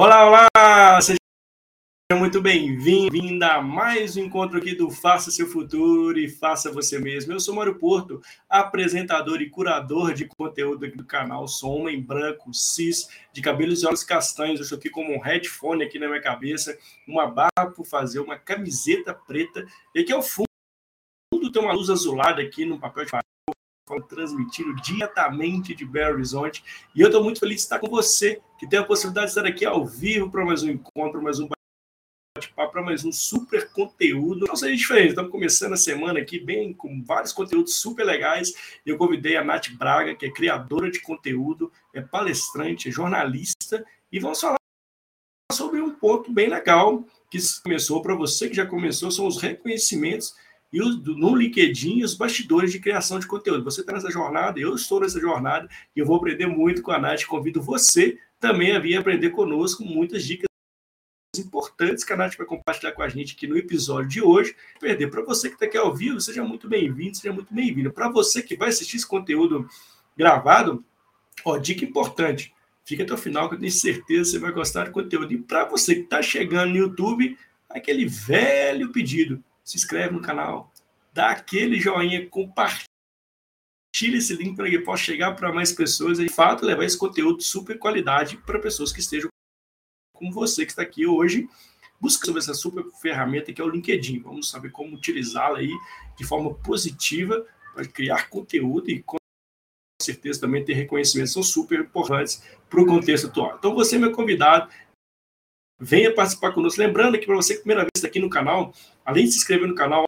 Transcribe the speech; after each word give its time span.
Olá, 0.00 0.28
olá! 0.28 1.00
Seja 1.00 1.18
muito 2.16 2.40
bem-vinda 2.40 3.54
a 3.54 3.60
mais 3.60 4.16
um 4.16 4.20
encontro 4.20 4.56
aqui 4.56 4.72
do 4.72 4.92
Faça 4.92 5.28
Seu 5.32 5.48
Futuro 5.48 6.16
e 6.16 6.28
Faça 6.28 6.70
Você 6.70 7.00
Mesmo. 7.00 7.32
Eu 7.32 7.40
sou 7.40 7.52
Mário 7.52 7.80
Porto, 7.80 8.22
apresentador 8.48 9.42
e 9.42 9.50
curador 9.50 10.14
de 10.14 10.24
conteúdo 10.24 10.86
aqui 10.86 10.96
do 10.96 11.04
canal. 11.04 11.48
Sou 11.48 11.80
homem 11.80 12.00
branco, 12.00 12.54
cis, 12.54 13.08
de 13.32 13.42
cabelos 13.42 13.82
e 13.82 13.88
olhos 13.88 14.04
castanhos. 14.04 14.60
Eu 14.60 14.62
estou 14.62 14.78
aqui 14.78 14.88
com 14.88 15.02
um 15.02 15.18
headphone 15.18 15.82
aqui 15.82 15.98
na 15.98 16.06
minha 16.06 16.22
cabeça, 16.22 16.78
uma 17.04 17.26
barra 17.26 17.72
por 17.74 17.84
fazer, 17.84 18.20
uma 18.20 18.38
camiseta 18.38 19.12
preta. 19.12 19.66
E 19.96 20.02
aqui 20.02 20.12
ao 20.12 20.22
fundo 20.22 20.46
tem 21.52 21.60
uma 21.60 21.72
luz 21.72 21.90
azulada 21.90 22.40
aqui 22.40 22.64
no 22.64 22.78
papel 22.78 23.04
de 23.04 23.10
transmitindo 24.08 24.74
diretamente 24.76 25.74
de 25.74 25.84
Belo 25.84 26.14
Horizonte. 26.14 26.62
E 26.94 27.00
eu 27.00 27.08
estou 27.08 27.22
muito 27.22 27.40
feliz 27.40 27.56
de 27.56 27.62
estar 27.62 27.78
com 27.78 27.88
você, 27.88 28.40
que 28.58 28.66
tem 28.66 28.78
a 28.78 28.84
possibilidade 28.84 29.26
de 29.26 29.30
estar 29.38 29.46
aqui 29.46 29.64
ao 29.64 29.86
vivo 29.86 30.30
para 30.30 30.44
mais 30.44 30.62
um 30.62 30.70
encontro, 30.70 31.22
mais 31.22 31.40
um 31.40 31.48
bate-papo, 32.36 32.72
para 32.72 32.82
mais 32.82 33.04
um 33.04 33.12
super 33.12 33.70
conteúdo. 33.72 34.46
Não 34.46 34.56
seja 34.56 34.76
diferente, 34.76 35.10
estamos 35.10 35.30
começando 35.30 35.72
a 35.72 35.76
semana 35.76 36.20
aqui 36.20 36.38
bem 36.38 36.72
com 36.72 37.02
vários 37.02 37.32
conteúdos 37.32 37.76
super 37.76 38.04
legais. 38.04 38.52
Eu 38.84 38.96
convidei 38.96 39.36
a 39.36 39.44
Nath 39.44 39.70
Braga, 39.70 40.14
que 40.14 40.26
é 40.26 40.30
criadora 40.30 40.90
de 40.90 41.00
conteúdo, 41.00 41.72
é 41.94 42.00
palestrante, 42.00 42.88
é 42.88 42.92
jornalista, 42.92 43.84
e 44.12 44.18
vamos 44.18 44.40
falar 44.40 44.58
sobre 45.52 45.80
um 45.80 45.90
ponto 45.90 46.32
bem 46.32 46.48
legal 46.48 47.04
que 47.30 47.38
começou 47.62 48.00
para 48.00 48.14
você 48.14 48.48
que 48.48 48.56
já 48.56 48.66
começou, 48.66 49.10
são 49.10 49.26
os 49.26 49.40
reconhecimentos 49.40 50.34
e 50.72 50.78
no 50.78 51.34
LinkedIn 51.34 52.02
os 52.02 52.14
bastidores 52.14 52.70
de 52.70 52.78
criação 52.78 53.18
de 53.18 53.26
conteúdo. 53.26 53.64
Você 53.64 53.80
está 53.80 53.92
nessa 53.92 54.10
jornada, 54.10 54.60
eu 54.60 54.74
estou 54.74 55.00
nessa 55.00 55.20
jornada 55.20 55.68
e 55.96 56.00
eu 56.00 56.06
vou 56.06 56.16
aprender 56.16 56.46
muito 56.46 56.82
com 56.82 56.92
a 56.92 56.98
Nath. 56.98 57.24
Convido 57.24 57.62
você 57.62 58.18
também 58.38 58.76
a 58.76 58.78
vir 58.78 58.96
aprender 58.96 59.30
conosco 59.30 59.82
muitas 59.82 60.24
dicas 60.24 60.46
importantes 61.36 62.04
que 62.04 62.12
a 62.12 62.16
Nath 62.16 62.36
vai 62.36 62.46
compartilhar 62.46 62.92
com 62.92 63.02
a 63.02 63.08
gente 63.08 63.34
aqui 63.34 63.46
no 63.46 63.56
episódio 63.56 64.08
de 64.08 64.22
hoje. 64.22 64.54
Perder 64.78 65.10
para 65.10 65.22
você 65.22 65.48
que 65.48 65.54
está 65.54 65.66
aqui 65.66 65.78
ao 65.78 65.94
vivo, 65.94 66.20
seja 66.20 66.44
muito 66.44 66.68
bem-vindo, 66.68 67.16
seja 67.16 67.32
muito 67.32 67.52
bem-vindo. 67.52 67.92
Para 67.92 68.08
você 68.10 68.42
que 68.42 68.56
vai 68.56 68.68
assistir 68.68 68.96
esse 68.96 69.06
conteúdo 69.06 69.68
gravado, 70.16 70.84
ó, 71.44 71.56
dica 71.56 71.84
importante. 71.84 72.52
Fica 72.84 73.02
até 73.02 73.12
o 73.12 73.18
final 73.18 73.48
que 73.48 73.54
eu 73.54 73.58
tenho 73.58 73.70
certeza 73.70 74.24
que 74.24 74.30
você 74.30 74.38
vai 74.38 74.52
gostar 74.52 74.84
do 74.84 74.90
conteúdo. 74.90 75.32
E 75.32 75.38
para 75.38 75.64
você 75.64 75.94
que 75.94 76.00
está 76.02 76.22
chegando 76.22 76.70
no 76.70 76.76
YouTube, 76.76 77.38
aquele 77.68 78.06
velho 78.06 78.90
pedido 78.90 79.42
se 79.68 79.76
inscreve 79.76 80.14
no 80.14 80.22
canal, 80.22 80.72
dá 81.12 81.28
aquele 81.28 81.78
joinha, 81.78 82.26
compartilha 82.30 82.86
esse 84.16 84.34
link 84.34 84.56
para 84.56 84.70
que 84.70 84.78
possa 84.78 85.02
chegar 85.02 85.34
para 85.36 85.52
mais 85.52 85.72
pessoas 85.72 86.18
e, 86.18 86.24
de 86.24 86.32
fato, 86.32 86.64
levar 86.64 86.84
esse 86.84 86.96
conteúdo 86.96 87.36
de 87.36 87.44
super 87.44 87.78
qualidade 87.78 88.38
para 88.38 88.58
pessoas 88.58 88.90
que 88.90 89.00
estejam 89.00 89.28
como 90.14 90.32
você 90.32 90.64
que 90.64 90.72
está 90.72 90.80
aqui 90.80 91.06
hoje, 91.06 91.46
busca 92.00 92.24
sobre 92.24 92.40
essa 92.40 92.54
super 92.54 92.82
ferramenta 93.02 93.52
que 93.52 93.60
é 93.60 93.64
o 93.64 93.68
LinkedIn. 93.68 94.20
Vamos 94.20 94.48
saber 94.48 94.70
como 94.70 94.96
utilizá-la 94.96 95.58
aí 95.58 95.70
de 96.16 96.24
forma 96.24 96.54
positiva 96.54 97.46
para 97.74 97.86
criar 97.86 98.30
conteúdo 98.30 98.90
e 98.90 99.02
com 99.02 99.18
certeza 100.00 100.40
também 100.40 100.64
ter 100.64 100.72
reconhecimento 100.72 101.28
são 101.28 101.42
super 101.42 101.80
importantes 101.80 102.42
para 102.70 102.80
o 102.80 102.86
contexto 102.86 103.26
atual. 103.26 103.56
Então, 103.58 103.74
você 103.74 103.96
é 103.96 103.98
meu 103.98 104.12
convidado, 104.12 104.72
venha 105.78 106.14
participar 106.14 106.52
conosco. 106.52 106.80
Lembrando 106.80 107.18
que 107.18 107.26
para 107.26 107.36
você 107.36 107.54
que 107.54 107.60
primeira 107.60 107.82
vez 107.82 108.04
aqui 108.04 108.18
no 108.18 108.28
canal, 108.28 108.72
além 109.04 109.24
de 109.24 109.32
se 109.32 109.38
inscrever 109.38 109.68
no 109.68 109.74
canal, 109.74 110.04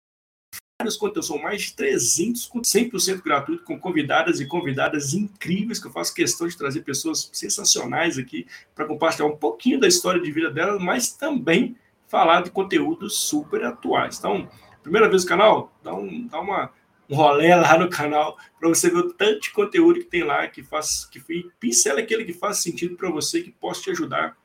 vários 0.80 0.96
conteúdos, 0.96 1.26
são 1.26 1.38
mais 1.38 1.62
de 1.62 1.74
300, 1.74 2.50
100% 2.50 3.22
gratuito, 3.22 3.64
com 3.64 3.78
convidadas 3.78 4.40
e 4.40 4.46
convidadas 4.46 5.12
incríveis, 5.12 5.78
que 5.78 5.86
eu 5.86 5.92
faço 5.92 6.14
questão 6.14 6.48
de 6.48 6.56
trazer 6.56 6.80
pessoas 6.82 7.30
sensacionais 7.32 8.18
aqui 8.18 8.46
para 8.74 8.86
compartilhar 8.86 9.26
um 9.26 9.36
pouquinho 9.36 9.78
da 9.78 9.86
história 9.86 10.20
de 10.20 10.32
vida 10.32 10.50
delas, 10.50 10.82
mas 10.82 11.12
também 11.12 11.76
falar 12.08 12.42
de 12.42 12.50
conteúdos 12.50 13.16
super 13.18 13.62
atuais. 13.64 14.18
Então, 14.18 14.48
primeira 14.82 15.08
vez 15.08 15.22
no 15.22 15.28
canal, 15.28 15.72
dá, 15.82 15.94
um, 15.94 16.26
dá 16.26 16.40
uma, 16.40 16.70
um 17.08 17.14
rolê 17.14 17.54
lá 17.54 17.78
no 17.78 17.90
canal 17.90 18.36
para 18.58 18.68
você 18.68 18.90
ver 18.90 18.98
o 18.98 19.12
tanto 19.12 19.40
de 19.40 19.50
conteúdo 19.50 20.00
que 20.00 20.06
tem 20.06 20.24
lá 20.24 20.46
que 20.48 20.62
faz, 20.62 21.04
que 21.04 21.20
pincela 21.60 22.00
aquele 22.00 22.24
que 22.24 22.32
faz 22.32 22.62
sentido 22.62 22.96
para 22.96 23.10
você, 23.10 23.42
que 23.42 23.52
possa 23.52 23.82
te 23.82 23.90
ajudar 23.90 24.36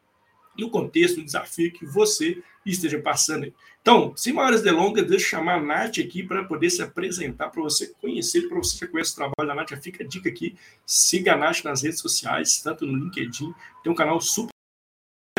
e 0.58 0.64
o 0.64 0.70
contexto, 0.70 1.20
o 1.20 1.24
desafio 1.24 1.72
que 1.72 1.86
você 1.86 2.42
esteja 2.66 3.00
passando. 3.00 3.54
Então, 3.82 4.16
sem 4.16 4.34
maiores 4.34 4.62
delongas, 4.62 5.06
deixa 5.08 5.26
eu 5.26 5.30
chamar 5.30 5.56
a 5.56 5.62
Nath 5.62 6.00
aqui 6.00 6.24
para 6.24 6.44
poder 6.44 6.70
se 6.70 6.82
apresentar, 6.82 7.50
para 7.50 7.62
você 7.62 7.94
conhecer, 8.02 8.48
para 8.48 8.58
você 8.58 8.86
que 8.86 8.92
conhece 8.92 9.14
o 9.14 9.16
trabalho 9.16 9.48
da 9.48 9.54
Nath, 9.54 9.80
fica 9.82 10.04
a 10.04 10.08
dica 10.08 10.28
aqui, 10.28 10.58
siga 10.86 11.34
a 11.34 11.38
Nath 11.38 11.64
nas 11.64 11.84
redes 11.84 12.00
sociais, 12.00 12.62
tanto 12.64 12.86
no 12.86 12.98
LinkedIn, 12.98 13.54
tem 13.84 13.92
um 13.92 13.96
canal 13.96 14.20
super 14.20 14.50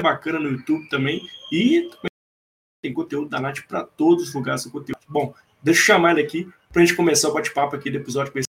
bacana 0.00 0.38
no 0.38 0.50
YouTube 0.50 0.88
também, 0.88 1.28
e 1.50 1.90
tem 2.82 2.92
conteúdo 2.92 3.28
da 3.28 3.40
Nath 3.40 3.66
para 3.66 3.82
todos 3.82 4.28
os 4.28 4.34
lugares 4.34 4.64
do 4.64 4.70
conteúdo. 4.70 5.00
Bom, 5.08 5.34
deixa 5.60 5.80
eu 5.80 5.84
chamar 5.86 6.12
ele 6.12 6.22
aqui 6.22 6.48
para 6.72 6.82
a 6.82 6.84
gente 6.84 6.96
começar 6.96 7.28
o 7.28 7.34
bate-papo 7.34 7.74
aqui 7.74 7.90
do 7.90 7.96
episódio 7.96 8.32
que 8.32 8.38
vai 8.38 8.44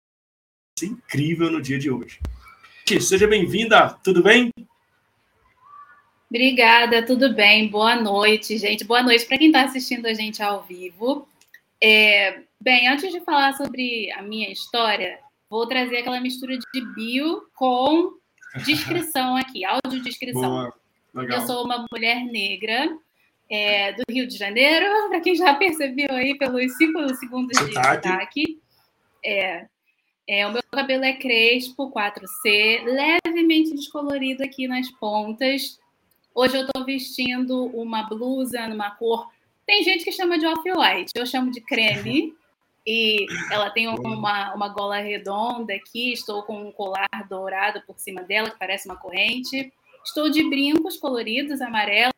ser 0.78 0.86
incrível 0.86 1.50
no 1.50 1.60
dia 1.60 1.78
de 1.78 1.90
hoje. 1.90 2.18
Seja 3.00 3.26
bem-vinda, 3.26 3.90
tudo 4.02 4.22
bem? 4.22 4.50
Obrigada, 6.32 7.04
tudo 7.04 7.34
bem? 7.34 7.68
Boa 7.68 7.94
noite, 7.94 8.56
gente. 8.56 8.84
Boa 8.84 9.02
noite 9.02 9.26
para 9.26 9.36
quem 9.36 9.48
está 9.48 9.64
assistindo 9.64 10.06
a 10.06 10.14
gente 10.14 10.42
ao 10.42 10.62
vivo. 10.62 11.28
É, 11.78 12.40
bem, 12.58 12.88
antes 12.88 13.12
de 13.12 13.20
falar 13.20 13.52
sobre 13.52 14.10
a 14.12 14.22
minha 14.22 14.50
história, 14.50 15.18
vou 15.50 15.66
trazer 15.66 15.98
aquela 15.98 16.18
mistura 16.22 16.56
de 16.56 16.94
bio 16.94 17.42
com 17.54 18.14
descrição 18.64 19.36
aqui, 19.36 19.62
audiodescrição. 19.62 20.72
Eu 21.14 21.40
sou 21.42 21.66
uma 21.66 21.84
mulher 21.92 22.24
negra 22.24 22.88
é, 23.50 23.92
do 23.92 24.02
Rio 24.08 24.26
de 24.26 24.38
Janeiro, 24.38 24.86
para 25.10 25.20
quem 25.20 25.34
já 25.34 25.52
percebeu 25.52 26.12
aí 26.12 26.34
pelos 26.38 26.74
cinco 26.78 27.14
segundos 27.14 27.58
de 27.58 27.74
destaque. 27.74 28.58
É, 29.22 29.66
é, 30.26 30.46
o 30.46 30.50
meu 30.50 30.62
cabelo 30.72 31.04
é 31.04 31.12
crespo, 31.12 31.92
4C, 31.92 32.84
levemente 32.86 33.74
descolorido 33.74 34.42
aqui 34.42 34.66
nas 34.66 34.90
pontas. 34.92 35.81
Hoje 36.34 36.56
eu 36.56 36.66
estou 36.66 36.84
vestindo 36.84 37.66
uma 37.66 38.04
blusa 38.04 38.66
numa 38.66 38.90
cor. 38.92 39.28
Tem 39.66 39.84
gente 39.84 40.04
que 40.04 40.12
chama 40.12 40.38
de 40.38 40.46
off-white, 40.46 41.12
eu 41.14 41.26
chamo 41.26 41.50
de 41.50 41.60
creme. 41.60 42.34
E 42.86 43.26
ela 43.50 43.70
tem 43.70 43.86
uma, 43.86 44.54
uma 44.54 44.68
gola 44.68 44.98
redonda 44.98 45.72
aqui. 45.74 46.12
Estou 46.12 46.42
com 46.42 46.68
um 46.68 46.72
colar 46.72 47.08
dourado 47.28 47.82
por 47.86 47.98
cima 47.98 48.22
dela, 48.22 48.50
que 48.50 48.58
parece 48.58 48.88
uma 48.88 48.96
corrente. 48.96 49.72
Estou 50.04 50.30
de 50.30 50.42
brincos 50.48 50.96
coloridos, 50.96 51.60
amarelo 51.60 52.12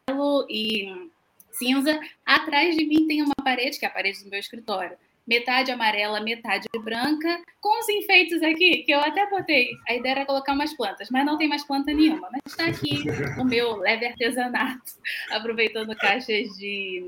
e 0.49 1.11
cinza. 1.53 2.00
Atrás 2.25 2.77
de 2.77 2.85
mim 2.87 3.06
tem 3.06 3.21
uma 3.23 3.35
parede, 3.44 3.79
que 3.79 3.85
é 3.85 3.89
a 3.89 3.93
parede 3.93 4.25
do 4.25 4.31
meu 4.31 4.41
escritório 4.41 4.97
metade 5.26 5.71
amarela, 5.71 6.21
metade 6.21 6.69
branca, 6.82 7.43
com 7.61 7.81
os 7.81 7.88
enfeites 7.88 8.43
aqui, 8.43 8.82
que 8.82 8.93
eu 8.93 9.00
até 9.00 9.29
botei. 9.29 9.71
A 9.88 9.94
ideia 9.94 10.12
era 10.12 10.26
colocar 10.26 10.53
umas 10.53 10.75
plantas, 10.76 11.09
mas 11.11 11.25
não 11.25 11.38
tem 11.38 11.49
mais 11.49 11.65
planta 11.65 11.93
nenhuma. 11.93 12.29
Mas 12.31 12.43
está 12.47 12.67
aqui 12.67 13.05
o 13.38 13.44
meu 13.44 13.76
leve 13.76 14.06
artesanato, 14.06 14.93
aproveitando 15.31 15.97
caixas 15.97 16.49
de, 16.56 17.05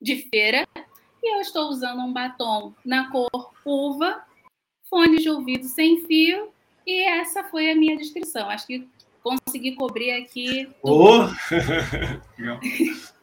de 0.00 0.28
feira. 0.28 0.66
E 1.22 1.34
eu 1.34 1.40
estou 1.40 1.68
usando 1.68 2.00
um 2.00 2.12
batom 2.12 2.74
na 2.84 3.10
cor 3.10 3.52
uva, 3.64 4.22
fone 4.88 5.18
de 5.18 5.28
ouvido 5.28 5.64
sem 5.64 6.04
fio, 6.06 6.50
e 6.86 7.02
essa 7.02 7.44
foi 7.44 7.70
a 7.70 7.74
minha 7.74 7.96
descrição. 7.96 8.48
Acho 8.48 8.66
que 8.66 8.88
consegui 9.22 9.74
cobrir 9.74 10.12
aqui. 10.12 10.68
Oh! 10.82 11.26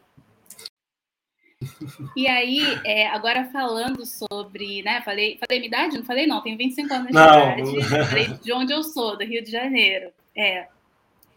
E 2.16 2.26
aí, 2.26 2.60
é, 2.84 3.06
agora 3.08 3.44
falando 3.46 4.04
sobre, 4.06 4.82
né, 4.82 5.02
falei, 5.02 5.38
falei 5.38 5.58
minha 5.60 5.68
idade? 5.68 5.98
Não 5.98 6.04
falei 6.04 6.26
não, 6.26 6.42
tenho 6.42 6.56
25 6.56 6.94
anos 6.94 7.06
de 7.08 7.12
idade, 7.12 7.84
falei 8.08 8.26
de 8.42 8.52
onde 8.52 8.72
eu 8.72 8.82
sou, 8.82 9.16
do 9.16 9.24
Rio 9.24 9.42
de 9.42 9.50
Janeiro. 9.50 10.10
É. 10.36 10.68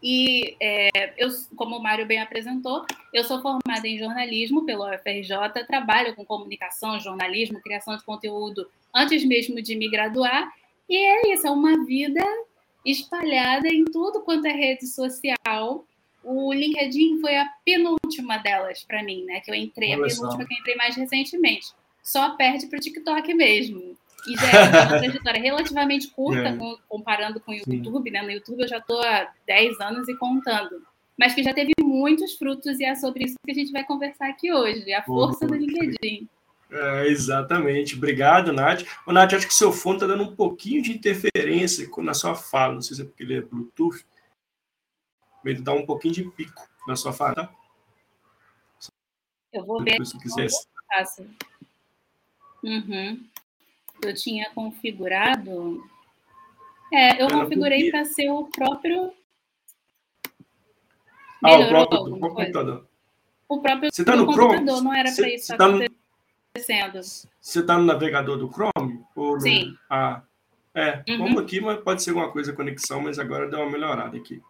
E 0.02 0.56
é, 0.60 1.12
eu, 1.18 1.28
como 1.56 1.76
o 1.76 1.82
Mário 1.82 2.06
bem 2.06 2.20
apresentou, 2.20 2.86
eu 3.12 3.22
sou 3.24 3.42
formada 3.42 3.86
em 3.86 3.98
jornalismo 3.98 4.64
pelo 4.64 4.88
UFRJ, 4.88 5.64
trabalho 5.66 6.14
com 6.14 6.24
comunicação, 6.24 6.98
jornalismo, 6.98 7.60
criação 7.60 7.96
de 7.96 8.04
conteúdo 8.04 8.66
antes 8.94 9.24
mesmo 9.24 9.60
de 9.60 9.76
me 9.76 9.90
graduar. 9.90 10.50
E 10.88 10.96
é 10.96 11.32
isso, 11.32 11.46
é 11.46 11.50
uma 11.50 11.84
vida 11.84 12.24
espalhada 12.84 13.68
em 13.68 13.84
tudo 13.84 14.22
quanto 14.22 14.46
é 14.46 14.52
rede 14.52 14.86
social, 14.86 15.84
o 16.22 16.52
LinkedIn 16.52 17.20
foi 17.20 17.36
a 17.36 17.46
penúltima 17.64 18.38
delas 18.38 18.84
para 18.84 19.02
mim, 19.02 19.24
né? 19.24 19.40
Que 19.40 19.50
eu 19.50 19.54
entrei, 19.54 19.94
Olha 19.94 20.06
a 20.06 20.08
penúltima 20.08 20.42
só. 20.42 20.46
que 20.46 20.54
eu 20.54 20.58
entrei 20.58 20.76
mais 20.76 20.96
recentemente. 20.96 21.68
Só 22.02 22.30
perde 22.36 22.66
para 22.66 22.78
o 22.78 22.80
TikTok 22.80 23.34
mesmo. 23.34 23.96
E 24.28 24.36
já 24.36 24.50
é 24.50 24.68
uma 24.68 24.86
trajetória 25.00 25.40
relativamente 25.40 26.08
curta, 26.08 26.48
é. 26.48 26.56
com, 26.56 26.76
comparando 26.88 27.40
com 27.40 27.52
o 27.52 27.54
YouTube, 27.54 28.08
Sim. 28.08 28.10
né? 28.10 28.22
No 28.22 28.30
YouTube 28.30 28.62
eu 28.62 28.68
já 28.68 28.78
estou 28.78 29.00
há 29.02 29.30
10 29.46 29.80
anos 29.80 30.08
e 30.08 30.16
contando. 30.16 30.82
Mas 31.18 31.34
que 31.34 31.42
já 31.42 31.52
teve 31.52 31.72
muitos 31.82 32.34
frutos 32.36 32.80
e 32.80 32.84
é 32.84 32.94
sobre 32.94 33.24
isso 33.24 33.34
que 33.44 33.50
a 33.52 33.54
gente 33.54 33.72
vai 33.72 33.84
conversar 33.84 34.28
aqui 34.28 34.52
hoje, 34.52 34.92
a 34.92 35.02
força 35.02 35.46
do 35.46 35.54
LinkedIn. 35.54 36.28
É, 36.70 37.08
exatamente. 37.08 37.96
Obrigado, 37.96 38.52
Nath. 38.52 38.84
Ô, 39.06 39.12
Nath, 39.12 39.34
acho 39.34 39.46
que 39.46 39.52
o 39.52 39.56
seu 39.56 39.72
fone 39.72 39.96
está 39.96 40.06
dando 40.06 40.22
um 40.22 40.34
pouquinho 40.34 40.80
de 40.80 40.92
interferência 40.92 41.88
na 41.98 42.14
sua 42.14 42.34
fala. 42.34 42.74
Não 42.74 42.80
sei 42.80 42.96
se 42.96 43.02
é 43.02 43.04
porque 43.04 43.22
ele 43.22 43.36
é 43.36 43.40
Bluetooth 43.40 44.04
meio 45.44 45.56
de 45.56 45.62
dar 45.62 45.74
um 45.74 45.86
pouquinho 45.86 46.14
de 46.14 46.24
pico. 46.24 46.68
na 46.86 46.96
sua 46.96 47.12
fala, 47.12 47.34
tá? 47.34 47.54
Eu 49.52 49.64
vou 49.64 49.82
ver. 49.82 50.04
Se 50.04 50.18
quiser. 50.18 50.48
Uhum. 52.62 53.26
Eu 54.02 54.14
tinha 54.14 54.50
configurado. 54.50 55.84
É, 56.92 57.22
eu 57.22 57.28
configurei 57.28 57.90
para 57.90 58.04
ser 58.04 58.30
o 58.30 58.44
próprio. 58.44 59.12
Ah, 61.42 61.58
o 61.58 61.68
próprio 61.68 62.18
computador. 62.18 62.86
O 63.48 63.60
próprio 63.60 63.90
Você 63.92 64.04
tá 64.04 64.14
no 64.14 64.26
computador, 64.26 64.60
Chrome? 64.60 64.82
não 64.82 64.94
era 64.94 65.12
para 65.12 65.28
isso 65.28 65.56
tá 65.56 65.66
acontecendo. 65.66 67.00
Você 67.40 67.60
está 67.60 67.78
no 67.78 67.84
navegador 67.84 68.36
do 68.38 68.48
Chrome? 68.48 69.04
Ou 69.16 69.34
no... 69.34 69.40
Sim. 69.40 69.74
Ah, 69.88 70.22
é, 70.74 71.02
uhum. 71.08 71.18
vamos 71.18 71.42
aqui, 71.42 71.60
mas 71.60 71.80
pode 71.80 72.02
ser 72.02 72.10
alguma 72.10 72.30
coisa 72.30 72.52
conexão, 72.52 73.00
mas 73.00 73.18
agora 73.18 73.48
deu 73.48 73.60
uma 73.60 73.70
melhorada 73.70 74.16
aqui. 74.16 74.40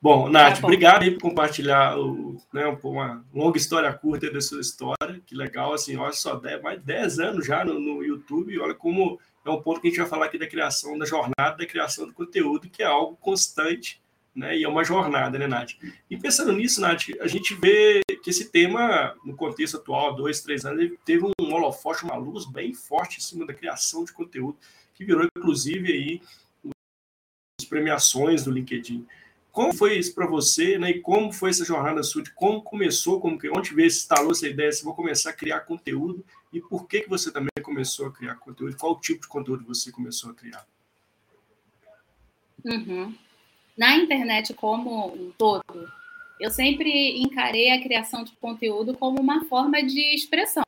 Bom, 0.00 0.28
Nath, 0.28 0.56
tá 0.56 0.60
bom. 0.60 0.66
obrigado 0.68 1.02
aí 1.02 1.10
por 1.10 1.20
compartilhar 1.20 1.98
o, 1.98 2.36
né, 2.52 2.66
uma 2.82 3.24
longa 3.32 3.56
história 3.56 3.92
curta 3.92 4.30
da 4.30 4.40
sua 4.40 4.60
história. 4.60 5.22
Que 5.24 5.34
legal, 5.34 5.72
assim, 5.72 5.96
olha 5.96 6.12
só, 6.12 6.40
mais 6.62 6.78
de 6.78 6.86
10 6.86 7.18
anos 7.18 7.46
já 7.46 7.64
no, 7.64 7.80
no 7.80 8.04
YouTube. 8.04 8.58
Olha 8.60 8.74
como 8.74 9.18
é 9.44 9.50
um 9.50 9.60
ponto 9.60 9.80
que 9.80 9.88
a 9.88 9.90
gente 9.90 10.00
vai 10.00 10.08
falar 10.08 10.26
aqui 10.26 10.38
da 10.38 10.46
criação, 10.46 10.98
da 10.98 11.06
jornada 11.06 11.56
da 11.56 11.66
criação 11.66 12.06
do 12.06 12.12
conteúdo, 12.12 12.68
que 12.68 12.82
é 12.82 12.86
algo 12.86 13.16
constante, 13.16 14.00
né? 14.34 14.56
E 14.58 14.64
é 14.64 14.68
uma 14.68 14.84
jornada, 14.84 15.38
né, 15.38 15.46
Nath? 15.46 15.72
E 16.10 16.16
pensando 16.16 16.52
nisso, 16.52 16.80
Nath, 16.80 17.04
a 17.20 17.26
gente 17.26 17.54
vê 17.54 18.02
que 18.22 18.30
esse 18.30 18.50
tema, 18.50 19.14
no 19.24 19.34
contexto 19.34 19.78
atual, 19.78 20.14
dois, 20.14 20.42
três 20.42 20.64
anos, 20.64 20.82
ele 20.82 20.98
teve 21.04 21.24
um 21.24 21.54
holofote, 21.54 22.04
uma 22.04 22.16
luz 22.16 22.44
bem 22.44 22.74
forte 22.74 23.18
em 23.18 23.22
cima 23.22 23.46
da 23.46 23.54
criação 23.54 24.04
de 24.04 24.12
conteúdo, 24.12 24.58
que 24.94 25.04
virou, 25.04 25.26
inclusive, 25.36 25.92
aí, 25.92 26.22
as 27.60 27.66
premiações 27.66 28.44
do 28.44 28.50
LinkedIn. 28.50 29.06
Como 29.56 29.72
foi 29.72 29.96
isso 29.96 30.14
para 30.14 30.26
você, 30.26 30.76
né? 30.76 30.90
E 30.90 31.00
como 31.00 31.32
foi 31.32 31.48
essa 31.48 31.64
jornada 31.64 32.02
sua? 32.02 32.22
De 32.22 32.30
como 32.30 32.60
começou, 32.60 33.18
como 33.18 33.38
que, 33.38 33.48
onde 33.48 33.72
veio, 33.72 33.86
instalou 33.86 34.32
essa 34.32 34.46
ideia, 34.46 34.70
se 34.70 34.84
vou 34.84 34.94
começar 34.94 35.30
a 35.30 35.32
criar 35.32 35.60
conteúdo 35.60 36.22
e 36.52 36.60
por 36.60 36.86
que 36.86 37.00
que 37.00 37.08
você 37.08 37.32
também 37.32 37.48
começou 37.62 38.06
a 38.06 38.12
criar 38.12 38.34
conteúdo? 38.34 38.76
Qual 38.76 39.00
tipo 39.00 39.22
de 39.22 39.28
conteúdo 39.28 39.64
você 39.64 39.90
começou 39.90 40.30
a 40.30 40.34
criar? 40.34 40.66
Uhum. 42.66 43.14
Na 43.78 43.96
internet 43.96 44.52
como 44.52 45.06
um 45.06 45.32
todo, 45.38 45.90
eu 46.38 46.50
sempre 46.50 47.18
encarei 47.18 47.70
a 47.70 47.82
criação 47.82 48.24
de 48.24 48.32
conteúdo 48.32 48.92
como 48.92 49.18
uma 49.18 49.46
forma 49.46 49.82
de 49.82 50.14
expressão, 50.14 50.62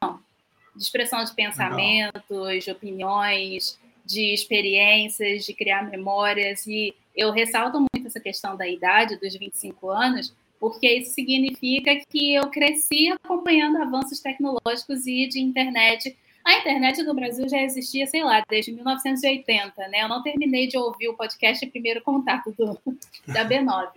de 0.74 0.82
expressão 0.82 1.22
de 1.22 1.34
pensamentos, 1.34 2.22
Legal. 2.30 2.58
de 2.58 2.70
opiniões, 2.70 3.78
de 4.02 4.32
experiências, 4.32 5.44
de 5.44 5.52
criar 5.52 5.82
memórias 5.90 6.66
e 6.66 6.94
eu 7.18 7.32
ressalto 7.32 7.80
muito 7.80 8.06
essa 8.06 8.20
questão 8.20 8.56
da 8.56 8.68
idade, 8.68 9.18
dos 9.18 9.36
25 9.36 9.90
anos, 9.90 10.32
porque 10.60 10.88
isso 10.88 11.12
significa 11.12 11.98
que 12.08 12.34
eu 12.34 12.48
cresci 12.48 13.10
acompanhando 13.10 13.82
avanços 13.82 14.20
tecnológicos 14.20 15.04
e 15.04 15.26
de 15.26 15.40
internet. 15.40 16.16
A 16.44 16.58
internet 16.58 17.02
no 17.02 17.14
Brasil 17.14 17.48
já 17.48 17.60
existia, 17.60 18.06
sei 18.06 18.22
lá, 18.22 18.44
desde 18.48 18.70
1980, 18.72 19.88
né? 19.88 20.04
Eu 20.04 20.08
não 20.08 20.22
terminei 20.22 20.68
de 20.68 20.78
ouvir 20.78 21.08
o 21.08 21.16
podcast 21.16 21.66
Primeiro 21.66 22.00
Contato 22.02 22.52
do, 22.52 22.80
da 23.26 23.44
B9. 23.44 23.88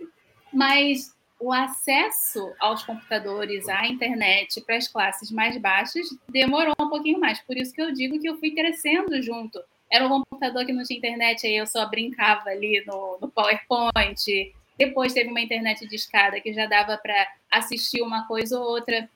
Mas 0.52 1.14
o 1.38 1.52
acesso 1.52 2.52
aos 2.58 2.82
computadores, 2.82 3.68
à 3.68 3.86
internet, 3.86 4.60
para 4.62 4.76
as 4.76 4.88
classes 4.88 5.30
mais 5.30 5.56
baixas, 5.56 6.08
demorou 6.28 6.74
um 6.78 6.88
pouquinho 6.88 7.20
mais. 7.20 7.40
Por 7.40 7.56
isso 7.56 7.72
que 7.72 7.82
eu 7.82 7.92
digo 7.92 8.18
que 8.18 8.28
eu 8.28 8.36
fui 8.38 8.50
crescendo 8.50 9.22
junto 9.22 9.60
era 9.92 10.06
um 10.06 10.08
computador 10.08 10.64
que 10.64 10.72
não 10.72 10.82
tinha 10.82 10.98
internet, 10.98 11.46
aí 11.46 11.54
eu 11.54 11.66
só 11.66 11.86
brincava 11.86 12.48
ali 12.48 12.82
no, 12.86 13.18
no 13.20 13.30
PowerPoint. 13.30 14.54
Depois 14.78 15.12
teve 15.12 15.28
uma 15.28 15.40
internet 15.40 15.86
de 15.86 15.94
escada 15.94 16.40
que 16.40 16.50
já 16.54 16.64
dava 16.64 16.96
para 16.96 17.28
assistir 17.50 18.00
uma 18.00 18.26
coisa 18.26 18.58
ou 18.58 18.66
outra. 18.66 19.06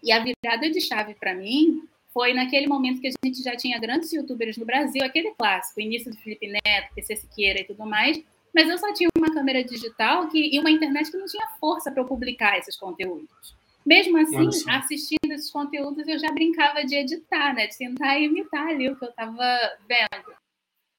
E 0.00 0.12
a 0.12 0.20
virada 0.20 0.70
de 0.70 0.80
chave 0.80 1.14
para 1.14 1.34
mim 1.34 1.82
foi 2.14 2.32
naquele 2.32 2.68
momento 2.68 3.00
que 3.00 3.08
a 3.08 3.26
gente 3.26 3.42
já 3.42 3.56
tinha 3.56 3.78
grandes 3.80 4.12
youtubers 4.12 4.56
no 4.56 4.64
Brasil, 4.64 5.02
aquele 5.04 5.32
clássico, 5.32 5.80
início 5.80 6.12
do 6.12 6.16
Felipe 6.18 6.46
Neto, 6.46 6.94
PC 6.94 7.16
Siqueira 7.16 7.60
e 7.60 7.64
tudo 7.64 7.84
mais, 7.84 8.22
mas 8.54 8.68
eu 8.68 8.78
só 8.78 8.92
tinha 8.92 9.08
uma 9.16 9.32
câmera 9.32 9.62
digital 9.64 10.28
que, 10.28 10.54
e 10.54 10.58
uma 10.58 10.70
internet 10.70 11.10
que 11.10 11.16
não 11.16 11.26
tinha 11.26 11.46
força 11.60 11.90
para 11.90 12.02
eu 12.02 12.06
publicar 12.06 12.56
esses 12.56 12.76
conteúdos. 12.76 13.54
Mesmo 13.84 14.18
assim, 14.18 14.48
assistindo 14.68 15.32
esses 15.32 15.50
conteúdos, 15.50 16.06
eu 16.06 16.18
já 16.18 16.30
brincava 16.32 16.84
de 16.84 16.94
editar, 16.94 17.54
né? 17.54 17.66
De 17.66 17.78
tentar 17.78 18.18
imitar 18.18 18.68
ali 18.68 18.90
o 18.90 18.96
que 18.96 19.04
eu 19.04 19.10
estava 19.10 19.42
vendo. 19.88 20.34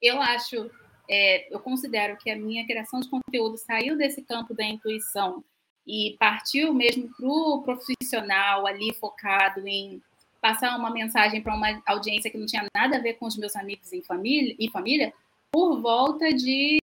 Eu 0.02 0.20
acho, 0.22 0.70
é, 1.10 1.54
eu 1.54 1.60
considero 1.60 2.18
que 2.18 2.30
a 2.30 2.36
minha 2.36 2.66
criação 2.66 3.00
de 3.00 3.10
conteúdo 3.10 3.58
saiu 3.58 3.96
desse 3.98 4.24
campo 4.24 4.54
da 4.54 4.64
intuição 4.64 5.44
e 5.86 6.16
partiu 6.20 6.74
mesmo 6.74 7.10
para 7.16 7.28
o 7.28 7.62
profissional 7.64 8.66
ali 8.66 8.94
focado 8.96 9.68
em 9.68 10.02
passar 10.42 10.76
uma 10.78 10.90
mensagem 10.90 11.42
para 11.42 11.56
uma 11.56 11.82
audiência 11.86 12.32
que 12.32 12.38
não 12.38 12.48
tinha 12.48 12.66
nada 12.76 12.98
a 12.98 13.02
ver 13.02 13.14
com 13.14 13.28
os 13.28 13.38
meus 13.38 13.56
amigos 13.56 13.94
em 13.94 14.02
família, 14.02 14.56
e 14.58 14.70
família 14.72 15.14
por 15.52 15.80
volta 15.80 16.34
de 16.34 16.80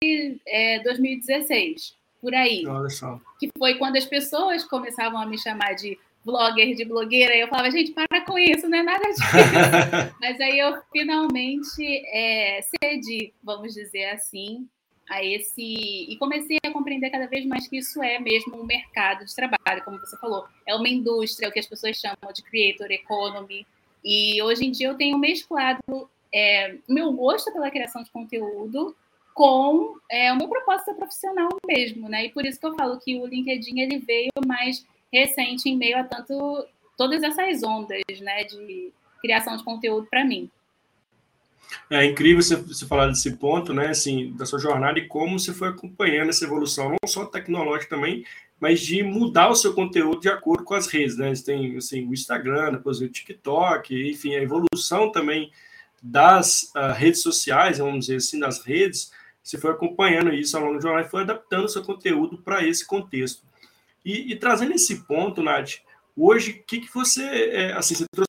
é, 0.47 0.79
2016 0.81 1.98
por 2.21 2.35
aí. 2.35 2.67
Olha 2.67 2.89
só. 2.89 3.21
Que 3.39 3.51
foi 3.57 3.75
quando 3.75 3.97
as 3.97 4.07
pessoas 4.07 4.65
começavam 4.65 5.21
a 5.21 5.27
me 5.27 5.39
chamar 5.39 5.75
de 5.75 5.99
blogger, 6.25 6.75
de 6.75 6.85
blogueira, 6.85 7.35
e 7.35 7.41
eu 7.41 7.49
falava, 7.49 7.71
gente, 7.71 7.93
para 7.93 8.21
com 8.25 8.39
isso, 8.39 8.69
não 8.69 8.79
é 8.79 8.83
nada 8.83 9.09
disso. 9.09 9.23
Mas 10.21 10.39
aí 10.41 10.59
eu 10.59 10.79
finalmente 10.93 11.83
é, 12.13 12.61
cedi, 12.63 13.33
vamos 13.43 13.73
dizer 13.75 14.11
assim, 14.11 14.69
a 15.09 15.25
esse. 15.25 15.63
E 15.63 16.17
comecei 16.19 16.59
a 16.65 16.71
compreender 16.71 17.11
cada 17.11 17.27
vez 17.27 17.47
mais 17.47 17.67
que 17.67 17.79
isso 17.79 18.03
é 18.03 18.19
mesmo 18.19 18.61
um 18.61 18.65
mercado 18.65 19.25
de 19.25 19.35
trabalho, 19.35 19.85
como 19.85 19.99
você 19.99 20.17
falou. 20.19 20.47
É 20.67 20.75
uma 20.75 20.89
indústria, 20.89 21.47
é 21.47 21.49
o 21.49 21.53
que 21.53 21.61
as 21.61 21.67
pessoas 21.67 21.97
chamam 21.97 22.33
de 22.35 22.43
creator 22.43 22.91
economy. 22.91 23.67
E 24.05 24.43
hoje 24.43 24.67
em 24.67 24.71
dia 24.71 24.89
eu 24.89 24.97
tenho 24.97 25.19
mesclado 25.19 26.11
é, 26.33 26.77
meu 26.89 27.13
gosto 27.13 27.53
pela 27.53 27.71
criação 27.71 28.03
de 28.03 28.11
conteúdo 28.11 28.95
com 29.39 29.95
é, 30.11 30.33
uma 30.33 30.49
proposta 30.49 30.93
profissional 30.93 31.49
mesmo, 31.65 32.09
né? 32.09 32.27
E 32.27 32.31
por 32.31 32.45
isso 32.45 32.59
que 32.59 32.67
eu 32.67 32.75
falo 32.75 32.99
que 32.99 33.21
o 33.21 33.25
LinkedIn 33.25 33.79
ele 33.79 33.99
veio 34.01 34.33
mais 34.45 34.85
recente 35.13 35.69
em 35.69 35.77
meio 35.77 35.97
a 35.97 36.03
tanto 36.03 36.67
todas 36.97 37.23
essas 37.23 37.63
ondas, 37.63 38.03
né, 38.21 38.43
de 38.43 38.93
criação 39.21 39.57
de 39.57 39.63
conteúdo 39.63 40.09
para 40.11 40.25
mim. 40.25 40.51
É 41.89 42.05
incrível 42.05 42.43
você, 42.43 42.57
você 42.57 42.85
falar 42.85 43.07
desse 43.07 43.37
ponto, 43.37 43.73
né, 43.73 43.91
assim, 43.91 44.33
da 44.33 44.45
sua 44.45 44.59
jornada 44.59 44.99
e 44.99 45.07
como 45.07 45.39
você 45.39 45.55
foi 45.55 45.69
acompanhando 45.69 46.31
essa 46.31 46.45
evolução, 46.45 46.89
não 46.91 47.09
só 47.09 47.25
tecnológica 47.25 47.95
também, 47.95 48.25
mas 48.59 48.81
de 48.81 49.05
mudar 49.05 49.51
o 49.51 49.55
seu 49.55 49.73
conteúdo 49.73 50.21
de 50.21 50.29
acordo 50.29 50.65
com 50.65 50.75
as 50.75 50.89
redes, 50.89 51.17
né? 51.17 51.33
Você 51.33 51.45
tem 51.45 51.77
assim, 51.77 52.05
o 52.09 52.13
Instagram, 52.13 52.73
depois 52.73 53.01
o 53.01 53.09
TikTok, 53.09 54.11
enfim, 54.11 54.35
a 54.35 54.43
evolução 54.43 55.13
também 55.13 55.53
das 56.03 56.73
uh, 56.75 56.93
redes 56.93 57.23
sociais, 57.23 57.79
vamos 57.79 58.07
dizer 58.07 58.17
assim, 58.17 58.41
das 58.41 58.65
redes, 58.65 59.13
você 59.49 59.57
foi 59.57 59.71
acompanhando 59.71 60.31
isso 60.35 60.55
ao 60.59 60.63
longo 60.63 60.77
do 60.77 60.83
jornal 60.83 61.03
e 61.03 61.09
foi 61.09 61.23
adaptando 61.23 61.71
seu 61.71 61.83
conteúdo 61.83 62.37
para 62.37 62.63
esse 62.67 62.87
contexto. 62.87 63.43
E, 64.05 64.31
e, 64.31 64.37
trazendo 64.37 64.75
esse 64.75 65.05
ponto, 65.05 65.43
Nath, 65.43 65.77
hoje, 66.15 66.51
o 66.51 66.63
que, 66.65 66.81
que 66.81 66.93
você, 66.93 67.23
é, 67.25 67.73
assim, 67.73 67.95
você 67.95 68.05
trouxe 68.13 68.29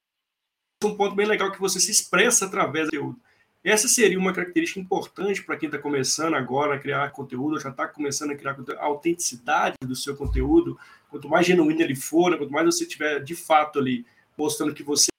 um 0.86 0.96
ponto 0.96 1.16
bem 1.16 1.26
legal 1.26 1.52
que 1.52 1.60
você 1.60 1.78
se 1.78 1.92
expressa 1.92 2.46
através 2.46 2.88
do 2.88 2.92
conteúdo. 2.92 3.20
Essa 3.62 3.90
seria 3.90 4.18
uma 4.18 4.32
característica 4.32 4.80
importante 4.80 5.44
para 5.44 5.58
quem 5.58 5.68
está 5.68 5.78
começando 5.78 6.36
agora 6.36 6.76
a 6.76 6.80
criar 6.80 7.12
conteúdo, 7.12 7.60
já 7.60 7.70
está 7.70 7.86
começando 7.86 8.32
a 8.32 8.36
criar 8.36 8.56
a 8.78 8.86
autenticidade 8.86 9.76
do 9.84 9.98
seu 9.98 10.16
conteúdo. 10.16 10.80
Quanto 11.10 11.28
mais 11.28 11.46
genuíno 11.46 11.82
ele 11.82 11.98
for, 11.98 12.32
né, 12.32 12.38
quanto 12.38 12.54
mais 12.54 12.66
você 12.66 12.86
tiver 12.86 13.22
de 13.22 13.36
fato 13.36 13.78
ali 13.78 14.06
mostrando 14.38 14.74
que 14.74 14.84
você 14.84 15.10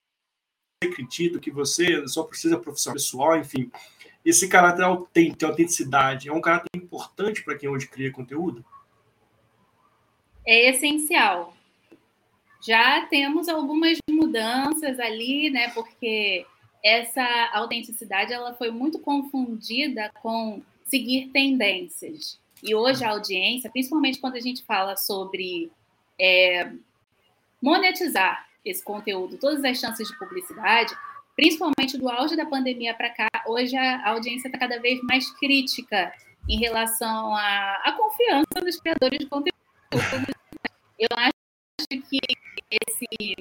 acredita, 0.83 1.39
que 1.39 1.51
você 1.51 2.07
só 2.07 2.23
precisa 2.23 2.57
profissional 2.57 2.95
pessoal, 2.95 3.37
enfim, 3.37 3.71
esse 4.23 4.47
caráter 4.47 4.83
autêntico, 4.83 5.45
autenticidade, 5.45 6.29
é 6.29 6.33
um 6.33 6.41
caráter 6.41 6.69
importante 6.75 7.43
para 7.43 7.57
quem 7.57 7.69
hoje 7.69 7.87
cria 7.87 8.11
conteúdo? 8.11 8.63
É 10.45 10.69
essencial. 10.69 11.55
Já 12.61 13.05
temos 13.07 13.49
algumas 13.49 13.97
mudanças 14.09 14.99
ali, 14.99 15.49
né? 15.49 15.69
Porque 15.69 16.45
essa 16.83 17.23
autenticidade 17.53 18.33
ela 18.33 18.53
foi 18.53 18.69
muito 18.69 18.99
confundida 18.99 20.11
com 20.21 20.61
seguir 20.85 21.29
tendências. 21.29 22.39
E 22.61 22.75
hoje 22.75 23.03
a 23.03 23.09
audiência, 23.09 23.71
principalmente 23.71 24.19
quando 24.19 24.35
a 24.35 24.39
gente 24.39 24.63
fala 24.63 24.95
sobre 24.95 25.71
é, 26.19 26.71
monetizar 27.61 28.47
esse 28.63 28.83
conteúdo, 28.83 29.37
todas 29.37 29.63
as 29.63 29.79
chances 29.79 30.07
de 30.07 30.17
publicidade, 30.17 30.93
principalmente 31.41 31.97
do 31.97 32.07
auge 32.07 32.35
da 32.35 32.45
pandemia 32.45 32.93
para 32.93 33.09
cá, 33.09 33.27
hoje 33.47 33.75
a 33.75 34.09
audiência 34.09 34.47
está 34.47 34.59
cada 34.59 34.79
vez 34.79 35.01
mais 35.01 35.27
crítica 35.39 36.13
em 36.47 36.59
relação 36.59 37.35
à, 37.35 37.95
confiança 37.97 38.63
dos 38.63 38.79
criadores 38.79 39.17
de 39.17 39.25
conteúdo. 39.25 39.57
Eu 40.99 41.07
acho 41.17 41.33
que 41.89 42.19
esse, 42.69 43.35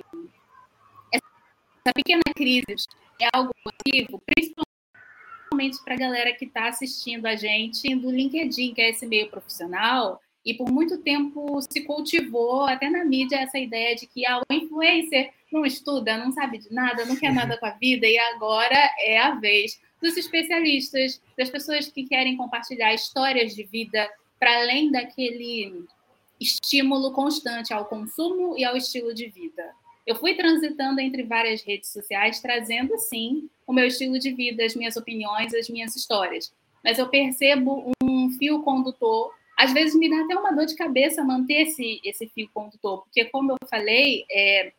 essa 1.13 1.93
pequena 1.95 2.23
crise 2.35 2.87
é 3.21 3.29
algo 3.35 3.53
positivo, 3.63 4.23
principalmente 4.25 5.85
para 5.85 5.93
a 5.93 5.99
galera 5.99 6.33
que 6.33 6.47
está 6.47 6.69
assistindo 6.69 7.27
a 7.27 7.37
gente 7.37 7.95
do 7.97 8.11
LinkedIn, 8.11 8.73
que 8.73 8.81
é 8.81 8.89
esse 8.89 9.07
meio 9.07 9.29
profissional, 9.29 10.23
E 10.45 10.55
por 10.55 10.71
muito 10.71 10.99
tempo 10.99 11.61
se 11.61 11.83
cultivou, 11.83 12.65
até 12.65 12.89
na 12.89 13.05
mídia, 13.05 13.37
essa 13.37 13.59
ideia 13.59 13.95
de 13.95 14.07
que 14.07 14.25
ah, 14.25 14.41
o 14.41 14.53
influencer 14.53 15.33
não 15.53 15.67
estuda, 15.67 16.17
não 16.17 16.33
sabe 16.33 16.59
de 16.59 16.73
nada, 16.73 17.05
não 17.05 17.17
quer 17.17 17.33
nada 17.33 17.59
com 17.59 17.67
a 17.67 17.71
vida, 17.71 18.07
e 18.07 18.19
agora 18.19 18.77
é 19.01 19.19
a 19.19 19.35
vez 19.35 19.81
dos 20.01 20.17
especialistas, 20.17 21.21
das 21.37 21.51
pessoas 21.51 21.89
que 21.89 22.05
querem 22.05 22.37
compartilhar 22.37 22.95
histórias 22.95 23.55
de 23.55 23.65
vida 23.65 24.09
para 24.39 24.63
além 24.63 24.91
daquele 24.91 25.85
estímulo 26.41 27.13
constante 27.13 27.75
ao 27.75 27.85
consumo 27.85 28.57
e 28.57 28.65
ao 28.65 28.77
estilo 28.77 29.13
de 29.13 29.29
vida. 29.29 29.75
Eu 30.07 30.17
fui 30.17 30.35
transitando 30.35 31.01
entre 31.01 31.23
várias 31.23 31.63
redes 31.63 31.93
sociais, 31.93 32.41
trazendo, 32.41 32.97
sim, 32.99 33.49
o 33.67 33.73
meu 33.73 33.87
estilo 33.87 34.19
de 34.19 34.33
vida, 34.33 34.65
as 34.65 34.75
minhas 34.75 34.97
opiniões, 34.97 35.53
as 35.53 35.69
minhas 35.69 35.95
histórias. 35.95 36.53
Mas 36.83 36.99
eu 36.99 37.09
percebo 37.09 37.93
um 38.03 38.31
fio 38.31 38.63
condutor 38.63 39.35
às 39.61 39.75
vezes 39.75 39.95
me 39.95 40.09
dá 40.09 40.23
até 40.23 40.35
uma 40.35 40.53
dor 40.53 40.65
de 40.65 40.75
cabeça 40.75 41.23
manter 41.23 41.67
esse, 41.67 42.01
esse 42.03 42.27
fio 42.29 42.49
condutor, 42.55 43.03
porque, 43.03 43.27
como 43.27 43.53
eu 43.53 43.69
falei, 43.69 44.25
é, 44.31 44.73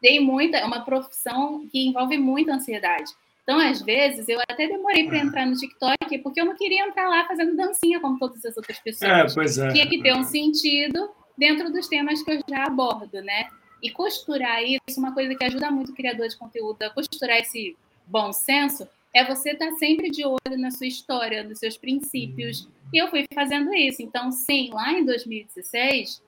tem 0.00 0.18
muita, 0.18 0.56
é 0.56 0.64
uma 0.64 0.82
profissão 0.82 1.68
que 1.70 1.86
envolve 1.86 2.16
muita 2.16 2.54
ansiedade. 2.54 3.12
Então, 3.42 3.58
às 3.60 3.82
vezes, 3.82 4.26
eu 4.26 4.40
até 4.48 4.66
demorei 4.66 5.06
para 5.06 5.18
entrar 5.18 5.44
no 5.44 5.54
TikTok, 5.54 6.18
porque 6.22 6.40
eu 6.40 6.46
não 6.46 6.56
queria 6.56 6.86
entrar 6.86 7.06
lá 7.06 7.26
fazendo 7.26 7.54
dancinha 7.54 8.00
como 8.00 8.18
todas 8.18 8.42
as 8.46 8.56
outras 8.56 8.78
pessoas. 8.78 9.10
É, 9.10 9.34
pois 9.34 9.58
é. 9.58 9.72
Tinha 9.72 9.86
que 9.86 10.02
ter 10.02 10.14
um 10.14 10.24
sentido 10.24 11.10
dentro 11.36 11.70
dos 11.70 11.86
temas 11.86 12.22
que 12.22 12.30
eu 12.30 12.40
já 12.48 12.64
abordo, 12.64 13.20
né? 13.20 13.48
E 13.82 13.90
costurar 13.90 14.62
isso, 14.64 14.98
uma 14.98 15.12
coisa 15.12 15.34
que 15.34 15.44
ajuda 15.44 15.70
muito 15.70 15.92
o 15.92 15.94
criador 15.94 16.28
de 16.28 16.36
conteúdo 16.36 16.82
a 16.82 16.90
costurar 16.90 17.36
esse 17.38 17.76
bom 18.06 18.32
senso, 18.32 18.88
é 19.14 19.22
você 19.22 19.50
estar 19.50 19.66
tá 19.66 19.72
sempre 19.76 20.10
de 20.10 20.24
olho 20.24 20.58
na 20.58 20.70
sua 20.70 20.86
história, 20.86 21.42
nos 21.42 21.58
seus 21.58 21.76
princípios. 21.76 22.66
E 22.92 22.98
eu 22.98 23.08
fui 23.08 23.24
fazendo 23.34 23.72
isso. 23.74 24.02
Então, 24.02 24.30
sim, 24.32 24.70
lá 24.72 24.92
em 24.92 25.04
2016, 25.04 26.22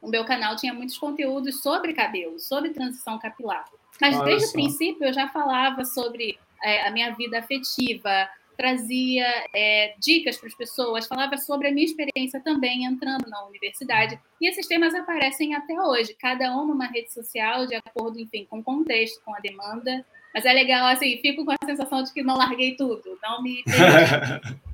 o 0.00 0.08
meu 0.08 0.24
canal 0.24 0.56
tinha 0.56 0.72
muitos 0.72 0.96
conteúdos 0.96 1.60
sobre 1.60 1.92
cabelo, 1.92 2.38
sobre 2.38 2.70
transição 2.70 3.18
capilar. 3.18 3.64
Mas 4.00 4.16
Olha 4.16 4.24
desde 4.24 4.46
só. 4.46 4.50
o 4.50 4.52
princípio 4.54 5.04
eu 5.06 5.12
já 5.12 5.28
falava 5.28 5.84
sobre 5.84 6.38
é, 6.62 6.86
a 6.86 6.90
minha 6.90 7.10
vida 7.14 7.38
afetiva, 7.38 8.28
trazia 8.56 9.26
é, 9.54 9.94
dicas 9.98 10.36
para 10.36 10.48
as 10.48 10.54
pessoas, 10.54 11.06
falava 11.06 11.36
sobre 11.36 11.68
a 11.68 11.72
minha 11.72 11.86
experiência 11.86 12.40
também 12.40 12.84
entrando 12.84 13.28
na 13.28 13.44
universidade. 13.46 14.18
E 14.40 14.48
esses 14.48 14.66
temas 14.66 14.94
aparecem 14.94 15.54
até 15.54 15.80
hoje, 15.80 16.14
cada 16.14 16.56
um 16.56 16.66
numa 16.66 16.86
rede 16.86 17.12
social, 17.12 17.66
de 17.66 17.74
acordo, 17.74 18.18
enfim, 18.18 18.46
com 18.48 18.58
o 18.58 18.64
contexto, 18.64 19.22
com 19.24 19.34
a 19.34 19.40
demanda. 19.40 20.04
Mas 20.34 20.44
é 20.44 20.52
legal, 20.52 20.86
assim, 20.86 21.18
fico 21.18 21.44
com 21.44 21.52
a 21.52 21.66
sensação 21.66 22.02
de 22.02 22.12
que 22.12 22.22
não 22.22 22.36
larguei 22.36 22.76
tudo, 22.76 23.18
não 23.22 23.42
me 23.42 23.64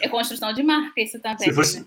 É 0.00 0.08
construção 0.08 0.52
de 0.52 0.62
marca 0.62 1.00
isso 1.00 1.20
também. 1.20 1.48
Se 1.48 1.52
fosse, 1.52 1.80
né? 1.80 1.86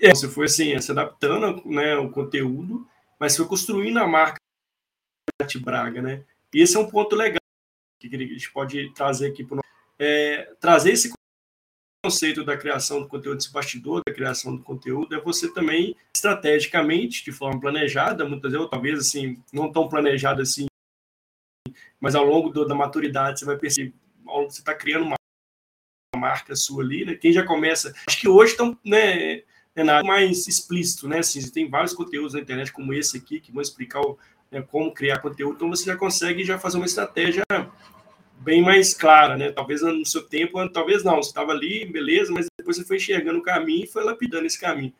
é, 0.00 0.10
você 0.10 0.28
foi 0.28 0.46
assim, 0.46 0.78
se 0.80 0.90
adaptando 0.90 1.62
né, 1.66 1.96
o 1.96 2.10
conteúdo, 2.10 2.86
mas 3.18 3.36
foi 3.36 3.46
construindo 3.46 3.98
a 3.98 4.06
marca 4.06 4.38
de 5.46 5.58
Braga, 5.58 6.02
né? 6.02 6.24
E 6.54 6.62
esse 6.62 6.76
é 6.76 6.80
um 6.80 6.88
ponto 6.88 7.14
legal 7.14 7.40
que 8.00 8.14
a 8.14 8.18
gente 8.18 8.52
pode 8.52 8.92
trazer 8.94 9.28
aqui 9.28 9.44
para 9.44 9.60
é, 9.98 10.54
trazer 10.60 10.92
esse 10.92 11.12
conceito 12.04 12.44
da 12.44 12.56
criação 12.56 13.00
do 13.00 13.08
conteúdo, 13.08 13.38
esse 13.38 13.52
bastidor 13.52 14.02
da 14.06 14.14
criação 14.14 14.54
do 14.54 14.62
conteúdo, 14.62 15.14
é 15.14 15.20
você 15.20 15.52
também, 15.52 15.96
estrategicamente, 16.14 17.24
de 17.24 17.32
forma 17.32 17.60
planejada, 17.60 18.24
muitas 18.24 18.52
vezes, 18.52 18.64
ou 18.64 18.70
talvez 18.70 18.98
assim, 18.98 19.42
não 19.52 19.72
tão 19.72 19.88
planejada 19.88 20.42
assim, 20.42 20.66
mas 21.98 22.14
ao 22.14 22.24
longo 22.24 22.50
do, 22.50 22.64
da 22.64 22.74
maturidade 22.74 23.40
você 23.40 23.44
vai 23.44 23.56
perceber, 23.56 23.94
você 24.24 24.60
está 24.60 24.74
criando 24.74 25.04
uma 25.04 25.16
marca 26.16 26.56
sua 26.56 26.82
ali, 26.82 27.04
né? 27.04 27.14
Quem 27.14 27.32
já 27.32 27.44
começa, 27.44 27.94
acho 28.06 28.18
que 28.18 28.28
hoje 28.28 28.52
estão, 28.52 28.76
né, 28.84 29.42
é 29.74 29.84
nada 29.84 30.02
mais 30.02 30.48
explícito, 30.48 31.06
né? 31.08 31.18
Assim, 31.18 31.40
tem 31.50 31.68
vários 31.68 31.92
conteúdos 31.92 32.32
na 32.32 32.40
internet 32.40 32.72
como 32.72 32.92
esse 32.92 33.18
aqui 33.18 33.38
que 33.38 33.52
vão 33.52 33.62
explicar 33.62 34.00
o, 34.00 34.18
né, 34.50 34.62
como 34.62 34.92
criar 34.92 35.18
conteúdo, 35.18 35.56
então 35.56 35.68
você 35.68 35.84
já 35.84 35.96
consegue 35.96 36.44
já 36.44 36.58
fazer 36.58 36.78
uma 36.78 36.86
estratégia 36.86 37.44
bem 38.38 38.62
mais 38.62 38.94
clara, 38.94 39.36
né? 39.36 39.50
Talvez 39.52 39.82
no 39.82 40.04
seu 40.06 40.22
tempo, 40.22 40.66
talvez 40.68 41.04
não, 41.04 41.16
você 41.16 41.30
estava 41.30 41.52
ali, 41.52 41.84
beleza, 41.84 42.32
mas 42.32 42.46
depois 42.58 42.76
você 42.76 42.84
foi 42.84 42.96
enxergando 42.96 43.38
o 43.38 43.42
caminho 43.42 43.84
e 43.84 43.88
foi 43.88 44.04
lapidando 44.04 44.46
esse 44.46 44.60
caminho. 44.60 44.92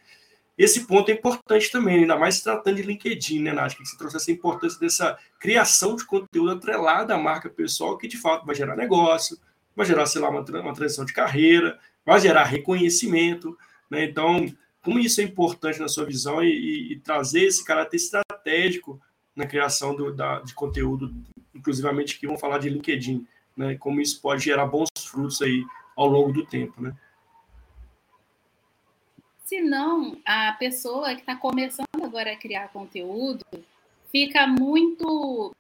Esse 0.59 0.87
ponto 0.87 1.11
é 1.11 1.13
importante 1.13 1.71
também, 1.71 2.01
ainda 2.01 2.17
mais 2.17 2.37
se 2.37 2.45
tratando 2.45 2.77
de 2.77 2.83
LinkedIn, 2.83 3.43
né, 3.43 3.53
Nath? 3.53 3.75
Que 3.75 3.85
você 3.85 3.97
trouxe 3.97 4.17
essa 4.17 4.33
importância 4.33 4.81
dessa 4.81 5.19
criação 5.39 5.95
de 5.95 6.05
conteúdo 6.07 6.53
atrelada 6.53 7.15
à 7.15 7.19
marca 7.19 7.51
pessoal, 7.51 7.99
que 7.99 8.09
de 8.09 8.17
fato 8.17 8.47
vai 8.47 8.55
gerar 8.55 8.75
negócio, 8.75 9.39
vai 9.77 9.85
gerar, 9.87 10.07
sei 10.07 10.21
lá, 10.21 10.31
uma, 10.31 10.41
uma 10.41 10.75
transição 10.75 11.05
de 11.05 11.13
carreira, 11.13 11.79
vai 12.05 12.19
gerar 12.19 12.45
reconhecimento, 12.45 13.57
né? 13.91 14.05
Então, 14.05 14.47
como 14.83 14.99
isso 14.99 15.21
é 15.21 15.25
importante 15.25 15.79
na 15.79 15.89
sua 15.89 16.07
visão 16.07 16.43
e, 16.43 16.49
e, 16.49 16.93
e 16.93 16.99
trazer 17.01 17.45
esse 17.45 17.63
caráter 17.63 17.97
estratégico 17.97 18.99
na 19.35 19.47
criação 19.47 19.95
do, 19.95 20.15
da, 20.15 20.41
de 20.41 20.55
conteúdo, 20.55 21.15
inclusivamente 21.55 22.19
que 22.19 22.27
vão 22.27 22.39
falar 22.39 22.59
de 22.59 22.71
LinkedIn, 22.71 23.27
né? 23.55 23.77
Como 23.77 24.01
isso 24.01 24.21
pode 24.21 24.43
gerar 24.43 24.67
bons 24.67 24.89
frutos 24.99 25.43
aí 25.43 25.63
ao 25.95 26.07
longo 26.07 26.33
do 26.33 26.47
tempo, 26.47 26.81
né? 26.81 26.97
Se 29.45 29.61
não, 29.61 30.19
a 30.25 30.53
pessoa 30.59 31.15
que 31.15 31.21
está 31.21 31.37
começando 31.37 31.87
agora 32.03 32.33
a 32.33 32.37
criar 32.37 32.69
conteúdo 32.73 33.45
fica 34.11 34.47
muito 34.47 35.55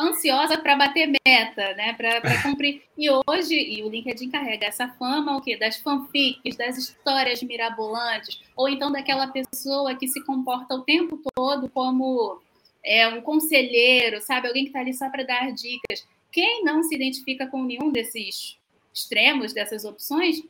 ansiosa 0.00 0.58
para 0.58 0.76
bater 0.76 1.12
meta, 1.26 1.74
né? 1.74 1.92
Para 1.92 2.42
cumprir. 2.42 2.82
E 2.96 3.08
hoje, 3.28 3.54
e 3.54 3.82
o 3.82 3.88
LinkedIn 3.88 4.30
carrega 4.30 4.66
essa 4.66 4.88
fama 4.88 5.36
o 5.36 5.40
quê? 5.40 5.56
das 5.56 5.76
fanfics, 5.76 6.56
das 6.56 6.78
histórias 6.78 7.42
mirabolantes, 7.42 8.40
ou 8.56 8.68
então 8.68 8.90
daquela 8.90 9.26
pessoa 9.26 9.94
que 9.94 10.08
se 10.08 10.24
comporta 10.24 10.74
o 10.74 10.82
tempo 10.82 11.20
todo 11.34 11.68
como 11.68 12.40
é, 12.84 13.06
um 13.08 13.20
conselheiro, 13.20 14.20
sabe? 14.20 14.48
Alguém 14.48 14.64
que 14.64 14.70
está 14.70 14.80
ali 14.80 14.94
só 14.94 15.08
para 15.10 15.24
dar 15.24 15.52
dicas. 15.52 16.06
Quem 16.32 16.64
não 16.64 16.82
se 16.82 16.94
identifica 16.94 17.46
com 17.46 17.64
nenhum 17.64 17.90
desses 17.90 18.58
extremos, 18.92 19.52
dessas 19.52 19.84
opções, 19.84 20.42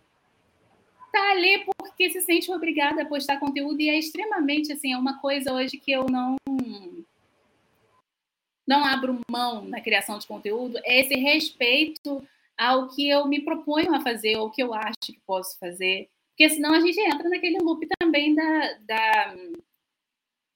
tá 1.12 1.30
ali 1.30 1.64
porque 1.64 2.10
se 2.10 2.20
sente 2.20 2.50
obrigada 2.52 3.02
a 3.02 3.06
postar 3.06 3.38
conteúdo 3.38 3.80
e 3.80 3.88
é 3.88 3.98
extremamente 3.98 4.72
assim, 4.72 4.92
é 4.92 4.98
uma 4.98 5.18
coisa 5.20 5.52
hoje 5.52 5.76
que 5.76 5.90
eu 5.90 6.06
não 6.06 6.36
não 8.70 8.84
abro 8.84 9.20
mão 9.28 9.64
na 9.64 9.80
criação 9.80 10.16
de 10.16 10.28
conteúdo, 10.28 10.78
é 10.84 11.00
esse 11.00 11.16
respeito 11.16 12.24
ao 12.56 12.88
que 12.88 13.08
eu 13.08 13.26
me 13.26 13.40
proponho 13.40 13.92
a 13.92 14.00
fazer, 14.00 14.36
ou 14.36 14.48
que 14.48 14.62
eu 14.62 14.72
acho 14.72 14.94
que 15.02 15.20
posso 15.26 15.58
fazer. 15.58 16.08
Porque 16.30 16.48
senão 16.50 16.72
a 16.72 16.80
gente 16.80 17.00
entra 17.00 17.28
naquele 17.28 17.58
loop 17.58 17.84
também 17.98 18.32
da, 18.32 18.72
da 18.82 19.36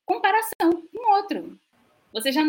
comparação 0.07 0.71
com 0.71 0.99
o 0.99 1.17
outro. 1.17 1.59
Você 2.13 2.31
já 2.31 2.43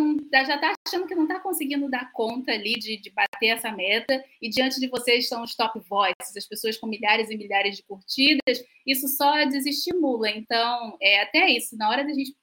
já 0.45 0.55
está 0.55 0.75
achando 0.87 1.07
que 1.07 1.15
não 1.15 1.23
está 1.23 1.39
conseguindo 1.39 1.89
dar 1.89 2.11
conta 2.11 2.51
ali 2.51 2.73
de, 2.73 2.97
de 2.97 3.09
bater 3.09 3.47
essa 3.47 3.71
meta, 3.71 4.23
e 4.39 4.47
diante 4.47 4.79
de 4.79 4.87
vocês 4.87 5.23
estão 5.23 5.41
os 5.41 5.55
top 5.55 5.79
voices, 5.89 6.37
as 6.37 6.45
pessoas 6.45 6.77
com 6.77 6.85
milhares 6.85 7.31
e 7.31 7.37
milhares 7.37 7.75
de 7.75 7.81
curtidas, 7.81 8.63
isso 8.85 9.07
só 9.07 9.43
desestimula. 9.45 10.29
Então, 10.29 10.95
é 11.01 11.23
até 11.23 11.49
isso, 11.49 11.75
na 11.75 11.89
hora 11.89 12.03
da 12.03 12.13
gente 12.13 12.35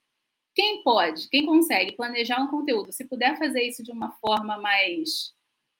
quem 0.54 0.82
pode, 0.82 1.28
quem 1.28 1.47
consegue 1.47 1.92
planejar 1.92 2.42
um 2.42 2.49
conteúdo, 2.49 2.92
se 2.92 3.04
puder 3.06 3.38
fazer 3.38 3.62
isso 3.62 3.82
de 3.82 3.90
uma 3.90 4.12
forma 4.12 4.59
mais 4.59 5.32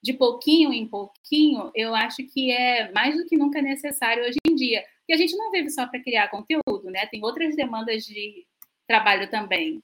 de 0.03 0.13
pouquinho 0.13 0.73
em 0.73 0.87
pouquinho, 0.87 1.71
eu 1.75 1.95
acho 1.95 2.27
que 2.27 2.51
é 2.51 2.91
mais 2.93 3.17
do 3.17 3.25
que 3.25 3.37
nunca 3.37 3.63
necessário 3.63 4.25
hoje 4.25 4.39
em 4.47 4.55
dia. 4.55 4.85
Porque 4.99 5.13
a 5.13 5.17
gente 5.17 5.37
não 5.37 5.51
vive 5.53 5.71
só 5.71 5.87
para 5.87 6.03
criar 6.03 6.29
conteúdo, 6.29 6.91
né? 6.91 7.07
Tem 7.07 7.23
outras 7.23 7.55
demandas 7.55 8.05
de 8.05 8.45
trabalho 8.87 9.31
também. 9.31 9.81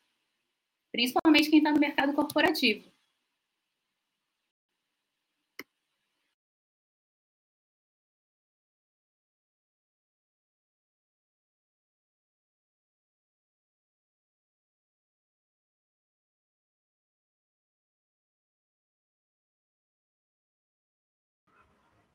Principalmente 0.91 1.51
quem 1.51 1.59
está 1.59 1.71
no 1.71 1.79
mercado 1.79 2.13
corporativo. 2.15 2.91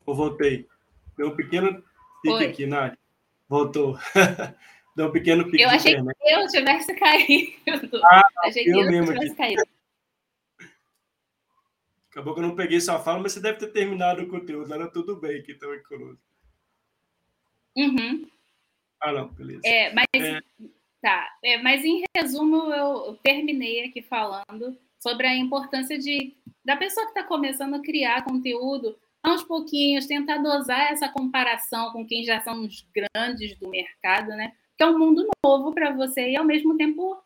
Eu 0.05 0.13
voltei. 0.13 0.67
Deu 1.17 1.29
um 1.29 1.36
pequeno 1.36 1.83
pique 2.22 2.45
aqui, 2.45 2.65
Nath. 2.65 2.98
Voltou. 3.48 3.98
Deu 4.95 5.07
um 5.07 5.12
pequeno 5.12 5.45
pique. 5.45 5.63
Eu 5.63 5.69
achei 5.69 5.95
que 5.95 6.33
eu 6.33 6.48
tivesse 6.48 6.93
caído. 6.95 8.01
Ah, 8.03 8.27
achei 8.43 8.63
eu 8.63 8.74
que 8.74 8.79
eu 8.79 8.91
mesmo 8.91 9.13
tivesse 9.13 9.31
aqui. 9.31 9.36
caído. 9.36 9.63
Acabou 12.12 12.36
que 12.36 12.41
eu 12.41 12.48
não 12.48 12.55
peguei 12.55 12.79
sua 12.79 13.00
fala, 13.00 13.19
mas 13.19 13.31
você 13.31 13.39
deve 13.39 13.57
ter 13.57 13.72
terminado 13.72 14.22
o 14.22 14.27
conteúdo. 14.27 14.72
Era 14.72 14.88
tudo 14.88 15.15
bem 15.15 15.41
que 15.41 15.53
estão 15.53 15.69
conosco. 15.89 16.22
Uhum. 17.75 18.29
Ah, 19.01 19.12
não, 19.12 19.29
beleza. 19.29 19.62
É, 19.65 19.91
mas, 19.93 20.05
é... 20.15 20.39
Tá, 21.01 21.27
é, 21.43 21.57
mas 21.57 21.83
em 21.83 22.03
resumo, 22.15 22.72
eu, 22.72 23.07
eu 23.07 23.19
terminei 23.24 23.86
aqui 23.86 24.01
falando 24.01 24.77
sobre 25.00 25.27
a 25.27 25.36
importância 25.36 25.98
de 25.98 26.38
da 26.63 26.77
pessoa 26.77 27.05
que 27.05 27.12
está 27.12 27.24
começando 27.24 27.74
a 27.74 27.81
criar 27.81 28.24
conteúdo 28.24 28.98
aos 29.24 29.42
pouquinhos, 29.42 30.06
tentar 30.06 30.38
dosar 30.39 30.92
essa 30.92 31.08
comparação 31.08 31.92
com 31.92 32.06
quem 32.06 32.25
já 32.25 32.42
são 32.42 32.65
os 32.65 32.86
grandes 32.94 33.58
do 33.58 33.70
mercado, 33.70 34.27
né? 34.30 34.51
Que 34.77 34.84
é 34.84 34.88
um 34.88 35.00
mundo 35.00 35.25
novo 35.44 35.74
para 35.74 35.92
você 35.92 36.32
e, 36.32 36.36
ao 36.36 36.44
mesmo 36.44 36.75
tempo, 36.75 37.18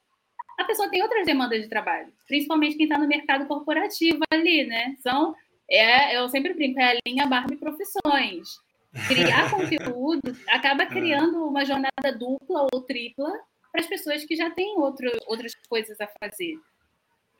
a 0.59 0.63
pessoa 0.63 0.89
tem 0.89 1.01
outras 1.01 1.25
demandas 1.25 1.61
de 1.61 1.67
trabalho, 1.67 2.13
principalmente 2.27 2.77
quem 2.77 2.85
está 2.85 2.99
no 2.99 3.07
mercado 3.07 3.47
corporativo 3.47 4.19
ali, 4.31 4.65
né? 4.65 4.95
São, 5.01 5.35
é, 5.69 6.15
eu 6.17 6.29
sempre 6.29 6.53
brinco, 6.53 6.79
é 6.79 6.91
a 6.91 6.99
linha 7.05 7.25
Barbie 7.25 7.57
Profissões. 7.57 8.59
Criar 9.07 9.49
conteúdo 9.51 10.37
acaba 10.47 10.83
é. 10.83 10.87
criando 10.87 11.45
uma 11.45 11.65
jornada 11.65 12.11
dupla 12.17 12.67
ou 12.71 12.81
tripla 12.81 13.31
para 13.71 13.81
as 13.81 13.87
pessoas 13.87 14.23
que 14.23 14.35
já 14.35 14.49
têm 14.51 14.77
outro, 14.77 15.09
outras 15.25 15.53
coisas 15.67 15.99
a 15.99 16.07
fazer. 16.19 16.59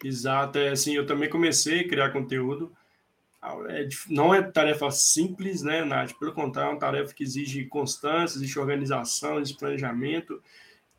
Exato, 0.03 0.59
é 0.59 0.69
assim, 0.69 0.95
eu 0.95 1.05
também 1.05 1.29
comecei 1.29 1.81
a 1.81 1.87
criar 1.87 2.11
conteúdo. 2.11 2.71
É, 3.69 3.87
não 4.09 4.33
é 4.33 4.41
tarefa 4.41 4.89
simples, 4.91 5.61
né, 5.61 5.83
Nath? 5.83 6.13
Pelo 6.19 6.33
contrário, 6.33 6.69
é 6.69 6.73
uma 6.73 6.79
tarefa 6.79 7.13
que 7.13 7.23
exige 7.23 7.65
constância, 7.65 8.37
exige 8.37 8.59
organização, 8.59 9.39
exige 9.39 9.57
planejamento. 9.57 10.41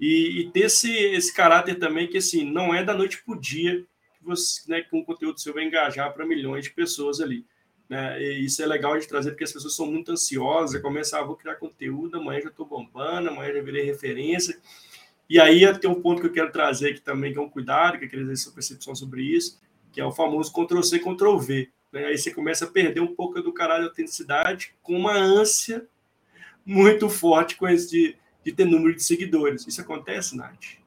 E, 0.00 0.40
e 0.40 0.50
ter 0.50 0.60
esse, 0.60 0.90
esse 0.90 1.34
caráter 1.34 1.78
também 1.78 2.06
que, 2.06 2.18
assim, 2.18 2.44
não 2.44 2.74
é 2.74 2.84
da 2.84 2.94
noite 2.94 3.22
para 3.24 3.34
o 3.34 3.40
dia 3.40 3.84
que 4.16 4.24
você, 4.24 4.62
né, 4.70 4.82
com 4.82 5.00
o 5.00 5.04
conteúdo 5.04 5.40
seu 5.40 5.52
vai 5.52 5.64
engajar 5.64 6.12
para 6.12 6.26
milhões 6.26 6.64
de 6.64 6.70
pessoas 6.70 7.20
ali. 7.20 7.44
Né? 7.88 8.20
E 8.22 8.44
isso 8.44 8.62
é 8.62 8.66
legal 8.66 8.98
de 8.98 9.08
trazer 9.08 9.30
porque 9.30 9.44
as 9.44 9.52
pessoas 9.52 9.74
são 9.74 9.86
muito 9.86 10.12
ansiosas, 10.12 10.80
começam, 10.82 11.18
ah, 11.18 11.24
vou 11.24 11.36
criar 11.36 11.56
conteúdo, 11.56 12.18
amanhã 12.18 12.42
já 12.42 12.48
estou 12.48 12.66
bombando, 12.66 13.30
amanhã 13.30 13.52
já 13.54 13.62
virei 13.62 13.84
referência. 13.84 14.58
E 15.28 15.40
aí 15.40 15.78
tem 15.78 15.90
um 15.90 16.00
ponto 16.00 16.20
que 16.20 16.26
eu 16.26 16.32
quero 16.32 16.52
trazer 16.52 16.90
aqui 16.90 17.00
também, 17.00 17.32
que 17.32 17.38
é 17.38 17.42
um 17.42 17.48
cuidado, 17.48 17.98
que 17.98 18.04
eu 18.04 18.08
queria 18.08 18.24
dizer 18.24 18.36
sua 18.36 18.52
percepção 18.52 18.94
sobre 18.94 19.22
isso, 19.22 19.60
que 19.92 20.00
é 20.00 20.04
o 20.04 20.12
famoso 20.12 20.52
Ctrl-C, 20.52 20.98
Ctrl-V. 21.00 21.70
Né? 21.92 22.06
Aí 22.06 22.18
você 22.18 22.32
começa 22.32 22.64
a 22.64 22.70
perder 22.70 23.00
um 23.00 23.14
pouco 23.14 23.40
do 23.40 23.52
caralho 23.52 23.82
de 23.82 23.88
autenticidade 23.88 24.74
com 24.82 24.96
uma 24.96 25.16
ânsia 25.16 25.86
muito 26.64 27.08
forte 27.08 27.56
com 27.56 27.68
esse 27.68 27.90
de, 27.90 28.16
de 28.44 28.52
ter 28.52 28.64
número 28.64 28.94
de 28.94 29.02
seguidores. 29.02 29.66
Isso 29.66 29.80
acontece, 29.80 30.36
Nath? 30.36 30.78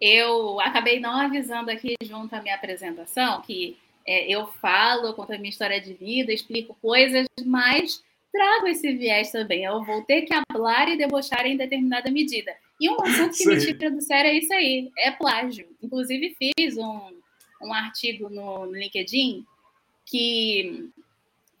Eu 0.00 0.60
acabei 0.60 1.00
não 1.00 1.18
avisando 1.18 1.70
aqui 1.70 1.94
junto 2.02 2.34
à 2.34 2.42
minha 2.42 2.54
apresentação 2.54 3.40
que 3.42 3.78
é, 4.06 4.30
eu 4.30 4.46
falo, 4.46 5.14
conto 5.14 5.32
a 5.32 5.38
minha 5.38 5.50
história 5.50 5.80
de 5.80 5.94
vida, 5.94 6.32
explico 6.32 6.76
coisas, 6.80 7.26
mas 7.44 8.02
trago 8.30 8.66
esse 8.66 8.92
viés 8.92 9.30
também. 9.30 9.64
Eu 9.64 9.82
vou 9.84 10.02
ter 10.02 10.22
que 10.22 10.34
falar 10.52 10.88
e 10.88 10.98
debochar 10.98 11.46
em 11.46 11.56
determinada 11.56 12.10
medida. 12.10 12.54
E 12.80 12.90
um 12.90 13.00
assunto 13.00 13.36
que 13.36 13.46
me 13.46 13.58
tira 13.58 13.90
do 13.90 14.00
sério 14.02 14.30
é 14.30 14.34
isso 14.34 14.52
aí, 14.52 14.90
é 14.98 15.10
plágio. 15.12 15.66
Inclusive, 15.82 16.36
fiz 16.38 16.76
um, 16.76 17.12
um 17.62 17.72
artigo 17.72 18.28
no, 18.28 18.66
no 18.66 18.74
LinkedIn 18.74 19.44
que 20.06 20.90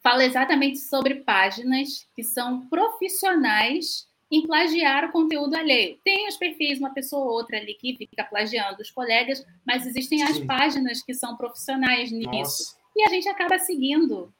fala 0.02 0.24
exatamente 0.24 0.78
sobre 0.78 1.16
páginas 1.16 2.06
que 2.14 2.22
são 2.22 2.66
profissionais 2.68 4.06
em 4.30 4.42
plagiar 4.46 5.04
o 5.04 5.12
conteúdo 5.12 5.54
alheio. 5.54 5.98
Tem 6.04 6.28
os 6.28 6.36
perfis, 6.36 6.78
uma 6.78 6.92
pessoa 6.92 7.24
ou 7.24 7.32
outra 7.32 7.56
ali 7.56 7.74
que 7.74 7.96
fica 7.96 8.24
plagiando 8.24 8.82
os 8.82 8.90
colegas, 8.90 9.46
mas 9.66 9.86
existem 9.86 10.18
Sim. 10.18 10.24
as 10.24 10.38
páginas 10.40 11.02
que 11.02 11.14
são 11.14 11.36
profissionais 11.36 12.10
nisso. 12.10 12.30
Nossa. 12.30 12.76
E 12.96 13.02
a 13.04 13.08
gente 13.08 13.28
acaba 13.28 13.58
seguindo 13.58 14.32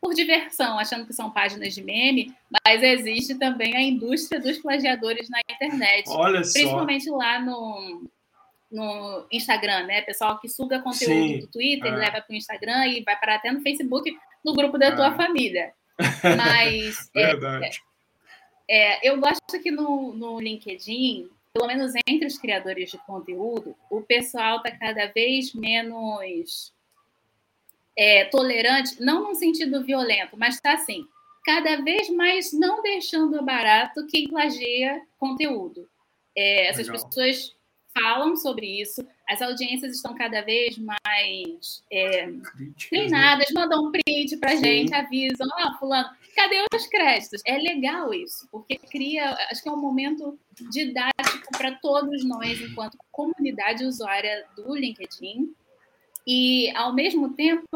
por 0.00 0.14
diversão, 0.14 0.78
achando 0.78 1.06
que 1.06 1.14
são 1.14 1.30
páginas 1.30 1.74
de 1.74 1.82
meme, 1.82 2.34
mas 2.64 2.82
existe 2.82 3.36
também 3.36 3.74
a 3.74 3.80
indústria 3.80 4.40
dos 4.40 4.58
plagiadores 4.58 5.30
na 5.30 5.40
internet. 5.50 6.04
Olha 6.08 6.40
principalmente 6.40 7.04
só. 7.04 7.16
lá 7.16 7.40
no, 7.40 8.06
no 8.74 9.26
Instagram, 9.30 9.86
né? 9.86 10.02
Pessoal 10.02 10.38
que 10.40 10.48
suga 10.48 10.82
conteúdo 10.82 11.12
Sim. 11.12 11.38
do 11.38 11.46
Twitter, 11.46 11.92
é. 11.92 11.96
leva 11.96 12.20
para 12.20 12.32
o 12.32 12.34
Instagram 12.34 12.86
e 12.88 13.02
vai 13.02 13.18
parar 13.18 13.36
até 13.36 13.52
no 13.52 13.60
Facebook, 13.60 14.14
no 14.44 14.52
grupo 14.52 14.76
da 14.76 14.86
é. 14.86 14.94
tua 14.96 15.12
família. 15.14 15.72
Mas 16.36 17.10
é, 17.14 17.26
Verdade. 17.26 17.80
É, 18.68 19.08
eu 19.08 19.20
gosto 19.20 19.60
que 19.62 19.70
no, 19.70 20.12
no 20.12 20.40
LinkedIn, 20.40 21.30
pelo 21.52 21.66
menos 21.68 21.92
entre 22.06 22.26
os 22.26 22.36
criadores 22.36 22.90
de 22.90 22.98
conteúdo, 22.98 23.76
o 23.88 24.00
pessoal 24.00 24.56
está 24.56 24.72
cada 24.72 25.06
vez 25.06 25.54
menos 25.54 26.74
é, 27.96 28.24
tolerante, 28.24 29.00
não 29.00 29.22
num 29.22 29.34
sentido 29.34 29.84
violento, 29.84 30.36
mas 30.36 30.56
está 30.56 30.72
assim, 30.72 31.06
cada 31.44 31.76
vez 31.82 32.08
mais 32.10 32.52
não 32.52 32.82
deixando 32.82 33.40
barato 33.44 34.06
quem 34.08 34.26
plagia 34.26 35.00
conteúdo. 35.18 35.88
É, 36.36 36.66
essas 36.66 36.88
pessoas 36.88 37.53
falam 37.98 38.36
sobre 38.36 38.80
isso, 38.80 39.06
as 39.28 39.40
audiências 39.40 39.96
estão 39.96 40.14
cada 40.14 40.42
vez 40.42 40.76
mais 40.78 41.82
é, 41.90 42.28
treinadas, 42.88 43.48
né? 43.50 43.60
mandam 43.60 43.86
um 43.86 43.92
print 43.92 44.36
para 44.38 44.56
gente, 44.56 44.92
avisam, 44.92 45.46
ah, 45.58 45.76
fulano, 45.78 46.08
cadê 46.34 46.64
os 46.74 46.86
créditos? 46.88 47.40
É 47.46 47.56
legal 47.56 48.12
isso, 48.12 48.48
porque 48.50 48.76
cria, 48.76 49.32
acho 49.50 49.62
que 49.62 49.68
é 49.68 49.72
um 49.72 49.80
momento 49.80 50.38
didático 50.70 51.56
para 51.56 51.72
todos 51.76 52.24
nós, 52.24 52.60
enquanto 52.60 52.98
comunidade 53.12 53.84
usuária 53.84 54.44
do 54.56 54.74
LinkedIn, 54.74 55.54
e 56.26 56.70
ao 56.74 56.92
mesmo 56.92 57.34
tempo 57.34 57.66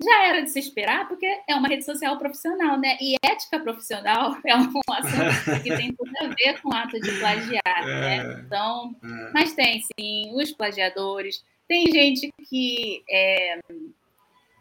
já 0.00 0.26
era 0.26 0.42
de 0.42 0.50
se 0.50 0.58
esperar, 0.58 1.08
porque 1.08 1.26
é 1.48 1.54
uma 1.54 1.68
rede 1.68 1.84
social 1.84 2.18
profissional, 2.18 2.78
né? 2.78 2.96
E 3.00 3.16
ética 3.24 3.60
profissional 3.60 4.36
é 4.46 4.56
um 4.56 4.80
assunto 4.90 5.62
que 5.62 5.76
tem 5.76 5.92
tudo 5.92 6.12
a 6.20 6.28
ver 6.28 6.60
com 6.60 6.70
o 6.70 6.74
ato 6.74 7.00
de 7.00 7.18
plagiar, 7.18 7.86
né? 7.86 8.16
é? 8.16 8.40
Então, 8.40 8.94
é. 9.02 9.30
mas 9.32 9.54
tem 9.54 9.80
sim 9.80 10.32
os 10.34 10.52
plagiadores, 10.52 11.44
tem 11.68 11.86
gente 11.90 12.30
que 12.48 13.02
é, 13.08 13.60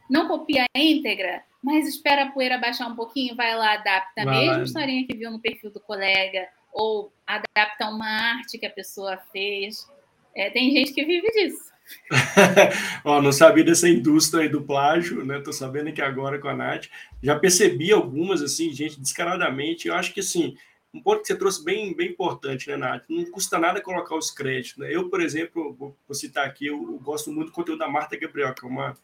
não 0.09 0.27
copia 0.27 0.65
íntegra, 0.75 1.43
mas 1.63 1.87
espera 1.87 2.23
a 2.23 2.31
poeira 2.31 2.57
baixar 2.57 2.87
um 2.87 2.95
pouquinho, 2.95 3.35
vai 3.35 3.55
lá, 3.55 3.73
adapta 3.73 4.21
a 4.21 4.25
mesma 4.25 4.63
historinha 4.63 5.05
que 5.05 5.15
viu 5.15 5.31
no 5.31 5.39
perfil 5.39 5.71
do 5.71 5.79
colega, 5.79 6.47
ou 6.73 7.11
adapta 7.27 7.89
uma 7.89 8.07
arte 8.07 8.57
que 8.57 8.65
a 8.65 8.71
pessoa 8.71 9.17
fez. 9.31 9.87
É, 10.35 10.49
tem 10.49 10.71
gente 10.71 10.93
que 10.93 11.03
vive 11.03 11.27
disso. 11.31 11.70
Ó, 13.05 13.21
não 13.21 13.31
sabia 13.31 13.63
dessa 13.63 13.87
indústria 13.87 14.43
aí 14.43 14.49
do 14.49 14.61
plágio, 14.61 15.25
né? 15.25 15.39
Tô 15.39 15.51
sabendo 15.51 15.89
aqui 15.89 16.01
agora 16.01 16.39
com 16.39 16.47
a 16.47 16.55
Nath. 16.55 16.87
Já 17.21 17.37
percebi 17.37 17.91
algumas, 17.91 18.41
assim, 18.41 18.71
gente, 18.73 18.99
descaradamente. 18.99 19.87
Eu 19.87 19.95
acho 19.95 20.13
que, 20.13 20.19
assim, 20.19 20.55
um 20.93 21.01
ponto 21.01 21.21
que 21.21 21.27
você 21.27 21.35
trouxe 21.35 21.63
bem, 21.63 21.95
bem 21.95 22.09
importante, 22.09 22.69
né, 22.69 22.77
Nath? 22.77 23.03
Não 23.09 23.25
custa 23.31 23.57
nada 23.57 23.81
colocar 23.81 24.15
os 24.15 24.31
créditos, 24.31 24.77
né? 24.77 24.93
Eu, 24.93 25.09
por 25.09 25.21
exemplo, 25.21 25.73
vou, 25.73 25.95
citar 26.13 26.45
aqui, 26.45 26.67
eu, 26.67 26.75
eu, 26.75 26.99
gosto 26.99 27.31
muito 27.31 27.47
do 27.47 27.53
conteúdo 27.53 27.79
da 27.79 27.87
Marta 27.87 28.17
Gabriel, 28.17 28.53
que 28.53 28.65
é 28.65 28.67
uma 28.67 28.97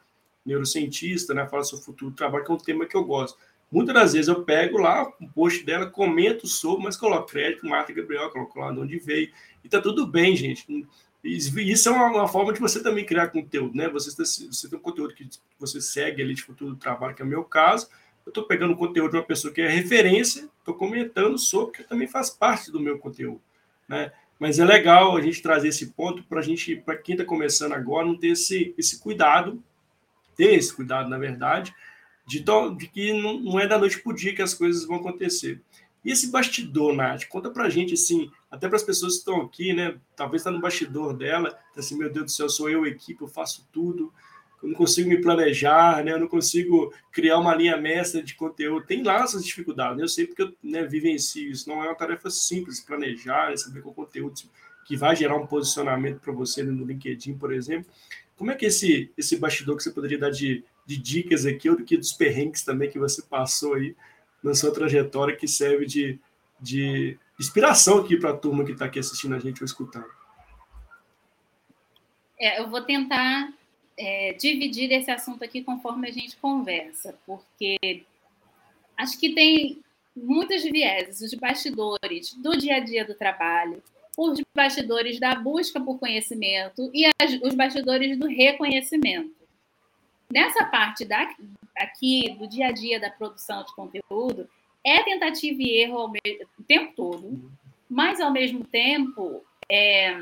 neurocientista, 0.46 1.34
né? 1.34 1.48
Fala 1.48 1.64
sobre 1.64 1.84
o 1.84 1.86
futuro 1.86 2.12
do 2.12 2.18
trabalho, 2.18 2.44
que 2.44 2.52
é 2.52 2.54
um 2.54 2.58
tema 2.58 2.86
que 2.86 2.96
eu 2.96 3.04
gosto. 3.04 3.38
Muitas 3.70 3.94
das 3.94 4.14
vezes 4.14 4.28
eu 4.30 4.44
pego 4.44 4.78
lá 4.78 5.12
um 5.20 5.28
post 5.28 5.66
dela, 5.66 5.88
comento 5.88 6.48
sobre, 6.48 6.86
mas 6.86 6.96
coloco 6.96 7.30
crédito, 7.30 7.68
Marta 7.68 7.92
Gabriel, 7.92 8.30
coloco 8.30 8.58
lá 8.60 8.72
de 8.72 8.80
onde 8.80 8.98
veio. 8.98 9.30
E 9.64 9.68
tá 9.68 9.82
tudo 9.82 10.08
bem, 10.08 10.36
gente 10.36 10.66
isso 11.28 11.90
é 11.90 11.92
uma, 11.92 12.08
uma, 12.08 12.28
forma 12.28 12.54
de 12.54 12.60
você 12.60 12.82
também 12.82 13.06
criar 13.06 13.28
conteúdo, 13.28 13.76
né? 13.76 13.90
Você, 13.90 14.12
você 14.12 14.70
tem 14.70 14.80
um 14.80 14.82
conteúdo 14.82 15.14
que 15.14 15.28
você 15.60 15.82
segue 15.82 16.22
ali 16.22 16.34
de 16.34 16.44
futuro 16.44 16.72
do 16.72 16.78
trabalho, 16.78 17.16
que 17.16 17.22
é 17.22 17.26
o 17.26 17.28
meu 17.28 17.44
caso. 17.44 17.90
Eu 18.26 18.30
estou 18.30 18.44
pegando 18.44 18.74
o 18.74 18.78
conteúdo 18.78 19.12
de 19.12 19.18
uma 19.18 19.24
pessoa 19.24 19.54
que 19.54 19.62
é 19.62 19.68
referência, 19.68 20.50
estou 20.60 20.74
comentando 20.74 21.38
sobre, 21.38 21.78
que 21.78 21.84
também 21.84 22.08
faz 22.08 22.30
parte 22.30 22.72
do 22.72 22.80
meu 22.80 22.98
conteúdo, 22.98 23.42
né? 23.88 24.12
Mas 24.40 24.60
é 24.60 24.66
legal 24.66 25.18
a 25.18 25.22
gente 25.22 25.42
trazer 25.42 25.70
esse 25.70 25.88
ponto 25.88 26.24
para 26.24 26.40
a 26.40 26.44
gente, 26.44 26.76
para 26.76 26.98
quem 26.98 27.16
está 27.16 27.26
começando 27.26 27.74
agora, 27.74 28.06
não 28.06 28.18
ter 28.18 28.30
esse, 28.30 28.74
esse 28.78 29.00
cuidado, 29.00 29.62
ter 30.36 30.54
esse 30.54 30.74
cuidado, 30.74 31.10
na 31.10 31.18
verdade, 31.18 31.74
de, 32.26 32.44
de 32.78 32.88
que 32.88 33.14
não, 33.14 33.40
não 33.40 33.60
é 33.60 33.66
da 33.66 33.80
noite 33.80 34.00
para 34.00 34.12
o 34.12 34.16
dia 34.16 34.36
que 34.36 34.42
as 34.42 34.54
coisas 34.54 34.86
vão 34.86 34.98
acontecer. 34.98 35.62
E 36.08 36.12
esse 36.12 36.32
bastidor, 36.32 36.96
Nath, 36.96 37.26
conta 37.26 37.50
pra 37.50 37.70
gente, 37.70 37.96
assim, 37.96 38.32
até 38.50 38.70
para 38.70 38.78
as 38.78 38.84
pessoas 38.84 39.16
que 39.16 39.20
estão 39.20 39.42
aqui, 39.42 39.74
né? 39.74 39.98
Talvez 40.16 40.40
está 40.40 40.50
no 40.50 40.62
bastidor 40.62 41.14
dela, 41.14 41.52
tá 41.52 41.82
assim, 41.82 41.98
meu 41.98 42.10
Deus 42.10 42.28
do 42.28 42.32
céu, 42.32 42.48
sou 42.48 42.70
eu, 42.70 42.88
equipe, 42.88 43.22
eu 43.22 43.28
faço 43.28 43.68
tudo, 43.74 44.14
eu 44.64 44.70
não 44.70 44.76
consigo 44.76 45.10
me 45.10 45.20
planejar, 45.20 46.02
né? 46.06 46.14
Eu 46.14 46.20
não 46.22 46.30
consigo 46.30 46.94
criar 47.12 47.38
uma 47.38 47.54
linha 47.54 47.76
mestra 47.76 48.24
de 48.24 48.36
conteúdo. 48.36 48.86
Tem 48.86 49.04
lá 49.04 49.22
essas 49.22 49.44
dificuldades, 49.44 49.98
né? 49.98 50.04
Eu 50.06 50.08
sei 50.08 50.26
porque 50.26 50.44
eu 50.44 50.54
né, 50.64 50.86
vivencio 50.86 51.52
isso. 51.52 51.68
Não 51.68 51.84
é 51.84 51.88
uma 51.88 51.96
tarefa 51.96 52.30
simples 52.30 52.80
planejar, 52.80 53.50
né? 53.50 53.58
saber 53.58 53.82
qual 53.82 53.94
conteúdo 53.94 54.34
que 54.86 54.96
vai 54.96 55.14
gerar 55.14 55.36
um 55.36 55.46
posicionamento 55.46 56.22
para 56.22 56.32
você 56.32 56.64
no 56.64 56.86
LinkedIn, 56.86 57.38
por 57.38 57.52
exemplo. 57.52 57.92
Como 58.38 58.50
é 58.50 58.56
que 58.56 58.68
esse, 58.68 59.12
esse 59.18 59.36
bastidor 59.36 59.76
que 59.76 59.84
você 59.84 59.92
poderia 59.92 60.18
dar 60.18 60.30
de, 60.30 60.64
de 60.86 60.96
dicas 60.96 61.46
aqui, 61.46 61.70
ou 61.70 61.76
do 61.76 61.84
que 61.84 61.98
dos 61.98 62.14
perrengues 62.14 62.64
também 62.64 62.90
que 62.90 62.98
você 62.98 63.22
passou 63.24 63.74
aí, 63.74 63.94
na 64.44 64.54
sua 64.54 64.74
trajetória 64.74 65.36
que 65.36 65.48
serve 65.48 65.86
de, 65.86 66.20
de 66.60 67.18
inspiração 67.40 68.00
aqui 68.00 68.18
para 68.18 68.32
a 68.32 68.38
turma 68.38 68.64
que 68.64 68.72
está 68.72 68.86
aqui 68.86 69.00
assistindo 69.00 69.36
a 69.36 69.40
gente 69.40 69.62
ou 69.62 69.66
escutando. 69.66 70.10
É, 72.40 72.60
eu 72.60 72.70
vou 72.70 72.82
tentar 72.82 73.52
é, 73.98 74.34
dividir 74.34 74.92
esse 74.92 75.10
assunto 75.10 75.44
aqui 75.44 75.64
conforme 75.64 76.08
a 76.08 76.12
gente 76.12 76.38
conversa, 76.38 77.18
porque 77.26 78.04
acho 78.96 79.20
que 79.20 79.34
tem 79.34 79.82
muitos 80.16 80.64
vieses, 80.64 81.22
os 81.22 81.34
bastidores 81.34 82.34
do 82.34 82.56
dia 82.58 82.76
a 82.76 82.80
dia 82.80 83.06
do 83.06 83.16
trabalho, 83.16 83.82
os 84.18 84.40
bastidores 84.56 85.20
da 85.20 85.36
busca 85.36 85.80
por 85.80 86.00
conhecimento 86.00 86.90
e 86.94 87.06
as, 87.06 87.40
os 87.44 87.54
bastidores 87.54 88.18
do 88.18 88.28
reconhecimento. 88.28 89.36
Nessa 90.32 90.66
parte 90.66 91.06
da 91.06 91.34
aqui 91.78 92.36
do 92.38 92.48
dia 92.48 92.68
a 92.68 92.72
dia 92.72 93.00
da 93.00 93.10
produção 93.10 93.64
de 93.64 93.74
conteúdo 93.76 94.50
é 94.84 95.04
tentativa 95.04 95.62
e 95.62 95.82
erro 95.82 96.14
o 96.58 96.64
tempo 96.64 96.94
todo, 96.96 97.52
mas 97.90 98.20
ao 98.20 98.32
mesmo 98.32 98.64
tempo 98.64 99.44
é, 99.70 100.18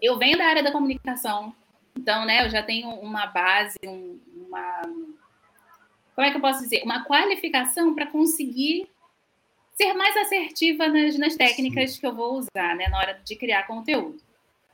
eu 0.00 0.18
venho 0.18 0.38
da 0.38 0.46
área 0.46 0.62
da 0.62 0.72
comunicação, 0.72 1.54
então 1.96 2.24
né, 2.24 2.44
eu 2.44 2.50
já 2.50 2.62
tenho 2.62 2.88
uma 2.90 3.26
base, 3.26 3.76
um, 3.84 4.20
uma 4.34 4.82
como 6.14 6.26
é 6.26 6.30
que 6.30 6.36
eu 6.38 6.40
posso 6.40 6.62
dizer, 6.62 6.82
uma 6.82 7.04
qualificação 7.04 7.94
para 7.94 8.06
conseguir 8.06 8.88
ser 9.74 9.92
mais 9.92 10.16
assertiva 10.16 10.88
nas, 10.88 11.18
nas 11.18 11.36
técnicas 11.36 11.92
Sim. 11.92 12.00
que 12.00 12.06
eu 12.06 12.14
vou 12.14 12.38
usar 12.38 12.74
né, 12.74 12.88
na 12.88 12.98
hora 12.98 13.20
de 13.22 13.36
criar 13.36 13.66
conteúdo. 13.66 14.18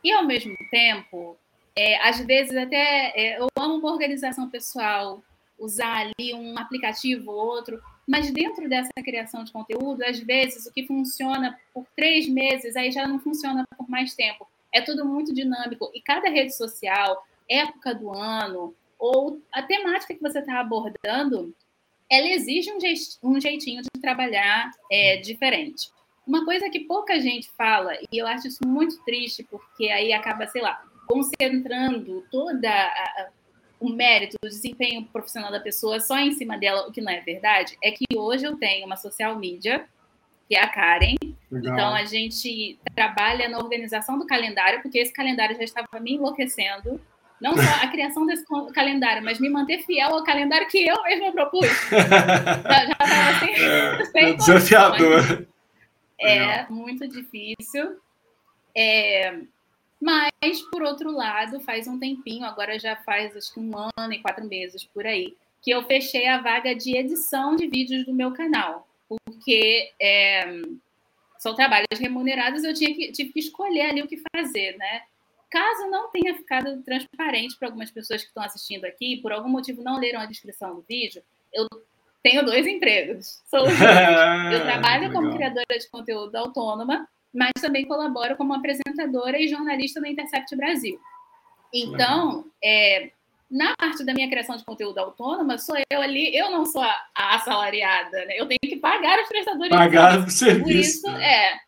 E 0.05 0.13
ao 0.13 0.25
mesmo 0.25 0.57
tempo, 0.71 1.37
é, 1.77 2.01
às 2.09 2.21
vezes 2.21 2.57
até 2.57 3.13
é, 3.17 3.41
eu 3.41 3.49
amo 3.59 3.77
uma 3.77 3.91
organização 3.91 4.49
pessoal, 4.49 5.21
usar 5.59 6.13
ali 6.19 6.35
um 6.35 6.59
aplicativo 6.59 7.31
ou 7.31 7.37
outro, 7.37 7.81
mas 8.07 8.31
dentro 8.31 8.69
dessa 8.69 8.91
criação 9.03 9.45
de 9.45 9.53
conteúdo, 9.53 10.03
às 10.05 10.19
vezes 10.19 10.67
o 10.67 10.73
que 10.73 10.87
funciona 10.87 11.59
por 11.73 11.87
três 11.97 12.29
meses, 12.29 12.77
aí 12.77 12.91
já 12.91 13.07
não 13.07 13.19
funciona 13.19 13.65
por 13.77 13.89
mais 13.89 14.15
tempo. 14.15 14.47
É 14.73 14.81
tudo 14.81 15.05
muito 15.05 15.35
dinâmico 15.35 15.91
e 15.95 16.01
cada 16.01 16.29
rede 16.29 16.57
social, 16.57 17.25
época 17.49 17.95
do 17.95 18.11
ano 18.11 18.75
ou 18.99 19.41
a 19.53 19.63
temática 19.63 20.15
que 20.15 20.21
você 20.21 20.39
está 20.39 20.61
abordando, 20.61 21.55
ela 22.09 22.29
exige 22.29 22.71
um, 23.23 23.41
jeitinho 23.41 23.83
de 23.83 24.01
trabalhar 24.01 24.71
é, 24.91 25.17
diferente. 25.17 25.91
Uma 26.27 26.45
coisa 26.45 26.71
que 26.71 26.81
pouca 26.81 27.19
gente 27.19 27.51
fala, 27.57 27.95
e 28.13 28.19
eu 28.19 28.27
acho 28.27 28.47
isso 28.47 28.61
muito 28.65 29.03
triste, 29.03 29.43
porque 29.43 29.89
aí 29.89 30.13
acaba, 30.13 30.47
sei 30.47 30.63
lá, 30.63 30.85
concentrando 31.09 32.25
toda 32.31 32.71
a, 32.71 33.29
o 33.83 33.89
mérito, 33.93 34.37
o 34.45 34.49
desempenho 34.49 35.05
profissional 35.07 35.51
da 35.51 35.59
pessoa 35.59 35.99
só 35.99 36.17
em 36.17 36.31
cima 36.33 36.57
dela, 36.57 36.87
o 36.87 36.93
que 36.93 37.01
não 37.01 37.11
é 37.11 37.21
verdade, 37.21 37.77
é 37.83 37.91
que 37.91 38.05
hoje 38.17 38.45
eu 38.45 38.57
tenho 38.57 38.87
uma 38.87 38.97
social 38.97 39.37
media, 39.37 39.85
que 40.49 40.55
é 40.55 40.63
a 40.63 40.69
Karen. 40.69 41.17
Legal. 41.51 41.75
Então 41.75 41.95
a 41.95 42.05
gente 42.05 42.79
trabalha 42.95 43.49
na 43.49 43.59
organização 43.59 44.17
do 44.21 44.27
calendário, 44.27 44.81
porque 44.83 45.01
esse 45.01 45.13
calendário 45.13 45.57
já 45.57 45.65
estava 45.65 45.89
me 46.01 46.15
enlouquecendo. 46.15 47.01
Não 47.41 47.57
só 47.57 47.85
a 47.85 47.89
criação 47.89 48.25
desse 48.25 48.45
calendário, 48.73 49.21
mas 49.25 49.41
me 49.41 49.49
manter 49.49 49.83
fiel 49.83 50.15
ao 50.15 50.23
calendário 50.23 50.69
que 50.69 50.87
eu 50.87 51.03
mesma 51.03 51.33
propus. 51.33 51.67
já 51.91 52.85
estava 52.85 53.31
assim, 53.31 53.53
é, 53.53 54.05
sem 54.07 54.37
desafiador. 54.37 55.47
É 56.21 56.67
muito 56.71 57.09
difícil. 57.09 57.97
É, 58.77 59.41
mas, 60.03 60.61
por 60.63 60.83
outro 60.83 61.13
lado, 61.13 61.61
faz 61.61 61.87
um 61.87 61.97
tempinho, 61.97 62.45
agora 62.45 62.77
já 62.77 62.97
faz 62.97 63.37
acho 63.37 63.55
que 63.55 63.61
um 63.61 63.71
ano 63.97 64.13
e 64.13 64.21
quatro 64.21 64.45
meses 64.45 64.83
por 64.83 65.07
aí, 65.07 65.37
que 65.61 65.71
eu 65.71 65.85
fechei 65.85 66.27
a 66.27 66.41
vaga 66.41 66.75
de 66.75 66.97
edição 66.97 67.55
de 67.55 67.69
vídeos 67.69 68.05
do 68.05 68.13
meu 68.13 68.33
canal. 68.33 68.89
Porque 69.09 69.93
é, 70.01 70.61
são 71.39 71.55
trabalhos 71.55 72.01
remunerados, 72.01 72.65
eu 72.65 72.75
tinha 72.75 72.93
que, 72.93 73.13
tive 73.13 73.33
que 73.33 73.39
escolher 73.39 73.91
ali 73.91 74.03
o 74.03 74.09
que 74.09 74.21
fazer, 74.35 74.77
né? 74.77 75.03
Caso 75.49 75.89
não 75.89 76.11
tenha 76.11 76.35
ficado 76.35 76.83
transparente 76.83 77.57
para 77.57 77.69
algumas 77.69 77.93
pessoas 77.93 78.23
que 78.23 78.29
estão 78.29 78.43
assistindo 78.43 78.85
aqui, 78.85 79.19
por 79.19 79.31
algum 79.31 79.49
motivo 79.49 79.85
não 79.85 80.01
leram 80.01 80.19
a 80.19 80.27
descrição 80.27 80.75
do 80.75 80.83
vídeo, 80.83 81.23
eu 81.53 81.69
tenho 82.25 82.45
dois 82.45 82.67
empregos. 82.67 83.41
Sou, 83.47 83.61
eu 84.51 84.63
trabalho 84.63 85.13
como 85.13 85.33
criadora 85.37 85.79
de 85.79 85.89
conteúdo 85.89 86.35
autônoma 86.35 87.09
mas 87.33 87.53
também 87.61 87.87
colaboro 87.87 88.37
como 88.37 88.55
apresentadora 88.55 89.39
e 89.39 89.49
jornalista 89.49 90.01
no 90.01 90.07
Intercept 90.07 90.55
Brasil. 90.57 91.01
Então, 91.73 92.45
é, 92.63 93.11
na 93.51 93.75
parte 93.77 94.05
da 94.05 94.15
minha 94.15 94.29
criação 94.29 94.57
de 94.57 94.65
conteúdo 94.65 94.99
autônoma, 94.99 95.59
sou 95.59 95.77
eu 95.91 96.01
ali, 96.01 96.35
eu 96.35 96.51
não 96.51 96.65
sou 96.65 96.83
a, 96.83 97.07
a 97.15 97.37
assalariada, 97.37 98.25
né? 98.27 98.35
Eu 98.37 98.47
tenho 98.47 98.61
que 98.63 98.77
pagar 98.77 99.21
os 99.21 99.29
prestadores. 99.29 99.71
Pagar 99.71 100.19
o 100.21 100.31
serviço. 100.31 100.63
Por 100.63 100.73
isso, 100.73 101.09
é. 101.23 101.59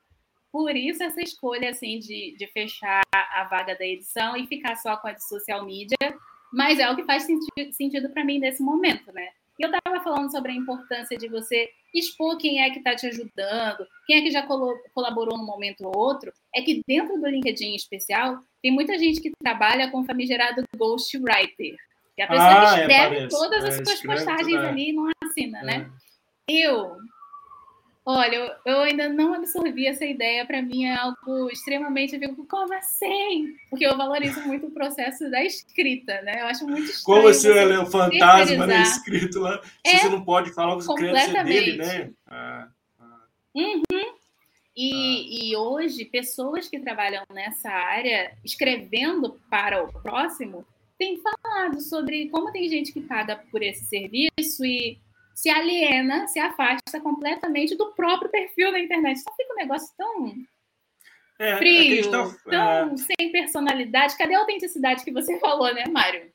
Por 0.51 0.77
isso 0.77 1.03
essa 1.03 1.21
escolha 1.21 1.71
assim 1.71 1.99
de, 1.99 2.37
de 2.39 2.47
fechar 2.47 3.03
a 3.13 3.45
vaga 3.51 3.75
da 3.77 3.85
edição 3.85 4.37
e 4.37 4.47
ficar 4.47 4.77
só 4.77 4.97
com 4.97 5.09
a 5.09 5.13
de 5.13 5.27
social 5.27 5.65
media, 5.65 5.97
mas 6.53 6.79
é 6.79 6.89
o 6.89 6.95
que 6.95 7.03
faz 7.03 7.25
sentido, 7.25 7.73
sentido 7.73 8.09
para 8.11 8.25
mim 8.25 8.39
nesse 8.39 8.63
momento, 8.63 9.13
né? 9.13 9.29
E 9.59 9.65
eu 9.65 9.71
estava 9.71 10.03
falando 10.03 10.31
sobre 10.31 10.53
a 10.53 10.55
importância 10.55 11.19
de 11.19 11.29
você 11.29 11.69
expor 11.95 12.37
quem 12.37 12.61
é 12.61 12.71
que 12.71 12.79
está 12.79 12.95
te 12.95 13.07
ajudando, 13.07 13.87
quem 14.07 14.19
é 14.19 14.23
que 14.23 14.31
já 14.31 14.47
colaborou 14.93 15.39
num 15.39 15.47
momento 15.47 15.87
ou 15.87 15.97
outro. 15.97 16.33
É 16.55 16.61
que 16.61 16.83
dentro 16.87 17.21
do 17.21 17.27
LinkedIn 17.27 17.67
em 17.67 17.77
especial, 17.77 18.39
tem 18.61 18.73
muita 18.73 18.99
gente 18.99 19.21
que 19.21 19.31
trabalha 19.43 19.91
com 19.91 20.01
o 20.01 20.05
famigerado 20.05 20.65
ghostwriter. 20.77 21.77
Que 22.17 22.23
a 22.23 22.29
pessoa 22.29 22.73
ah, 22.73 22.79
é, 22.79 22.81
escreve 22.81 23.17
é, 23.17 23.29
todas 23.29 23.65
as 23.65 23.81
é, 23.81 23.85
suas 23.85 24.03
postagens 24.03 24.63
é. 24.63 24.69
ali 24.69 24.91
e 24.91 24.93
não 24.93 25.11
assina, 25.23 25.63
né? 25.63 25.91
É. 26.49 26.67
Eu 26.67 26.97
Olha, 28.07 28.55
eu 28.67 28.81
ainda 28.81 29.09
não 29.09 29.33
absorvi 29.33 29.87
essa 29.87 30.05
ideia, 30.05 30.45
para 30.45 30.61
mim 30.61 30.85
é 30.85 30.95
algo 30.95 31.49
extremamente, 31.51 32.15
eu 32.15 32.21
digo, 32.21 32.47
como 32.47 32.75
assim? 32.75 33.57
Porque 33.71 33.87
eu 33.87 33.97
valorizo 33.97 34.41
muito 34.43 34.67
o 34.67 34.71
processo 34.71 35.31
da 35.31 35.43
escrita, 35.43 36.21
né? 36.21 36.43
Eu 36.43 36.47
acho 36.47 36.67
muito 36.67 36.91
estranho. 36.91 37.23
Como 37.23 37.33
se 37.33 37.49
ele 37.49 37.73
é 37.73 37.81
um 37.81 37.87
fantasma 37.87 38.67
né, 38.67 38.83
escrito 38.83 39.41
lá, 39.41 39.59
se 39.63 39.97
é 39.97 39.99
você 40.01 40.09
não 40.11 40.23
pode 40.23 40.53
falar, 40.53 40.77
quer 40.77 41.19
ser 41.19 41.45
dele, 41.45 41.79
né? 41.79 42.11
Ah, 42.27 42.69
ah. 43.01 43.21
Uhum. 43.55 44.15
E, 44.77 44.93
ah. 44.93 45.45
e 45.47 45.57
hoje, 45.57 46.05
pessoas 46.05 46.69
que 46.69 46.79
trabalham 46.79 47.25
nessa 47.33 47.71
área, 47.71 48.37
escrevendo 48.45 49.41
para 49.49 49.83
o 49.83 49.91
próximo, 49.91 50.67
têm 50.99 51.23
falado 51.23 51.81
sobre 51.81 52.29
como 52.29 52.53
tem 52.53 52.69
gente 52.69 52.93
que 52.93 53.01
paga 53.01 53.37
por 53.51 53.63
esse 53.63 53.87
serviço 53.87 54.63
e 54.63 54.99
se 55.35 55.51
aliena, 55.51 56.29
se 56.29 56.39
afasta 56.39 57.01
completamente 57.01 57.75
do 57.75 57.93
próprio 57.93 58.31
perfil 58.31 58.71
da 58.71 58.79
internet. 58.79 59.21
Só 59.21 59.31
fica 59.37 59.53
um 59.53 59.57
negócio 59.57 59.93
tão 59.97 60.35
é, 61.39 61.57
frio, 61.57 61.97
questão, 61.97 62.37
tão 62.49 62.95
é... 62.95 62.97
sem 62.97 63.33
personalidade. 63.33 64.17
Cadê 64.17 64.35
a 64.35 64.39
autenticidade 64.39 65.05
que 65.05 65.13
você 65.13 65.39
falou, 65.41 65.75
né, 65.75 65.85
Mário? 65.91 66.31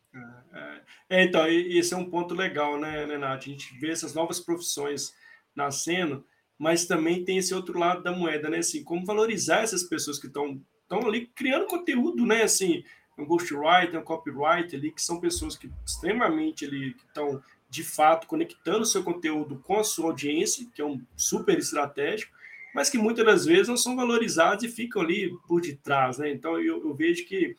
É, 0.53 0.81
é 1.09 1.23
então, 1.23 1.47
esse 1.47 1.93
é 1.93 1.97
um 1.97 2.09
ponto 2.09 2.35
legal, 2.35 2.77
né, 2.77 3.05
Nath? 3.17 3.43
A 3.43 3.49
gente 3.49 3.79
vê 3.79 3.89
essas 3.89 4.13
novas 4.13 4.39
profissões 4.39 5.13
nascendo, 5.55 6.25
mas 6.57 6.85
também 6.85 7.23
tem 7.23 7.38
esse 7.38 7.53
outro 7.53 7.79
lado 7.79 8.03
da 8.03 8.12
moeda, 8.12 8.49
né? 8.49 8.57
Assim, 8.57 8.83
como 8.83 9.05
valorizar 9.05 9.63
essas 9.63 9.83
pessoas 9.83 10.19
que 10.19 10.27
estão 10.27 10.62
ali 11.05 11.27
criando 11.27 11.67
conteúdo, 11.67 12.25
né? 12.25 12.43
Assim, 12.43 12.83
um 13.17 13.25
ghostwriter, 13.25 13.99
um 13.99 14.03
copywriter 14.03 14.77
ali, 14.77 14.91
que 14.91 15.01
são 15.01 15.19
pessoas 15.19 15.57
que 15.57 15.69
extremamente 15.85 16.65
ali, 16.65 16.93
que 16.93 17.05
estão 17.05 17.41
de 17.69 17.84
fato 17.84 18.27
conectando 18.27 18.86
seu 18.86 19.03
conteúdo 19.03 19.62
com 19.65 19.79
a 19.79 19.84
sua 19.84 20.08
audiência, 20.08 20.67
que 20.73 20.82
é 20.82 20.86
um 20.86 20.99
super 21.15 21.58
estratégico, 21.58 22.36
mas 22.73 22.89
que 22.89 22.97
muitas 22.97 23.25
das 23.25 23.45
vezes 23.45 23.67
não 23.67 23.77
são 23.77 23.95
valorizados 23.95 24.63
e 24.63 24.69
ficam 24.69 25.01
ali 25.01 25.32
por 25.47 25.62
detrás, 25.62 26.17
né? 26.17 26.32
Então 26.32 26.60
eu, 26.60 26.84
eu 26.84 26.93
vejo 26.93 27.25
que 27.25 27.55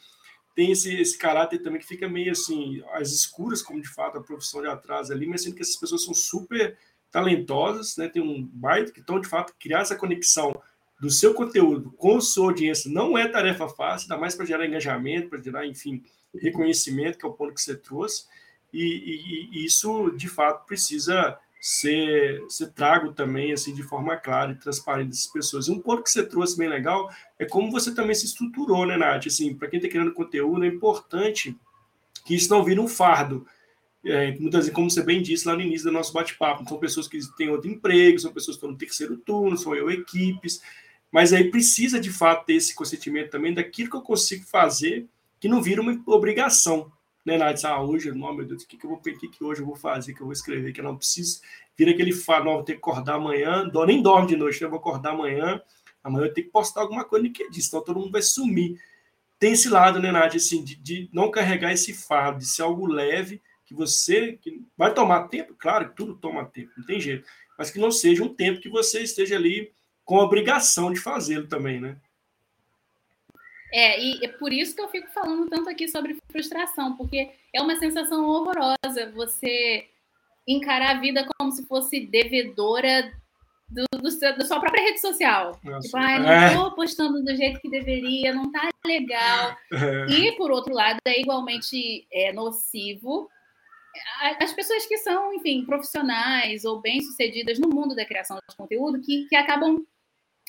tem 0.55 0.73
esse, 0.73 1.01
esse 1.01 1.17
caráter 1.17 1.63
também 1.63 1.81
que 1.81 1.87
fica 1.87 2.09
meio 2.09 2.33
assim, 2.33 2.83
as 2.93 3.13
escuras, 3.13 3.63
como 3.63 3.81
de 3.81 3.89
fato 3.89 4.19
a 4.19 4.23
profissão 4.23 4.61
de 4.61 4.69
atrás 4.69 5.11
ali, 5.11 5.27
mas 5.27 5.43
sendo 5.43 5.55
que 5.55 5.63
essas 5.63 5.77
pessoas 5.77 6.05
são 6.05 6.15
super 6.15 6.77
talentosas, 7.11 7.97
né? 7.97 8.09
Tem 8.09 8.23
um 8.23 8.45
baita 8.53 8.93
que 8.93 9.01
estão 9.01 9.21
de 9.21 9.29
fato 9.29 9.55
criar 9.59 9.81
essa 9.81 9.97
conexão 9.97 10.61
do 11.01 11.09
seu 11.09 11.33
conteúdo 11.33 11.93
com 11.93 12.17
a 12.17 12.21
sua 12.21 12.49
audiência 12.51 12.91
não 12.91 13.17
é 13.17 13.27
tarefa 13.27 13.69
fácil, 13.69 14.05
ainda 14.05 14.21
mais 14.21 14.35
para 14.35 14.45
gerar 14.45 14.67
engajamento, 14.67 15.31
para 15.31 15.41
gerar, 15.41 15.67
enfim, 15.67 16.03
reconhecimento, 16.35 17.17
que 17.17 17.25
é 17.25 17.29
o 17.29 17.33
ponto 17.33 17.55
que 17.55 17.61
você 17.61 17.75
trouxe 17.75 18.25
e, 18.73 18.83
e, 18.83 19.49
e 19.53 19.65
isso 19.65 20.11
de 20.13 20.29
fato 20.29 20.67
precisa 20.67 21.39
ser, 21.61 22.43
ser 22.49 22.73
trago 22.73 23.13
também 23.13 23.53
assim 23.53 23.75
de 23.75 23.83
forma 23.83 24.17
clara 24.17 24.53
e 24.53 24.57
transparente 24.57 25.11
dessas 25.11 25.27
pessoas. 25.27 25.69
Um 25.69 25.79
ponto 25.79 26.03
que 26.03 26.11
você 26.11 26.25
trouxe 26.25 26.57
bem 26.57 26.69
legal 26.69 27.11
é 27.39 27.45
como 27.45 27.71
você 27.71 27.95
também 27.95 28.15
se 28.15 28.25
estruturou, 28.25 28.87
né, 28.87 28.97
Nath? 28.97 29.27
Assim, 29.27 29.55
para 29.55 29.69
quem 29.69 29.79
está 29.79 29.89
criando 29.89 30.13
conteúdo, 30.13 30.65
é 30.65 30.69
importante 30.69 31.57
que 32.25 32.35
isso 32.35 32.49
não 32.51 32.65
vire 32.65 32.81
um 32.81 32.89
fardo. 32.89 33.47
É, 34.03 34.33
muitas 34.39 34.61
vezes, 34.61 34.73
como 34.73 34.91
você 34.91 35.03
bem 35.03 35.21
disse 35.21 35.47
lá 35.47 35.55
no 35.55 35.61
início 35.61 35.87
do 35.87 35.93
nosso 35.93 36.13
bate-papo, 36.13 36.67
são 36.67 36.79
pessoas 36.79 37.07
que 37.07 37.19
têm 37.37 37.51
outro 37.51 37.71
emprego, 37.71 38.19
são 38.19 38.33
pessoas 38.33 38.57
que 38.57 38.61
estão 38.61 38.71
no 38.71 38.79
terceiro 38.79 39.19
turno, 39.19 39.59
são 39.59 39.75
eu 39.75 39.91
equipes, 39.91 40.63
mas 41.13 41.35
aí 41.35 41.51
precisa 41.51 42.01
de 42.01 42.11
fato 42.11 42.47
ter 42.47 42.55
esse 42.55 42.75
consentimento 42.75 43.31
também 43.31 43.53
daquilo 43.53 43.91
que 43.91 43.97
eu 43.97 44.03
consigo 44.03 44.45
fazer 44.45 45.07
que 45.39 45.49
não 45.49 45.63
vira 45.63 45.83
uma 45.83 46.01
obrigação 46.07 46.91
né, 47.25 47.37
Nath? 47.37 47.65
Ah, 47.65 47.83
hoje, 47.83 48.11
não, 48.13 48.35
meu 48.35 48.47
Deus, 48.47 48.63
o 48.63 48.69
que, 48.69 48.77
que 48.77 48.85
eu 48.85 48.91
vou 48.91 49.01
que, 49.01 49.29
que 49.29 49.45
hoje 49.45 49.61
eu 49.61 49.67
vou 49.67 49.77
fazer, 49.77 50.15
que 50.15 50.21
eu 50.21 50.27
vou 50.27 50.33
escrever, 50.33 50.73
que 50.73 50.81
eu 50.81 50.85
não 50.85 50.97
preciso. 50.97 51.41
Vira 51.77 51.91
aquele 51.91 52.13
falo, 52.13 52.47
não, 52.47 52.53
vou 52.55 52.63
ter 52.65 52.73
que 52.73 52.79
acordar 52.79 53.15
amanhã, 53.15 53.71
nem 53.87 54.03
dorme 54.03 54.29
de 54.29 54.37
noite, 54.37 54.61
né? 54.61 54.67
eu 54.67 54.71
vou 54.71 54.79
acordar 54.79 55.11
amanhã, 55.11 55.61
amanhã 56.03 56.27
eu 56.27 56.35
tenho 56.35 56.47
que 56.47 56.53
postar 56.53 56.83
alguma 56.83 57.05
coisa 57.05 57.29
que 57.29 57.49
diz, 57.51 57.69
então 57.69 57.83
todo 57.83 57.99
mundo 57.99 58.13
vai 58.13 58.23
sumir. 58.23 58.81
Tem 59.39 59.53
esse 59.53 59.69
lado, 59.69 60.01
né, 60.01 60.13
Nath, 60.13 60.35
assim, 60.35 60.63
de, 60.63 60.77
de 60.77 61.09
não 61.13 61.31
carregar 61.31 61.73
esse 61.73 61.95
fardo, 61.95 62.41
de 62.41 62.47
ser 62.47 62.63
algo 62.63 62.87
leve, 62.87 63.41
que 63.65 63.75
você 63.75 64.33
que 64.33 64.63
vai 64.77 64.93
tomar 64.93 65.29
tempo, 65.29 65.55
claro 65.59 65.89
que 65.89 65.97
tudo 65.97 66.15
toma 66.17 66.45
tempo, 66.45 66.73
não 66.77 66.85
tem 66.85 67.01
jeito, 67.01 67.27
mas 67.57 67.71
que 67.71 67.79
não 67.79 67.91
seja 67.91 68.23
um 68.25 68.35
tempo 68.35 68.61
que 68.61 68.69
você 68.69 69.01
esteja 69.03 69.37
ali 69.37 69.73
com 70.05 70.19
a 70.19 70.25
obrigação 70.25 70.93
de 70.93 70.99
fazê-lo 70.99 71.47
também, 71.47 71.81
né? 71.81 71.97
É, 73.73 74.03
e 74.03 74.25
é 74.25 74.29
por 74.29 74.53
isso 74.53 74.75
que 74.75 74.81
eu 74.83 74.89
fico 74.89 75.09
falando 75.11 75.49
tanto 75.49 75.69
aqui 75.69 75.89
sobre 75.89 76.19
frustração, 76.31 76.97
porque 76.97 77.31
é 77.55 77.63
uma 77.63 77.77
sensação 77.77 78.25
horrorosa 78.29 79.13
você 79.15 79.87
encarar 80.47 80.97
a 80.97 81.01
vida 81.01 81.27
como 81.39 81.53
se 81.53 81.67
fosse 81.67 82.01
devedora 82.01 83.13
do, 83.69 83.85
do 83.99 84.11
seu, 84.11 84.37
da 84.37 84.45
sua 84.45 84.59
própria 84.59 84.83
rede 84.83 85.01
social. 85.01 85.59
Nossa. 85.63 85.87
Tipo, 85.87 85.97
ah, 85.97 86.19
não 86.19 86.47
estou 86.47 86.67
é. 86.67 86.75
postando 86.75 87.23
do 87.23 87.37
jeito 87.37 87.61
que 87.61 87.71
deveria, 87.71 88.35
não 88.35 88.47
está 88.47 88.69
legal. 88.85 89.57
É. 89.73 90.07
E, 90.11 90.33
por 90.33 90.51
outro 90.51 90.75
lado, 90.75 90.99
é 91.05 91.21
igualmente 91.21 92.07
é, 92.13 92.33
nocivo 92.33 93.29
as 94.39 94.53
pessoas 94.53 94.87
que 94.87 94.97
são, 94.99 95.35
enfim, 95.35 95.65
profissionais 95.65 96.65
ou 96.65 96.81
bem-sucedidas 96.81 97.59
no 97.59 97.69
mundo 97.69 97.95
da 97.95 98.05
criação 98.05 98.39
de 98.49 98.57
conteúdo 98.57 99.01
que, 99.01 99.27
que 99.29 99.37
acabam 99.37 99.85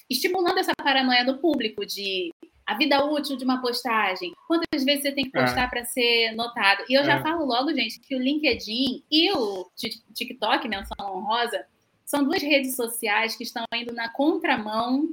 estimulando 0.10 0.60
essa 0.60 0.74
paranoia 0.76 1.26
do 1.26 1.40
público 1.40 1.86
de 1.86 2.34
a 2.72 2.78
vida 2.78 3.04
útil 3.04 3.36
de 3.36 3.44
uma 3.44 3.62
postagem, 3.62 4.34
quantas 4.48 4.86
vezes 4.86 5.04
você 5.04 5.12
tem 5.12 5.26
que 5.26 5.32
postar 5.32 5.66
é. 5.66 5.68
para 5.68 5.84
ser 5.84 6.32
notado. 6.36 6.86
E 6.90 6.94
eu 6.94 7.04
já 7.04 7.16
é. 7.18 7.22
falo 7.22 7.46
logo, 7.46 7.74
gente, 7.74 8.00
que 8.00 8.16
o 8.16 8.20
LinkedIn 8.20 9.04
e 9.12 9.32
o 9.34 9.70
TikTok, 10.14 10.68
menção 10.70 10.96
honrosa, 11.02 11.66
são 12.06 12.24
duas 12.24 12.42
redes 12.42 12.76
sociais 12.76 13.36
que 13.36 13.44
estão 13.44 13.66
indo 13.76 13.94
na 13.94 14.08
contramão 14.08 15.10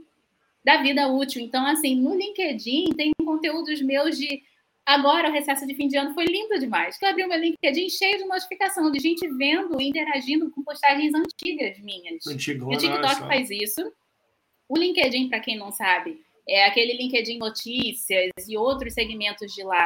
da 0.64 0.76
vida 0.82 1.08
útil. 1.08 1.42
Então, 1.42 1.66
assim, 1.66 2.00
no 2.00 2.14
LinkedIn 2.14 2.90
tem 2.96 3.10
conteúdos 3.24 3.82
meus 3.82 4.16
de 4.16 4.40
agora 4.86 5.28
o 5.28 5.32
recesso 5.32 5.66
de 5.66 5.74
fim 5.74 5.88
de 5.88 5.96
ano 5.96 6.14
foi 6.14 6.26
lindo 6.26 6.60
demais. 6.60 6.96
Eu 7.02 7.08
abri 7.08 7.24
o 7.24 7.28
meu 7.28 7.40
LinkedIn 7.40 7.90
cheio 7.90 8.18
de 8.18 8.24
notificação 8.24 8.90
de 8.92 9.00
gente 9.00 9.26
vendo 9.36 9.80
e 9.80 9.88
interagindo 9.88 10.48
com 10.50 10.62
postagens 10.62 11.12
antigas 11.12 11.76
minhas. 11.80 12.24
Antigona, 12.24 12.76
o 12.76 12.78
TikTok 12.78 13.02
nossa. 13.02 13.26
faz 13.26 13.50
isso. 13.50 13.92
O 14.68 14.78
LinkedIn, 14.78 15.28
para 15.28 15.40
quem 15.40 15.56
não 15.56 15.72
sabe, 15.72 16.20
é 16.48 16.64
aquele 16.64 16.94
LinkedIn 16.94 17.38
Notícias 17.38 18.30
e 18.48 18.56
outros 18.56 18.94
segmentos 18.94 19.52
de 19.54 19.62
lá. 19.62 19.84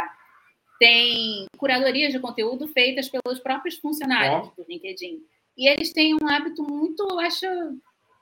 Tem 0.78 1.46
curadorias 1.58 2.12
de 2.12 2.20
conteúdo 2.20 2.68
feitas 2.68 3.08
pelos 3.08 3.40
próprios 3.40 3.76
funcionários 3.76 4.50
oh. 4.52 4.62
do 4.62 4.68
LinkedIn. 4.68 5.22
E 5.56 5.68
eles 5.68 5.92
têm 5.92 6.14
um 6.14 6.28
hábito 6.28 6.62
muito, 6.62 7.06
eu 7.10 7.18
acho, 7.20 7.46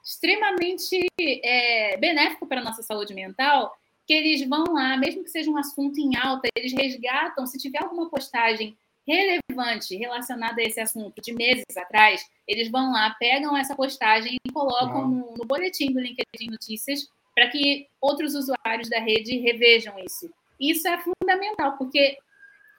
extremamente 0.03 1.07
é, 1.19 1.97
benéfico 1.97 2.47
para 2.47 2.59
a 2.59 2.63
nossa 2.63 2.81
saúde 2.81 3.13
mental, 3.13 3.75
que 4.05 4.13
eles 4.13 4.47
vão 4.47 4.63
lá, 4.73 4.97
mesmo 4.97 5.23
que 5.23 5.29
seja 5.29 5.49
um 5.49 5.57
assunto 5.57 5.99
em 5.99 6.15
alta, 6.17 6.47
eles 6.55 6.73
resgatam, 6.73 7.45
se 7.45 7.57
tiver 7.57 7.81
alguma 7.81 8.09
postagem 8.09 8.75
relevante 9.07 9.95
relacionada 9.95 10.61
a 10.61 10.63
esse 10.63 10.79
assunto 10.79 11.21
de 11.21 11.33
meses 11.33 11.77
atrás, 11.77 12.27
eles 12.47 12.69
vão 12.69 12.91
lá, 12.91 13.15
pegam 13.19 13.55
essa 13.57 13.75
postagem 13.75 14.37
e 14.45 14.51
colocam 14.51 15.07
no, 15.07 15.33
no 15.37 15.45
boletim 15.45 15.91
do 15.91 15.99
LinkedIn 15.99 16.49
Notícias 16.49 17.07
para 17.41 17.49
que 17.49 17.87
outros 17.99 18.35
usuários 18.35 18.87
da 18.87 18.99
rede 18.99 19.39
revejam 19.39 19.97
isso. 19.97 20.31
Isso 20.59 20.87
é 20.87 20.95
fundamental, 20.99 21.75
porque 21.75 22.15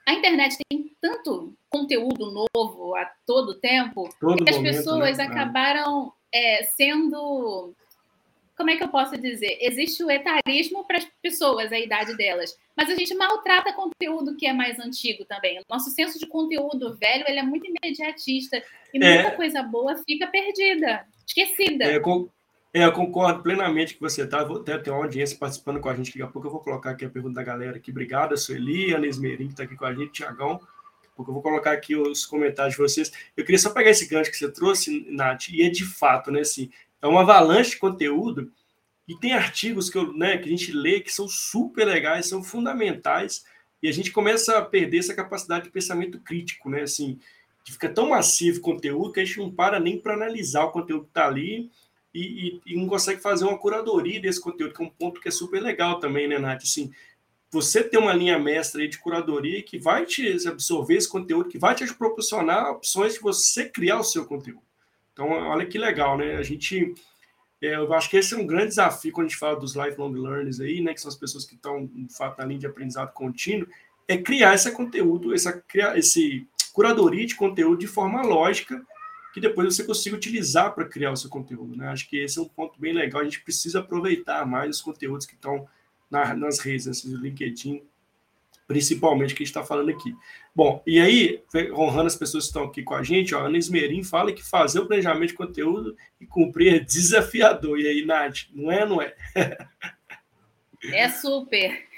a 0.06 0.12
internet 0.12 0.56
tem 0.68 0.94
tanto 1.00 1.52
conteúdo 1.68 2.30
novo 2.30 2.94
a 2.94 3.06
todo 3.26 3.58
tempo 3.58 4.08
todo 4.20 4.44
que 4.44 4.48
as 4.48 4.56
momento, 4.56 4.76
pessoas 4.76 5.18
né? 5.18 5.24
acabaram 5.24 6.12
é, 6.32 6.62
sendo. 6.62 7.74
Como 8.56 8.70
é 8.70 8.76
que 8.76 8.84
eu 8.84 8.88
posso 8.88 9.18
dizer? 9.18 9.58
Existe 9.60 10.04
o 10.04 10.10
etarismo 10.10 10.84
para 10.84 10.98
as 10.98 11.08
pessoas, 11.20 11.72
a 11.72 11.78
idade 11.80 12.16
delas. 12.16 12.56
Mas 12.76 12.88
a 12.88 12.94
gente 12.94 13.12
maltrata 13.16 13.72
conteúdo 13.72 14.36
que 14.36 14.46
é 14.46 14.52
mais 14.52 14.78
antigo 14.78 15.24
também. 15.24 15.58
O 15.58 15.64
nosso 15.68 15.90
senso 15.90 16.20
de 16.20 16.26
conteúdo 16.26 16.96
velho 16.98 17.24
ele 17.26 17.40
é 17.40 17.42
muito 17.42 17.66
imediatista. 17.66 18.62
E 18.94 19.02
é, 19.02 19.14
muita 19.14 19.34
coisa 19.34 19.60
boa 19.60 19.96
fica 20.06 20.28
perdida, 20.28 21.04
esquecida. 21.26 21.84
É, 21.84 21.98
com, 21.98 22.28
é, 22.74 22.84
eu 22.84 22.92
concordo 22.92 23.42
plenamente 23.42 23.94
que 23.94 24.00
você 24.00 24.22
está. 24.22 24.42
Vou 24.42 24.60
até 24.60 24.78
ter 24.78 24.90
uma 24.90 25.04
audiência 25.04 25.36
participando 25.36 25.80
com 25.80 25.88
a 25.88 25.94
gente. 25.94 26.08
Daqui 26.08 26.22
a 26.22 26.26
pouco 26.26 26.48
eu 26.48 26.52
vou 26.52 26.60
colocar 26.60 26.90
aqui 26.90 27.04
a 27.04 27.10
pergunta 27.10 27.34
da 27.34 27.42
galera 27.42 27.76
aqui. 27.76 27.90
Obrigado, 27.90 28.36
Sueli, 28.36 28.94
Ana 28.94 29.06
Esmerim, 29.06 29.46
que 29.46 29.52
está 29.52 29.64
aqui 29.64 29.76
com 29.76 29.84
a 29.84 29.94
gente, 29.94 30.12
Tiagão. 30.12 30.58
Porque 31.14 31.30
eu 31.30 31.34
vou 31.34 31.42
colocar 31.42 31.72
aqui 31.72 31.94
os 31.94 32.24
comentários 32.24 32.74
de 32.74 32.80
vocês. 32.80 33.12
Eu 33.36 33.44
queria 33.44 33.58
só 33.58 33.70
pegar 33.70 33.90
esse 33.90 34.06
gancho 34.06 34.30
que 34.30 34.38
você 34.38 34.50
trouxe, 34.50 35.06
Nath, 35.10 35.50
e 35.50 35.62
é 35.62 35.68
de 35.68 35.84
fato, 35.84 36.30
né? 36.30 36.40
Assim, 36.40 36.70
é 37.02 37.06
uma 37.06 37.20
avalanche 37.20 37.72
de 37.72 37.76
conteúdo 37.76 38.50
e 39.06 39.14
tem 39.16 39.34
artigos 39.34 39.90
que, 39.90 39.98
eu, 39.98 40.12
né, 40.12 40.38
que 40.38 40.46
a 40.46 40.50
gente 40.50 40.72
lê 40.72 41.00
que 41.00 41.12
são 41.12 41.28
super 41.28 41.84
legais, 41.84 42.28
são 42.28 42.42
fundamentais, 42.42 43.44
e 43.82 43.88
a 43.88 43.92
gente 43.92 44.12
começa 44.12 44.56
a 44.56 44.64
perder 44.64 44.98
essa 44.98 45.14
capacidade 45.14 45.64
de 45.64 45.70
pensamento 45.70 46.20
crítico, 46.20 46.70
né? 46.70 46.82
Assim, 46.82 47.18
fica 47.66 47.88
tão 47.88 48.08
massivo 48.08 48.58
o 48.58 48.62
conteúdo 48.62 49.12
que 49.12 49.20
a 49.20 49.24
gente 49.24 49.38
não 49.38 49.50
para 49.50 49.80
nem 49.80 49.98
para 49.98 50.14
analisar 50.14 50.64
o 50.64 50.70
conteúdo 50.70 51.04
que 51.04 51.10
está 51.10 51.26
ali 51.26 51.70
e, 52.14 52.60
e, 52.66 52.74
e, 52.74 52.76
não 52.76 52.86
consegue 52.86 53.20
fazer 53.20 53.44
uma 53.44 53.58
curadoria 53.58 54.20
desse 54.20 54.40
conteúdo, 54.40 54.74
que 54.74 54.82
é 54.82 54.86
um 54.86 54.90
ponto 54.90 55.20
que 55.20 55.28
é 55.28 55.30
super 55.30 55.62
legal 55.62 55.98
também, 55.98 56.28
né, 56.28 56.38
Nath? 56.38 56.62
Assim, 56.62 56.92
você 57.50 57.82
ter 57.82 57.98
uma 57.98 58.12
linha 58.12 58.38
mestra 58.38 58.86
de 58.86 58.98
curadoria 58.98 59.62
que 59.62 59.78
vai 59.78 60.04
te 60.04 60.36
absorver 60.46 60.96
esse 60.96 61.08
conteúdo, 61.08 61.48
que 61.48 61.58
vai 61.58 61.74
te 61.74 61.92
proporcionar 61.94 62.70
opções 62.70 63.14
de 63.14 63.20
você 63.20 63.68
criar 63.68 64.00
o 64.00 64.04
seu 64.04 64.24
conteúdo. 64.24 64.62
Então, 65.12 65.28
olha 65.30 65.66
que 65.66 65.78
legal, 65.78 66.16
né? 66.16 66.36
A 66.36 66.42
gente, 66.42 66.94
é, 67.60 67.76
eu 67.76 67.92
acho 67.92 68.08
que 68.08 68.16
esse 68.16 68.34
é 68.34 68.38
um 68.38 68.46
grande 68.46 68.68
desafio 68.68 69.12
quando 69.12 69.26
a 69.26 69.28
gente 69.28 69.38
fala 69.38 69.60
dos 69.60 69.74
lifelong 69.74 70.12
learners 70.12 70.60
aí, 70.60 70.80
né? 70.80 70.94
Que 70.94 71.00
são 71.00 71.10
as 71.10 71.16
pessoas 71.16 71.44
que 71.44 71.54
estão, 71.54 71.86
de 71.86 72.14
fato, 72.14 72.38
na 72.38 72.46
linha 72.46 72.60
de 72.60 72.66
aprendizado 72.66 73.12
contínuo, 73.12 73.68
é 74.08 74.16
criar 74.16 74.54
esse 74.54 74.70
conteúdo, 74.70 75.34
essa, 75.34 75.52
criar 75.52 75.98
esse 75.98 76.46
curadoria 76.72 77.26
de 77.26 77.34
conteúdo 77.34 77.78
de 77.78 77.86
forma 77.86 78.22
lógica 78.22 78.82
que 79.32 79.40
depois 79.40 79.74
você 79.74 79.84
consiga 79.84 80.16
utilizar 80.16 80.74
para 80.74 80.84
criar 80.84 81.10
o 81.10 81.16
seu 81.16 81.30
conteúdo. 81.30 81.76
Né? 81.76 81.88
Acho 81.88 82.08
que 82.08 82.18
esse 82.18 82.38
é 82.38 82.42
um 82.42 82.48
ponto 82.48 82.78
bem 82.78 82.92
legal. 82.92 83.22
A 83.22 83.24
gente 83.24 83.40
precisa 83.40 83.80
aproveitar 83.80 84.46
mais 84.46 84.76
os 84.76 84.82
conteúdos 84.82 85.26
que 85.26 85.34
estão 85.34 85.66
na, 86.10 86.34
nas 86.34 86.58
redes, 86.60 86.86
né? 86.86 86.92
LinkedIn, 87.18 87.82
principalmente, 88.68 89.34
que 89.34 89.42
a 89.42 89.44
gente 89.44 89.54
está 89.54 89.64
falando 89.64 89.88
aqui. 89.88 90.14
Bom, 90.54 90.82
e 90.86 91.00
aí, 91.00 91.42
honrando 91.72 92.08
as 92.08 92.16
pessoas 92.16 92.44
que 92.44 92.48
estão 92.48 92.64
aqui 92.64 92.82
com 92.82 92.94
a 92.94 93.02
gente, 93.02 93.34
ó, 93.34 93.40
a 93.40 93.46
Ana 93.46 93.56
Esmerim 93.56 94.04
fala 94.04 94.32
que 94.32 94.44
fazer 94.44 94.80
o 94.80 94.86
planejamento 94.86 95.30
de 95.30 95.34
conteúdo 95.34 95.96
e 96.20 96.26
cumprir 96.26 96.74
é 96.74 96.78
desafiador. 96.78 97.78
E 97.78 97.86
aí, 97.86 98.04
Nath, 98.04 98.48
não 98.52 98.70
é 98.70 98.86
não 98.86 99.00
é? 99.00 99.14
É 100.84 101.08
super. 101.08 101.91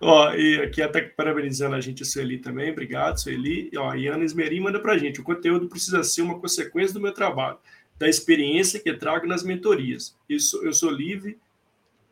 Ó, 0.00 0.32
e 0.34 0.60
aqui 0.62 0.80
até 0.80 1.00
parabenizando 1.00 1.74
a 1.74 1.80
gente, 1.80 2.02
a 2.02 2.06
Sueli 2.06 2.38
também, 2.38 2.70
obrigado, 2.70 3.18
Sueli. 3.18 3.70
Ó, 3.76 3.94
e 3.94 4.06
Ana 4.06 4.24
Esmerim 4.24 4.60
manda 4.60 4.80
pra 4.80 4.98
gente, 4.98 5.20
o 5.20 5.24
conteúdo 5.24 5.68
precisa 5.68 6.02
ser 6.02 6.22
uma 6.22 6.38
consequência 6.38 6.94
do 6.94 7.00
meu 7.00 7.12
trabalho, 7.12 7.58
da 7.98 8.08
experiência 8.08 8.80
que 8.80 8.92
trago 8.94 9.26
nas 9.26 9.42
mentorias. 9.42 10.16
Isso, 10.28 10.64
eu 10.64 10.72
sou 10.72 10.90
livre, 10.90 11.38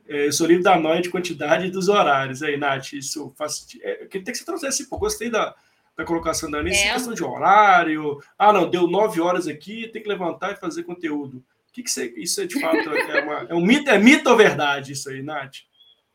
é, 0.09 0.27
eu 0.27 0.33
sou 0.33 0.47
livre 0.47 0.63
da 0.63 0.79
noite, 0.79 1.05
de 1.05 1.11
quantidade 1.11 1.67
e 1.67 1.71
dos 1.71 1.89
horários. 1.89 2.43
Aí, 2.43 2.57
Nath, 2.57 2.93
isso 2.93 3.33
faz... 3.37 3.67
É, 3.83 4.07
que 4.07 4.21
tem 4.21 4.33
que 4.33 4.39
se 4.39 4.45
trouxesse 4.45 4.89
pouco, 4.89 5.05
gostei 5.05 5.31
da, 5.31 5.55
da 5.97 6.05
colocação 6.05 6.51
da 6.51 6.59
Ana, 6.59 6.71
é. 6.71 6.93
questão 6.93 7.15
de 7.15 7.25
horário, 7.25 8.21
ah, 8.39 8.53
não, 8.53 8.69
deu 8.69 8.87
nove 8.87 9.21
horas 9.21 9.49
aqui, 9.49 9.89
tem 9.89 10.03
que 10.03 10.09
levantar 10.09 10.53
e 10.53 10.57
fazer 10.57 10.83
conteúdo. 10.83 11.39
O 11.69 11.73
que, 11.73 11.83
que 11.83 11.91
você, 11.91 12.13
isso 12.17 12.41
é 12.41 12.47
de 12.47 12.61
fato, 12.61 12.77
é, 12.77 13.23
uma, 13.23 13.47
é 13.51 13.55
um 13.55 13.65
mito, 13.65 13.91
é 13.91 13.99
mito 13.99 14.31
ou 14.31 14.37
verdade 14.37 14.93
isso 14.93 15.11
aí, 15.11 15.23
Nath? 15.23 15.57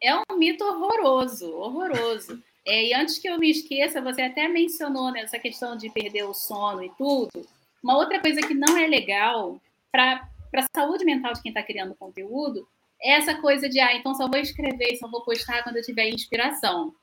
É 0.02 0.16
um 0.16 0.38
mito 0.38 0.64
horroroso, 0.64 1.52
horroroso. 1.56 2.42
É, 2.66 2.90
e 2.90 2.94
antes 2.94 3.18
que 3.18 3.28
eu 3.28 3.40
me 3.40 3.50
esqueça, 3.50 4.02
você 4.02 4.24
até 4.24 4.48
mencionou 4.48 5.12
nessa 5.12 5.38
né, 5.38 5.42
questão 5.42 5.76
de 5.76 5.90
perder 5.90 6.24
o 6.24 6.34
sono 6.34 6.84
e 6.84 6.92
tudo. 6.98 7.48
Uma 7.84 7.98
outra 7.98 8.20
coisa 8.20 8.42
que 8.42 8.54
não 8.54 8.78
é 8.78 8.88
legal 8.88 9.60
para 9.92 10.28
a 10.56 10.66
saúde 10.76 11.04
mental 11.04 11.34
de 11.34 11.42
quem 11.42 11.50
está 11.50 11.64
criando 11.64 11.96
conteúdo 11.96 12.68
é 13.02 13.14
essa 13.14 13.36
coisa 13.36 13.68
de, 13.68 13.80
ah, 13.80 13.96
então 13.96 14.14
só 14.14 14.28
vou 14.28 14.40
escrever, 14.40 14.96
só 14.98 15.08
vou 15.10 15.24
postar 15.24 15.64
quando 15.64 15.78
eu 15.78 15.84
tiver 15.84 16.10
inspiração. 16.10 16.94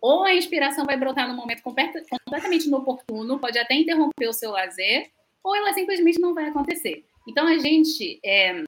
Ou 0.00 0.24
a 0.24 0.34
inspiração 0.34 0.84
vai 0.84 0.96
brotar 0.96 1.28
num 1.28 1.36
momento 1.36 1.62
completamente 1.62 2.66
inoportuno, 2.66 3.38
pode 3.38 3.58
até 3.58 3.74
interromper 3.74 4.28
o 4.28 4.32
seu 4.32 4.50
lazer, 4.50 5.10
ou 5.42 5.54
ela 5.54 5.72
simplesmente 5.72 6.20
não 6.20 6.34
vai 6.34 6.48
acontecer. 6.48 7.04
Então, 7.26 7.46
a 7.46 7.58
gente, 7.58 8.20
é, 8.24 8.64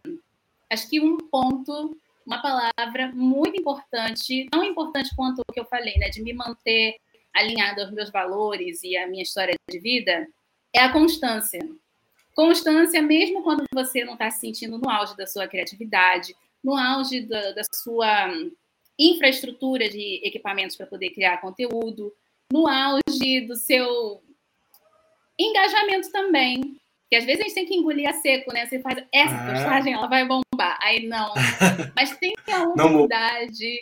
acho 0.70 0.88
que 0.88 1.00
um 1.00 1.16
ponto 1.16 1.96
uma 2.26 2.40
palavra 2.40 3.12
muito 3.14 3.60
importante, 3.60 4.48
tão 4.50 4.64
importante 4.64 5.14
quanto 5.14 5.40
o 5.40 5.52
que 5.52 5.60
eu 5.60 5.64
falei, 5.64 5.96
né, 5.98 6.08
de 6.08 6.22
me 6.22 6.32
manter 6.32 6.96
alinhado 7.34 7.80
aos 7.80 7.90
meus 7.90 8.10
valores 8.10 8.82
e 8.82 8.96
à 8.96 9.06
minha 9.06 9.22
história 9.22 9.54
de 9.70 9.78
vida, 9.78 10.26
é 10.74 10.80
a 10.80 10.92
constância. 10.92 11.60
Constância, 12.34 13.02
mesmo 13.02 13.42
quando 13.42 13.64
você 13.74 14.04
não 14.04 14.14
está 14.14 14.30
se 14.30 14.40
sentindo 14.40 14.78
no 14.78 14.88
auge 14.88 15.16
da 15.16 15.26
sua 15.26 15.46
criatividade, 15.46 16.34
no 16.62 16.76
auge 16.76 17.26
da, 17.26 17.52
da 17.52 17.62
sua 17.74 18.30
infraestrutura 18.98 19.88
de 19.88 20.20
equipamentos 20.24 20.76
para 20.76 20.86
poder 20.86 21.10
criar 21.10 21.40
conteúdo, 21.40 22.12
no 22.52 22.66
auge 22.66 23.46
do 23.46 23.56
seu 23.56 24.22
engajamento 25.38 26.10
também. 26.10 26.80
Porque 27.12 27.20
às 27.20 27.24
vezes 27.26 27.40
a 27.40 27.44
gente 27.44 27.54
tem 27.54 27.66
que 27.66 27.74
engolir 27.74 28.08
a 28.08 28.14
seco, 28.14 28.50
né? 28.54 28.64
Você 28.64 28.78
faz 28.78 29.04
essa 29.12 29.34
ah. 29.34 29.52
postagem, 29.52 29.92
ela 29.92 30.06
vai 30.06 30.26
bombar. 30.26 30.78
Aí 30.80 31.06
não. 31.06 31.34
Mas 31.94 32.16
tem 32.16 32.32
a 32.50 32.62
humildade, 32.62 33.80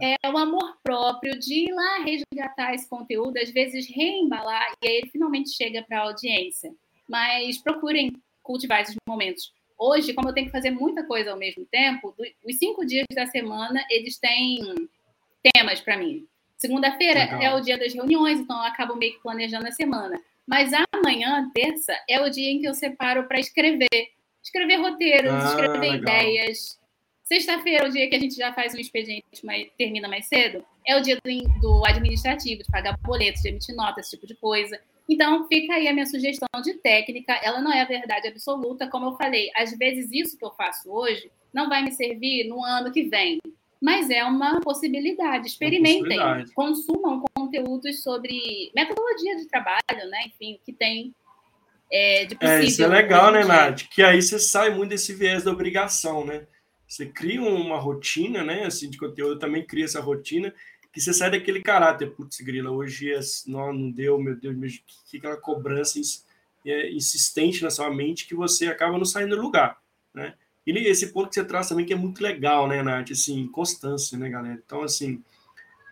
é. 0.00 0.16
é 0.22 0.30
o 0.30 0.38
amor 0.38 0.78
próprio 0.82 1.38
de 1.38 1.66
ir 1.66 1.70
lá 1.70 1.98
resgatar 1.98 2.72
esse 2.72 2.88
conteúdo, 2.88 3.36
às 3.36 3.50
vezes 3.50 3.86
reembalar, 3.94 4.72
e 4.82 4.88
aí 4.88 4.96
ele 4.96 5.10
finalmente 5.10 5.50
chega 5.50 5.82
para 5.82 5.98
a 5.98 6.04
audiência. 6.04 6.72
Mas 7.06 7.58
procurem 7.58 8.10
cultivar 8.42 8.80
esses 8.80 8.96
momentos. 9.06 9.52
Hoje, 9.78 10.14
como 10.14 10.30
eu 10.30 10.32
tenho 10.32 10.46
que 10.46 10.52
fazer 10.52 10.70
muita 10.70 11.04
coisa 11.04 11.32
ao 11.32 11.38
mesmo 11.38 11.66
tempo, 11.66 12.14
os 12.42 12.56
cinco 12.56 12.86
dias 12.86 13.04
da 13.14 13.26
semana, 13.26 13.84
eles 13.90 14.18
têm 14.18 14.88
temas 15.52 15.78
para 15.82 15.98
mim. 15.98 16.26
Segunda-feira 16.56 17.20
é 17.20 17.54
o 17.54 17.60
dia 17.60 17.76
das 17.76 17.92
reuniões, 17.92 18.40
então 18.40 18.56
eu 18.56 18.64
acabo 18.64 18.96
meio 18.96 19.12
que 19.12 19.22
planejando 19.22 19.68
a 19.68 19.72
semana. 19.72 20.18
Mas 20.46 20.72
amanhã, 21.02 21.50
terça, 21.52 21.92
é 22.08 22.20
o 22.20 22.30
dia 22.30 22.50
em 22.50 22.60
que 22.60 22.68
eu 22.68 22.74
separo 22.74 23.26
para 23.26 23.40
escrever. 23.40 24.12
Escrever 24.42 24.76
roteiros, 24.76 25.32
ah, 25.32 25.48
escrever 25.48 25.78
legal. 25.78 25.96
ideias. 25.96 26.80
Sexta-feira 27.24 27.84
é 27.84 27.88
o 27.88 27.90
dia 27.90 28.08
que 28.08 28.16
a 28.16 28.20
gente 28.20 28.34
já 28.34 28.52
faz 28.52 28.74
um 28.74 28.78
expediente, 28.78 29.24
mas 29.44 29.68
termina 29.78 30.08
mais 30.08 30.26
cedo. 30.26 30.64
É 30.86 30.96
o 30.96 31.00
dia 31.00 31.16
do, 31.16 31.60
do 31.60 31.86
administrativo, 31.86 32.62
de 32.62 32.70
pagar 32.70 32.96
boletos, 32.98 33.42
de 33.42 33.48
emitir 33.48 33.74
notas, 33.74 34.06
esse 34.06 34.16
tipo 34.16 34.26
de 34.26 34.34
coisa. 34.34 34.80
Então, 35.08 35.46
fica 35.46 35.74
aí 35.74 35.88
a 35.88 35.92
minha 35.92 36.06
sugestão 36.06 36.48
de 36.62 36.74
técnica. 36.74 37.34
Ela 37.42 37.60
não 37.60 37.72
é 37.72 37.80
a 37.80 37.86
verdade 37.86 38.28
absoluta, 38.28 38.88
como 38.88 39.06
eu 39.06 39.16
falei. 39.16 39.50
Às 39.56 39.76
vezes, 39.76 40.10
isso 40.12 40.36
que 40.36 40.44
eu 40.44 40.50
faço 40.52 40.90
hoje 40.90 41.30
não 41.52 41.68
vai 41.68 41.82
me 41.82 41.92
servir 41.92 42.48
no 42.48 42.64
ano 42.64 42.92
que 42.92 43.04
vem. 43.04 43.38
Mas 43.82 44.08
é 44.10 44.24
uma 44.24 44.60
possibilidade. 44.60 45.48
Experimentem, 45.48 46.18
uma 46.18 46.36
possibilidade. 46.36 46.52
consumam 46.54 47.24
conteúdos 47.34 48.02
sobre 48.02 48.70
metodologia 48.74 49.36
de 49.36 49.48
trabalho, 49.48 50.08
né? 50.08 50.26
Enfim, 50.26 50.60
que 50.64 50.72
tem 50.72 51.12
é, 51.90 52.24
de 52.24 52.36
possível. 52.36 52.62
É, 52.62 52.64
isso 52.64 52.82
é 52.82 52.86
legal, 52.86 53.32
né, 53.32 53.44
Nath? 53.44 53.82
Que 53.90 54.02
aí 54.02 54.22
você 54.22 54.38
sai 54.38 54.70
muito 54.70 54.90
desse 54.90 55.12
viés 55.12 55.42
da 55.42 55.50
obrigação, 55.50 56.24
né? 56.24 56.46
Você 56.86 57.06
cria 57.06 57.42
uma 57.42 57.78
rotina, 57.78 58.44
né? 58.44 58.64
Assim, 58.64 58.88
de 58.88 58.96
conteúdo, 58.96 59.38
também 59.38 59.66
cria 59.66 59.84
essa 59.84 60.00
rotina 60.00 60.54
que 60.92 61.00
você 61.00 61.12
sai 61.12 61.30
daquele 61.30 61.62
caráter, 61.62 62.10
putz, 62.10 62.38
grila, 62.40 62.70
hoje 62.70 63.12
é, 63.12 63.18
não, 63.46 63.72
não 63.72 63.90
deu, 63.90 64.18
meu 64.18 64.36
Deus, 64.36 64.54
meu, 64.54 64.68
fica 65.10 65.28
aquela 65.28 65.36
cobrança 65.38 65.98
é, 66.66 66.92
insistente 66.92 67.62
na 67.62 67.70
sua 67.70 67.90
mente 67.90 68.26
que 68.26 68.34
você 68.34 68.66
acaba 68.66 68.98
não 68.98 69.04
saindo 69.06 69.34
do 69.34 69.42
lugar, 69.42 69.78
né? 70.14 70.34
E 70.66 70.70
esse 70.88 71.12
ponto 71.12 71.28
que 71.28 71.34
você 71.34 71.44
traz 71.44 71.68
também 71.68 71.84
que 71.84 71.92
é 71.92 71.96
muito 71.96 72.22
legal, 72.22 72.68
né, 72.68 72.82
Nath? 72.82 73.10
Assim, 73.10 73.46
constância, 73.48 74.16
né, 74.16 74.28
galera? 74.28 74.60
Então, 74.64 74.82
assim, 74.82 75.22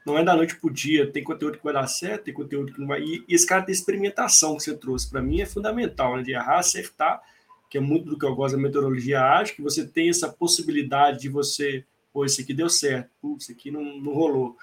não 0.06 0.16
é 0.16 0.24
da 0.24 0.36
noite 0.36 0.56
pro 0.56 0.70
dia, 0.70 1.10
tem 1.10 1.24
conteúdo 1.24 1.58
que 1.58 1.64
vai 1.64 1.72
dar 1.72 1.86
certo, 1.86 2.24
tem 2.24 2.34
conteúdo 2.34 2.72
que 2.72 2.80
não 2.80 2.86
vai. 2.86 3.02
E, 3.02 3.24
esse 3.28 3.46
cara 3.46 3.64
de 3.64 3.72
experimentação 3.72 4.56
que 4.56 4.62
você 4.62 4.76
trouxe, 4.76 5.10
para 5.10 5.20
mim, 5.20 5.40
é 5.40 5.46
fundamental, 5.46 6.16
né? 6.16 6.22
De 6.22 6.32
errar, 6.32 6.58
acertar, 6.58 7.20
que 7.68 7.78
é 7.78 7.80
muito 7.80 8.06
do 8.06 8.18
que 8.18 8.24
eu 8.24 8.34
gosto 8.34 8.56
da 8.56 8.62
metodologia 8.62 9.22
ágil, 9.22 9.56
que 9.56 9.62
você 9.62 9.86
tem 9.86 10.08
essa 10.08 10.28
possibilidade 10.28 11.20
de 11.20 11.28
você, 11.28 11.84
pô, 12.12 12.24
esse 12.24 12.42
aqui 12.42 12.54
deu 12.54 12.68
certo, 12.68 13.10
pô, 13.20 13.36
esse 13.38 13.52
aqui 13.52 13.70
não, 13.70 13.82
não 13.82 14.12
rolou 14.12 14.56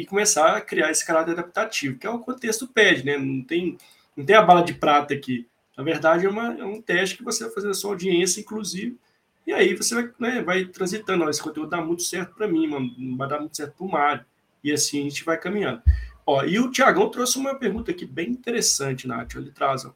e 0.00 0.04
começar 0.04 0.56
a 0.56 0.60
criar 0.60 0.90
esse 0.90 1.06
caráter 1.06 1.32
adaptativo, 1.32 1.96
que 1.96 2.06
é 2.06 2.10
o 2.10 2.18
contexto 2.18 2.66
pede, 2.66 3.04
né? 3.04 3.16
Não 3.16 3.42
tem, 3.44 3.78
não 4.16 4.24
tem 4.24 4.34
a 4.34 4.42
bala 4.42 4.62
de 4.62 4.74
prata 4.74 5.14
aqui. 5.14 5.46
Na 5.76 5.84
verdade, 5.84 6.26
é, 6.26 6.28
uma, 6.28 6.52
é 6.58 6.64
um 6.64 6.82
teste 6.82 7.16
que 7.16 7.22
você 7.22 7.44
vai 7.44 7.52
fazer 7.52 7.68
na 7.68 7.74
sua 7.74 7.92
audiência, 7.92 8.40
inclusive, 8.40 8.98
e 9.46 9.52
aí 9.52 9.74
você 9.74 9.94
vai, 9.94 10.10
né, 10.18 10.42
vai 10.42 10.64
transitando. 10.64 11.24
Ó, 11.24 11.30
esse 11.30 11.42
conteúdo 11.42 11.70
dá 11.70 11.80
muito 11.80 12.02
certo 12.02 12.34
para 12.34 12.48
mim, 12.48 12.66
mano, 12.66 13.16
vai 13.16 13.28
dar 13.28 13.40
muito 13.40 13.56
certo 13.56 13.74
para 13.76 13.86
o 13.86 13.90
Mário. 13.90 14.24
E 14.62 14.72
assim 14.72 15.00
a 15.00 15.02
gente 15.04 15.24
vai 15.24 15.38
caminhando. 15.38 15.82
Ó, 16.26 16.42
e 16.44 16.58
o 16.58 16.70
Tiagão 16.70 17.10
trouxe 17.10 17.36
uma 17.36 17.54
pergunta 17.54 17.90
aqui 17.90 18.06
bem 18.06 18.30
interessante, 18.30 19.06
Nath. 19.06 19.34
Ele 19.34 19.50
traz, 19.50 19.84
ó. 19.84 19.94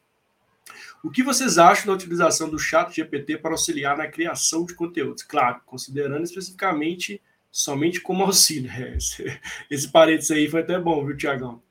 O 1.03 1.09
que 1.09 1.23
vocês 1.23 1.57
acham 1.57 1.87
da 1.87 1.93
utilização 1.93 2.49
do 2.49 2.59
chat 2.59 2.93
GPT 2.93 3.37
para 3.37 3.51
auxiliar 3.51 3.97
na 3.97 4.07
criação 4.07 4.65
de 4.65 4.75
conteúdos? 4.75 5.23
Claro, 5.23 5.61
considerando 5.65 6.23
especificamente 6.23 7.21
somente 7.51 7.99
como 8.01 8.23
auxílio. 8.25 8.69
É, 8.71 8.97
esse, 8.97 9.39
esse 9.71 9.91
parênteses 9.91 10.31
aí 10.31 10.47
foi 10.47 10.61
até 10.61 10.77
bom, 10.77 11.05
viu, 11.05 11.17
Tiagão? 11.17 11.63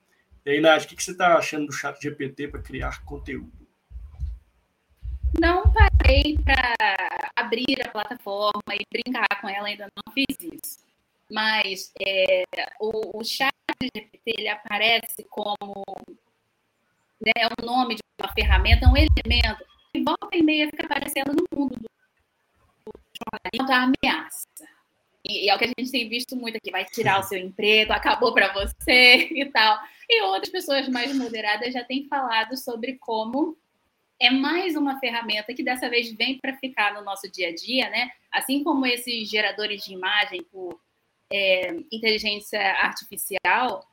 E 0.45 0.51
aí, 0.51 0.61
Nath, 0.61 0.85
o 0.85 0.89
que 0.89 1.03
você 1.03 1.13
está 1.13 1.37
achando 1.37 1.67
do 1.67 1.73
chat 1.73 2.01
GPT 2.01 2.49
para 2.49 2.63
criar 2.63 3.05
conteúdo? 3.05 3.53
Não 5.39 5.63
parei 5.73 6.39
para 6.43 6.88
abrir 7.49 7.81
a 7.83 7.91
plataforma 7.91 8.75
e 8.75 8.85
brincar 8.93 9.41
com 9.41 9.49
ela, 9.49 9.69
ainda 9.69 9.89
não 9.97 10.13
fiz 10.13 10.37
isso. 10.41 10.79
Mas 11.31 11.93
é, 12.01 12.45
o, 12.81 13.19
o 13.19 13.25
chat 13.25 13.53
GPT 13.83 14.35
ele 14.39 14.49
aparece 14.49 15.25
como 15.31 15.85
né, 17.21 17.33
é 17.37 17.47
o 17.47 17.67
nome 17.67 17.97
de 17.97 18.03
uma 18.21 18.33
ferramenta, 18.33 18.87
é 18.87 18.89
um 18.89 18.97
elemento 18.97 19.65
que 19.93 20.03
volta 20.03 20.37
e 20.37 20.43
meia 20.43 20.69
fica 20.71 20.85
aparecendo 20.85 21.35
no 21.35 21.59
mundo 21.59 21.75
do, 21.77 21.89
do 22.87 23.01
jornalismo 23.17 23.67
da 23.67 23.83
ameaça 23.83 24.49
e, 25.25 25.45
e, 25.45 25.51
é 25.51 25.55
o 25.55 25.59
que 25.59 25.65
a 25.65 25.69
gente 25.69 25.91
tem 25.91 26.09
visto 26.09 26.35
muito 26.35 26.57
aqui, 26.57 26.71
vai 26.71 26.85
tirar 26.85 27.21
o 27.21 27.23
seu 27.23 27.39
emprego, 27.39 27.93
acabou 27.93 28.33
para 28.33 28.53
você 28.53 29.29
e 29.33 29.45
tal. 29.47 29.79
E 30.09 30.23
outras 30.23 30.49
pessoas 30.49 30.89
mais 30.89 31.15
moderadas 31.15 31.73
já 31.73 31.85
têm 31.85 32.09
falado 32.09 32.57
sobre 32.57 32.97
como 32.99 33.57
é 34.21 34.31
mais 34.31 34.75
uma 34.75 34.99
ferramenta 34.99 35.55
que 35.55 35.63
dessa 35.63 35.89
vez 35.89 36.13
vem 36.13 36.39
para 36.39 36.57
ficar 36.57 36.95
no 36.95 37.05
nosso 37.05 37.31
dia 37.31 37.49
a 37.49 37.55
dia, 37.55 37.89
né? 37.89 38.11
Assim 38.33 38.65
como 38.65 38.85
esses 38.85 39.29
geradores 39.29 39.85
de 39.85 39.93
imagem 39.93 40.43
por 40.51 40.81
é, 41.33 41.77
inteligência 41.93 42.61
artificial, 42.75 43.87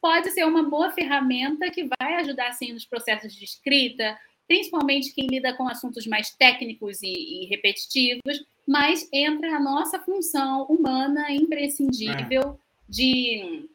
pode 0.00 0.30
ser 0.30 0.44
uma 0.44 0.62
boa 0.62 0.90
ferramenta 0.90 1.70
que 1.70 1.88
vai 1.98 2.14
ajudar 2.16 2.48
assim 2.48 2.72
nos 2.72 2.84
processos 2.84 3.34
de 3.34 3.44
escrita, 3.44 4.18
principalmente 4.46 5.14
quem 5.14 5.26
lida 5.26 5.54
com 5.54 5.66
assuntos 5.66 6.06
mais 6.06 6.30
técnicos 6.30 7.02
e, 7.02 7.42
e 7.42 7.46
repetitivos, 7.46 8.44
mas 8.66 9.08
entra 9.12 9.56
a 9.56 9.60
nossa 9.60 9.98
função 10.00 10.64
humana 10.66 11.32
imprescindível 11.32 12.42
é. 12.42 12.56
de, 12.88 13.68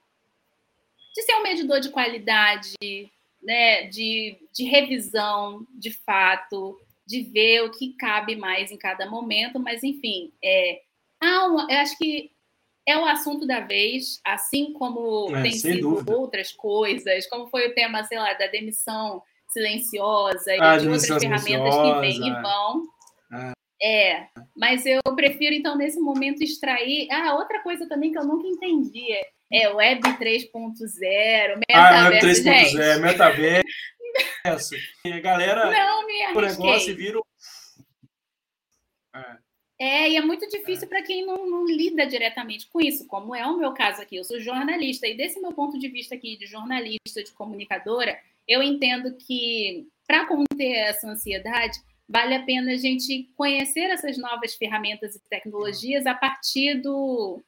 de 1.15 1.21
ser 1.23 1.35
um 1.35 1.43
medidor 1.43 1.79
de 1.79 1.89
qualidade, 1.89 3.11
né, 3.41 3.87
de, 3.87 4.37
de 4.53 4.65
revisão 4.65 5.65
de 5.73 5.91
fato, 5.91 6.77
de 7.05 7.23
ver 7.23 7.63
o 7.63 7.71
que 7.71 7.95
cabe 7.95 8.35
mais 8.35 8.71
em 8.71 8.77
cada 8.77 9.09
momento, 9.09 9.59
mas 9.59 9.83
enfim, 9.83 10.31
é, 10.43 10.81
há 11.21 11.47
uma, 11.47 11.67
eu 11.69 11.77
acho 11.77 11.97
que 11.97 12.31
é 12.87 12.97
o 12.97 13.05
assunto 13.05 13.45
da 13.45 13.59
vez, 13.59 14.19
assim 14.25 14.73
como 14.73 15.35
é, 15.35 15.43
tem 15.43 15.51
sido 15.51 15.89
dúvida. 15.89 16.17
outras 16.17 16.51
coisas, 16.51 17.27
como 17.27 17.47
foi 17.47 17.67
o 17.67 17.75
tema, 17.75 18.03
sei 18.03 18.17
lá, 18.17 18.33
da 18.33 18.47
demissão 18.47 19.21
silenciosa 19.47 20.53
e 20.53 20.59
ah, 20.59 20.77
de 20.77 20.87
outras 20.87 21.07
ferramentas 21.07 21.75
que 21.75 21.99
vêm 21.99 22.27
e 22.27 22.41
vão. 22.41 22.83
É. 23.81 24.15
é, 24.17 24.27
mas 24.55 24.85
eu 24.85 25.01
prefiro, 25.15 25.55
então, 25.55 25.77
nesse 25.77 25.99
momento, 25.99 26.43
extrair. 26.43 27.07
Ah, 27.11 27.35
outra 27.35 27.61
coisa 27.61 27.87
também 27.87 28.11
que 28.11 28.17
eu 28.17 28.25
nunca 28.25 28.47
entendi 28.47 29.11
é 29.11 29.27
Web 29.51 30.01
3.0, 30.01 31.57
metaverso. 31.57 31.73
Ah, 31.73 32.09
Web 32.09 32.19
3.0, 32.19 32.99
metaverso. 33.01 33.63
a 35.05 35.19
galera. 35.19 35.71
Não 35.71 36.05
me 36.05 36.27
O 36.27 36.41
negócio 36.41 36.95
vira. 36.95 37.19
É. 39.15 39.49
É, 39.81 40.09
e 40.09 40.17
é 40.17 40.21
muito 40.21 40.45
difícil 40.49 40.85
é. 40.85 40.89
para 40.89 41.01
quem 41.01 41.25
não, 41.25 41.49
não, 41.49 41.65
lida 41.65 42.05
diretamente 42.05 42.67
com 42.69 42.81
isso, 42.81 43.07
como 43.07 43.33
é 43.33 43.45
o 43.45 43.57
meu 43.57 43.73
caso 43.73 44.01
aqui. 44.01 44.17
Eu 44.17 44.25
sou 44.25 44.39
jornalista, 44.39 45.07
e 45.07 45.15
desse 45.15 45.39
meu 45.39 45.53
ponto 45.53 45.79
de 45.79 45.87
vista 45.87 46.15
aqui 46.15 46.37
de 46.37 46.45
jornalista, 46.45 47.23
de 47.23 47.31
comunicadora, 47.31 48.19
eu 48.45 48.61
entendo 48.61 49.15
que 49.15 49.87
para 50.05 50.25
conter 50.25 50.73
essa 50.73 51.07
ansiedade, 51.07 51.79
vale 52.09 52.35
a 52.35 52.43
pena 52.43 52.73
a 52.73 52.77
gente 52.77 53.29
conhecer 53.37 53.89
essas 53.89 54.17
novas 54.17 54.53
ferramentas 54.55 55.15
e 55.15 55.29
tecnologias 55.29 56.05
a 56.05 56.13
partir 56.13 56.81
do 56.81 57.41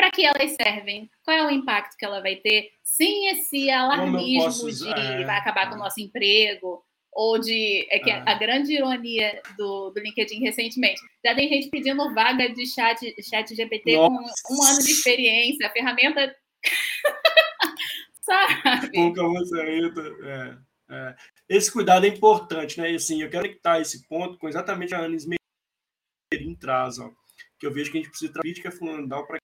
para 0.00 0.10
que 0.10 0.24
elas 0.24 0.52
servem, 0.52 1.10
qual 1.22 1.36
é 1.36 1.46
o 1.46 1.50
impacto 1.50 1.94
que 1.98 2.06
ela 2.06 2.22
vai 2.22 2.36
ter, 2.36 2.70
sem 2.82 3.28
esse 3.28 3.70
alarmismo 3.70 4.44
posso... 4.44 4.72
de 4.72 4.88
é, 4.88 5.26
vai 5.26 5.36
acabar 5.36 5.68
com 5.68 5.76
o 5.76 5.78
nosso 5.78 6.00
emprego, 6.00 6.82
ou 7.12 7.38
de. 7.38 7.86
É 7.90 7.98
que 7.98 8.10
é. 8.10 8.22
a 8.24 8.34
grande 8.34 8.72
ironia 8.72 9.42
do, 9.58 9.90
do 9.90 10.00
LinkedIn 10.00 10.40
recentemente. 10.40 11.02
Já 11.22 11.34
tem 11.34 11.50
gente 11.50 11.68
pedindo 11.68 12.14
vaga 12.14 12.48
de 12.48 12.66
chat, 12.66 12.98
chat 13.22 13.54
GPT 13.54 13.96
Nossa. 13.96 14.42
com 14.44 14.54
um 14.54 14.62
ano 14.62 14.78
de 14.82 14.90
experiência, 14.90 15.66
a 15.66 15.70
ferramenta. 15.70 16.34
Sabe? 18.22 18.92
Pouca 18.92 19.22
lançamento. 19.22 20.00
É, 20.24 20.58
é. 20.90 21.16
Esse 21.46 21.70
cuidado 21.70 22.06
é 22.06 22.08
importante, 22.08 22.80
né? 22.80 22.92
E 22.92 22.94
assim, 22.94 23.20
eu 23.20 23.28
quero 23.28 23.42
conectar 23.42 23.80
esse 23.80 24.06
ponto 24.08 24.38
com 24.38 24.48
exatamente 24.48 24.94
a 24.94 25.00
Ana 25.00 25.16
Esmerim 25.16 26.54
traz, 26.58 26.98
ó, 26.98 27.10
que 27.58 27.66
eu 27.66 27.72
vejo 27.72 27.90
que 27.90 27.98
a 27.98 28.00
gente 28.00 28.10
precisa 28.10 28.32
de 28.32 28.38
crítica 28.38 28.70
fundamental 28.70 29.26
para 29.26 29.40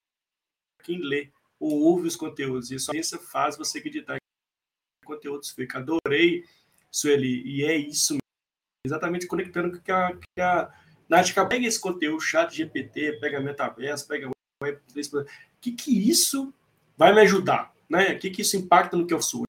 quem 0.86 1.00
lê 1.02 1.30
ou 1.58 1.72
ouve 1.82 2.06
os 2.06 2.16
conteúdos. 2.16 2.70
E 2.70 2.78
só 2.78 2.92
isso 2.92 3.18
faz 3.18 3.56
você 3.56 3.78
acreditar 3.78 4.14
que 4.16 5.06
conteúdos 5.06 5.50
fica. 5.50 5.78
Adorei, 5.78 6.44
Sueli, 6.90 7.42
e 7.46 7.64
é 7.64 7.76
isso 7.76 8.14
mesmo. 8.14 8.20
Exatamente 8.86 9.26
conectando 9.26 9.72
com 9.72 9.82
que 9.82 9.90
a, 9.90 10.16
que 10.16 10.40
a 10.40 10.72
Nática 11.08 11.44
pega 11.46 11.66
esse 11.66 11.80
conteúdo, 11.80 12.20
chat 12.20 12.54
GPT, 12.54 13.18
pega 13.20 13.40
metaverso, 13.40 14.06
pega 14.06 14.30
Web3, 14.62 15.22
o 15.22 15.26
que 15.60 15.72
que 15.72 16.08
isso 16.08 16.54
vai 16.96 17.12
me 17.12 17.20
ajudar? 17.20 17.76
né? 17.88 18.12
O 18.12 18.18
que, 18.18 18.30
que 18.30 18.42
isso 18.42 18.56
impacta 18.56 18.96
no 18.96 19.06
que 19.06 19.14
eu 19.14 19.22
sou? 19.22 19.44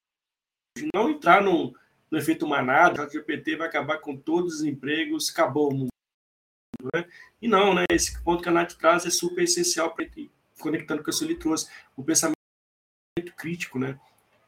Não 0.94 1.10
entrar 1.10 1.42
no, 1.42 1.76
no 2.10 2.18
efeito 2.18 2.48
manada, 2.48 3.06
o 3.06 3.10
GPT 3.10 3.56
vai 3.56 3.68
acabar 3.68 4.00
com 4.00 4.16
todos 4.16 4.56
os 4.56 4.64
empregos, 4.64 5.30
acabou 5.30 5.72
o 5.72 5.76
mundo. 5.76 5.90
Né? 6.94 7.08
E 7.42 7.48
não, 7.48 7.74
né? 7.74 7.86
Esse 7.90 8.22
ponto 8.24 8.44
que 8.44 8.50
a 8.50 8.52
Nath 8.52 8.74
traz 8.74 9.06
é 9.06 9.10
super 9.10 9.44
essencial 9.44 9.94
para 9.94 10.06
conectando 10.60 11.04
com 11.04 11.12
o 11.12 11.14
que 11.14 11.24
o 11.24 11.40
trouxe, 11.40 11.70
o 11.96 12.04
pensamento 12.04 12.38
crítico, 13.36 13.80
né? 13.80 14.00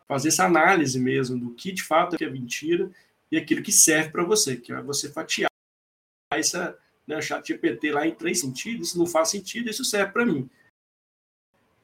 Fazer 0.08 0.30
essa 0.30 0.46
análise 0.46 1.00
mesmo 1.00 1.40
do 1.40 1.54
que 1.54 1.72
de 1.72 1.84
fato 1.84 2.16
é 2.20 2.30
mentira 2.30 2.92
e 3.32 3.38
aquilo 3.38 3.62
que 3.62 3.72
serve 3.72 4.10
para 4.10 4.24
você, 4.24 4.58
que 4.58 4.74
é 4.74 4.82
você 4.82 5.12
fatiar 5.12 5.50
essa, 6.34 6.78
né, 7.06 7.22
chat 7.22 7.48
GPT 7.48 7.92
lá 7.92 8.08
em 8.08 8.14
três 8.14 8.40
sentidos, 8.40 8.90
isso 8.90 9.00
não 9.00 9.06
faz 9.06 9.30
sentido, 9.30 9.70
isso 9.70 9.84
serve 9.84 10.12
para 10.12 10.26
mim. 10.26 10.50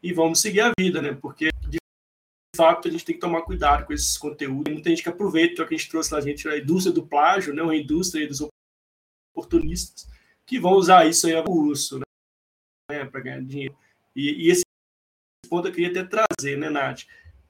E 0.01 0.13
vamos 0.13 0.39
seguir 0.39 0.61
a 0.61 0.71
vida, 0.79 1.01
né? 1.01 1.13
Porque, 1.13 1.49
de 1.67 1.79
fato, 2.55 2.87
a 2.87 2.91
gente 2.91 3.03
tem 3.03 3.15
que 3.15 3.21
tomar 3.21 3.41
cuidado 3.41 3.85
com 3.85 3.93
esses 3.93 4.17
conteúdos. 4.17 4.71
Muita 4.71 4.89
gente 4.89 5.01
que 5.01 5.09
aproveita 5.09 5.63
o 5.63 5.67
que 5.67 5.73
a 5.73 5.77
gente 5.77 5.89
trouxe 5.89 6.13
lá, 6.13 6.19
a 6.19 6.21
gente, 6.21 6.47
a 6.47 6.57
indústria 6.57 6.93
do 6.93 7.05
plágio, 7.05 7.53
né? 7.53 7.63
a 7.63 7.75
indústria 7.75 8.27
dos 8.27 8.47
oportunistas, 9.35 10.07
que 10.45 10.59
vão 10.59 10.73
usar 10.73 11.07
isso 11.07 11.25
aí 11.25 11.35
a 11.35 11.43
né? 12.89 13.05
Para 13.05 13.19
ganhar 13.19 13.41
dinheiro. 13.41 13.75
E, 14.15 14.47
e, 14.47 14.49
esse 14.49 14.63
ponto 15.49 15.67
eu 15.67 15.71
queria 15.71 15.89
até 15.89 16.03
trazer, 16.03 16.57
né, 16.57 16.69
Nath? 16.69 17.03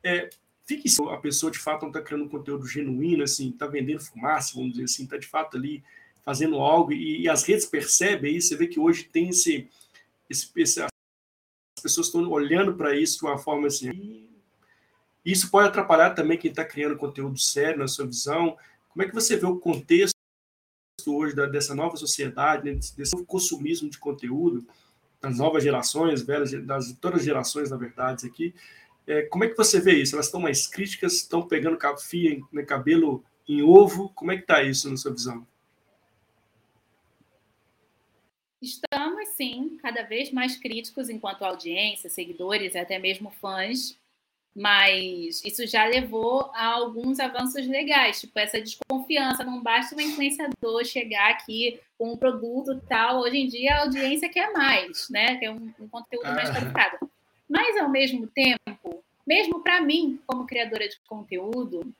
É, 0.04 0.30
fique 0.66 0.90
se 0.90 1.02
a 1.04 1.18
pessoa 1.18 1.52
de 1.52 1.60
fato 1.60 1.84
não 1.84 1.90
está 1.90 2.02
criando 2.02 2.26
um 2.26 2.30
conteúdo 2.30 2.68
genuíno, 2.68 3.24
assim, 3.24 3.50
está 3.50 3.68
vendendo 3.68 4.02
fumaça, 4.02 4.54
vamos 4.56 4.72
dizer 4.72 4.86
assim, 4.86 5.04
está 5.04 5.18
de 5.18 5.28
fato 5.28 5.58
ali 5.58 5.84
fazendo 6.24 6.58
algo 6.58 6.92
e, 6.92 7.22
e, 7.22 7.30
as 7.30 7.44
redes 7.44 7.66
percebem 7.66 8.36
isso. 8.36 8.50
Você 8.50 8.58
vê 8.58 8.68
que 8.68 8.80
hoje 8.80 9.04
tem 9.04 9.30
esse, 9.30 9.70
esse, 10.28 10.50
esse 10.56 10.82
as 10.82 10.90
pessoas 11.82 12.08
estão 12.08 12.28
olhando 12.30 12.76
para 12.76 12.96
isso 12.96 13.20
de 13.20 13.26
uma 13.26 13.38
forma 13.38 13.68
assim. 13.68 14.28
E 15.24 15.32
isso 15.32 15.52
pode 15.52 15.68
atrapalhar 15.68 16.12
também 16.12 16.38
quem 16.38 16.50
está 16.50 16.66
criando 16.66 16.98
conteúdo 16.98 17.38
sério 17.38 17.80
na 17.80 17.88
sua 17.88 18.08
visão. 18.08 18.58
Como 18.90 19.04
é 19.04 19.08
que 19.08 19.14
você 19.14 19.38
vê 19.38 19.46
o 19.46 19.60
contexto 19.60 20.16
hoje 21.08 21.36
da, 21.36 21.46
dessa 21.46 21.76
nova 21.76 21.96
sociedade, 21.96 22.66
né, 22.66 22.74
desse, 22.74 22.98
desse 22.98 23.26
consumismo 23.26 23.90
de 23.90 24.00
conteúdo? 24.00 24.66
Das 25.22 25.38
novas 25.38 25.64
gerações, 25.64 26.22
velhas, 26.22 26.52
das 26.66 26.94
todas 26.94 27.20
as 27.20 27.26
gerações, 27.26 27.72
na 27.72 27.78
verdade, 27.78 28.28
aqui. 28.28 28.54
É, 29.08 29.24
como 29.24 29.44
é 29.44 29.48
que 29.48 29.58
você 29.58 29.80
vê 29.80 29.94
isso? 30.02 30.16
Elas 30.16 30.26
estão 30.26 30.40
mais 30.40 30.68
críticas, 30.68 31.14
estão 31.14 31.48
pegando 31.48 31.78
fia, 31.98 32.40
né, 32.52 32.64
cabelo 32.64 33.24
em 33.48 33.62
ovo? 33.62 34.10
Como 34.16 34.32
é 34.32 34.36
que 34.36 34.42
está 34.42 34.64
isso 34.64 34.90
na 34.90 34.98
sua 34.98 35.12
visão? 35.12 35.46
Estamos, 38.62 39.30
sim, 39.30 39.78
cada 39.82 40.02
vez 40.02 40.32
mais 40.32 40.56
críticos 40.58 41.10
enquanto 41.10 41.44
audiência, 41.44 42.10
seguidores 42.10 42.74
e 42.74 42.80
até 42.80 42.98
mesmo 42.98 43.30
fãs 43.30 43.96
mas 44.56 45.44
isso 45.44 45.68
já 45.68 45.86
levou 45.86 46.50
a 46.54 46.66
alguns 46.68 47.20
avanços 47.20 47.68
legais, 47.68 48.22
tipo 48.22 48.40
essa 48.40 48.62
desconfiança. 48.62 49.44
Não 49.44 49.62
basta 49.62 49.94
um 49.94 50.00
influenciador 50.00 50.86
chegar 50.86 51.30
aqui 51.32 51.78
com 51.98 52.14
um 52.14 52.18
produto 52.18 52.82
tal. 52.88 53.20
Hoje 53.20 53.38
em 53.38 53.48
dia 53.48 53.76
a 53.76 53.82
audiência 53.82 54.30
quer 54.30 54.54
mais, 54.54 55.10
né? 55.10 55.36
Quer 55.36 55.52
um, 55.52 55.74
um 55.78 55.88
conteúdo 55.90 56.28
mais 56.28 56.50
qualificado. 56.50 56.98
Mas 57.50 57.76
ao 57.76 57.90
mesmo 57.90 58.28
tempo, 58.28 59.04
mesmo 59.28 59.60
para 59.60 59.82
mim, 59.82 60.20
como 60.26 60.48
criadora 60.48 60.88
de 60.88 60.98
conteúdo, 61.06 61.94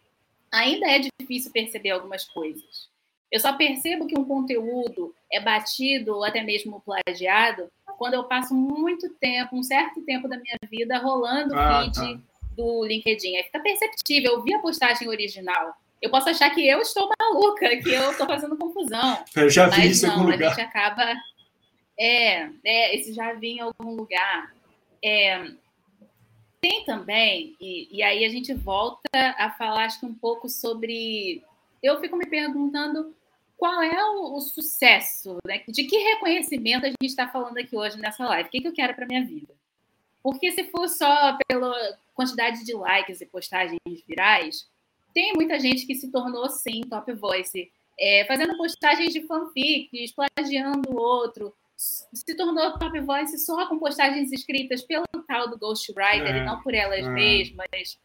ainda 0.50 0.88
é 0.88 1.00
difícil 1.00 1.52
perceber 1.52 1.90
algumas 1.90 2.24
coisas. 2.24 2.88
Eu 3.30 3.40
só 3.42 3.52
percebo 3.52 4.08
que 4.08 4.18
um 4.18 4.24
conteúdo 4.24 5.14
é 5.30 5.42
batido 5.42 6.16
ou 6.16 6.24
até 6.24 6.42
mesmo 6.42 6.82
plagiado 6.82 7.70
quando 7.98 8.14
eu 8.14 8.24
passo 8.26 8.54
muito 8.54 9.10
tempo, 9.16 9.56
um 9.56 9.64
certo 9.64 10.02
tempo 10.02 10.28
da 10.28 10.38
minha 10.38 10.58
vida 10.70 10.98
rolando 10.98 11.58
ah, 11.58 11.84
feed 11.84 11.96
tá 11.96 12.20
do 12.56 12.86
LinkedIn. 12.86 13.38
Aí 13.38 13.44
fica 13.44 13.60
perceptível. 13.60 14.34
Eu 14.34 14.44
vi 14.44 14.54
a 14.54 14.60
postagem 14.60 15.08
original. 15.08 15.76
Eu 16.02 16.10
posso 16.10 16.30
achar 16.30 16.50
que 16.52 16.68
eu 16.68 16.80
estou 16.82 17.10
maluca, 17.20 17.78
que 17.78 17.92
eu 17.92 18.12
estou 18.12 18.28
fazendo 18.28 18.58
confusão. 18.58 19.24
Eu 19.36 19.50
já 19.50 19.68
vi 19.68 19.90
isso 19.90 20.06
não, 20.06 20.14
em 20.14 20.18
algum 20.18 20.32
lugar. 20.32 20.48
A 20.48 20.50
gente 20.50 20.62
acaba. 20.62 21.16
É, 21.98 22.50
é, 22.64 22.96
esse 22.96 23.14
já 23.14 23.34
vi 23.34 23.54
em 23.54 23.60
algum 23.62 23.96
lugar. 23.96 24.54
É, 25.04 25.52
tem 26.62 26.84
também, 26.84 27.56
e, 27.62 27.88
e 27.96 28.02
aí 28.02 28.26
a 28.26 28.30
gente 28.30 28.52
volta 28.54 29.00
a 29.38 29.52
falar 29.52 29.86
acho 29.86 30.00
que 30.00 30.06
um 30.06 30.14
pouco 30.14 30.50
sobre. 30.50 31.44
Eu 31.82 32.00
fico 32.00 32.18
me 32.18 32.26
perguntando 32.26 33.16
qual 33.58 33.82
é 33.82 34.04
o, 34.04 34.36
o 34.36 34.42
sucesso, 34.42 35.38
né? 35.46 35.62
de 35.68 35.84
que 35.84 35.98
reconhecimento 35.98 36.86
a 36.86 36.90
gente 36.90 37.06
está 37.06 37.28
falando 37.28 37.58
aqui 37.58 37.76
hoje 37.76 37.98
nessa 37.98 38.26
live? 38.26 38.48
O 38.48 38.52
que, 38.52 38.62
que 38.62 38.68
eu 38.68 38.74
quero 38.74 38.94
para 38.94 39.06
minha 39.06 39.24
vida? 39.26 39.54
Porque 40.26 40.52
se 40.52 40.64
for 40.72 40.90
só 40.90 41.38
pela 41.48 41.72
quantidade 42.16 42.66
de 42.66 42.74
likes 42.74 43.22
e 43.22 43.28
postagens 43.28 43.80
virais, 44.08 44.68
tem 45.14 45.34
muita 45.36 45.60
gente 45.60 45.86
que 45.86 45.94
se 45.94 46.12
tornou, 46.12 46.50
sim, 46.50 46.82
top 46.90 47.14
voice. 47.14 47.72
É, 48.00 48.26
fazendo 48.26 48.58
postagens 48.58 49.14
de 49.14 49.22
fanfics, 49.28 50.16
plagiando 50.16 50.90
o 50.90 51.00
outro. 51.00 51.54
Se 51.78 52.36
tornou 52.36 52.76
top 52.80 53.00
voice 53.02 53.38
só 53.38 53.68
com 53.68 53.78
postagens 53.78 54.32
escritas 54.32 54.82
pelo 54.82 55.06
tal 55.28 55.48
do 55.48 55.60
Ghostwriter 55.60 56.36
é, 56.36 56.40
e 56.40 56.44
não 56.44 56.60
por 56.64 56.74
elas 56.74 57.06
é. 57.06 57.08
mesmas. 57.08 58.00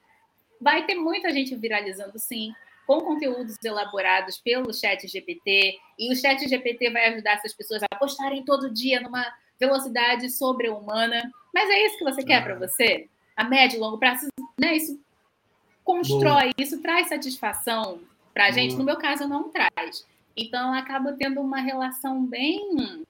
Vai 0.60 0.84
ter 0.84 0.96
muita 0.96 1.32
gente 1.32 1.56
viralizando, 1.56 2.18
sim, 2.18 2.52
com 2.86 3.00
conteúdos 3.00 3.56
elaborados 3.64 4.36
pelo 4.36 4.74
chat 4.74 5.08
GPT. 5.08 5.78
E 5.98 6.12
o 6.12 6.16
chat 6.16 6.46
GPT 6.46 6.90
vai 6.90 7.14
ajudar 7.14 7.36
essas 7.36 7.54
pessoas 7.54 7.82
a 7.82 7.96
postarem 7.96 8.44
todo 8.44 8.70
dia 8.70 9.00
numa 9.00 9.24
velocidade 9.60 10.30
sobre-humana. 10.30 11.30
Mas 11.52 11.68
é 11.68 11.86
isso 11.86 11.98
que 11.98 12.04
você 12.04 12.24
quer 12.24 12.42
para 12.42 12.54
você? 12.54 13.06
A 13.36 13.44
médio 13.44 13.76
e 13.76 13.80
longo 13.80 13.98
prazo, 13.98 14.28
né? 14.58 14.76
Isso 14.76 14.98
constrói, 15.84 16.52
Boa. 16.52 16.54
isso 16.58 16.80
traz 16.80 17.08
satisfação 17.08 18.00
para 18.32 18.46
a 18.46 18.50
gente. 18.50 18.76
No 18.76 18.84
meu 18.84 18.96
caso, 18.96 19.28
não 19.28 19.50
traz. 19.50 20.06
Então, 20.36 20.72
acaba 20.72 21.12
tendo 21.12 21.40
uma 21.40 21.60
relação 21.60 22.24
bem 22.24 23.04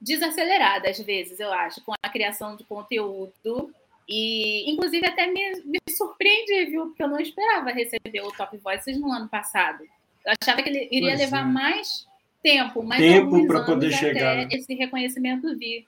desacelerada, 0.00 0.90
às 0.90 0.98
vezes, 0.98 1.38
eu 1.38 1.52
acho, 1.52 1.82
com 1.82 1.92
a 2.02 2.08
criação 2.08 2.56
de 2.56 2.64
conteúdo. 2.64 3.72
E, 4.08 4.70
inclusive, 4.70 5.06
até 5.06 5.26
me, 5.26 5.62
me 5.64 5.78
surpreende, 5.90 6.66
viu? 6.66 6.86
Porque 6.86 7.02
eu 7.02 7.08
não 7.08 7.20
esperava 7.20 7.70
receber 7.70 8.20
o 8.22 8.32
Top 8.32 8.56
Voices 8.56 8.98
no 9.00 9.12
ano 9.12 9.28
passado. 9.28 9.84
Eu 10.24 10.32
achava 10.40 10.62
que 10.62 10.68
ele 10.68 10.88
iria 10.90 11.10
pois 11.10 11.20
levar 11.20 11.42
é. 11.42 11.44
mais 11.44 12.06
tempo, 12.46 12.82
mais 12.82 13.00
tempo 13.00 13.46
para 13.48 13.64
poder 13.64 13.90
chegar. 13.90 14.36
Né? 14.36 14.48
esse 14.52 14.72
reconhecimento 14.74 15.58
vir. 15.58 15.84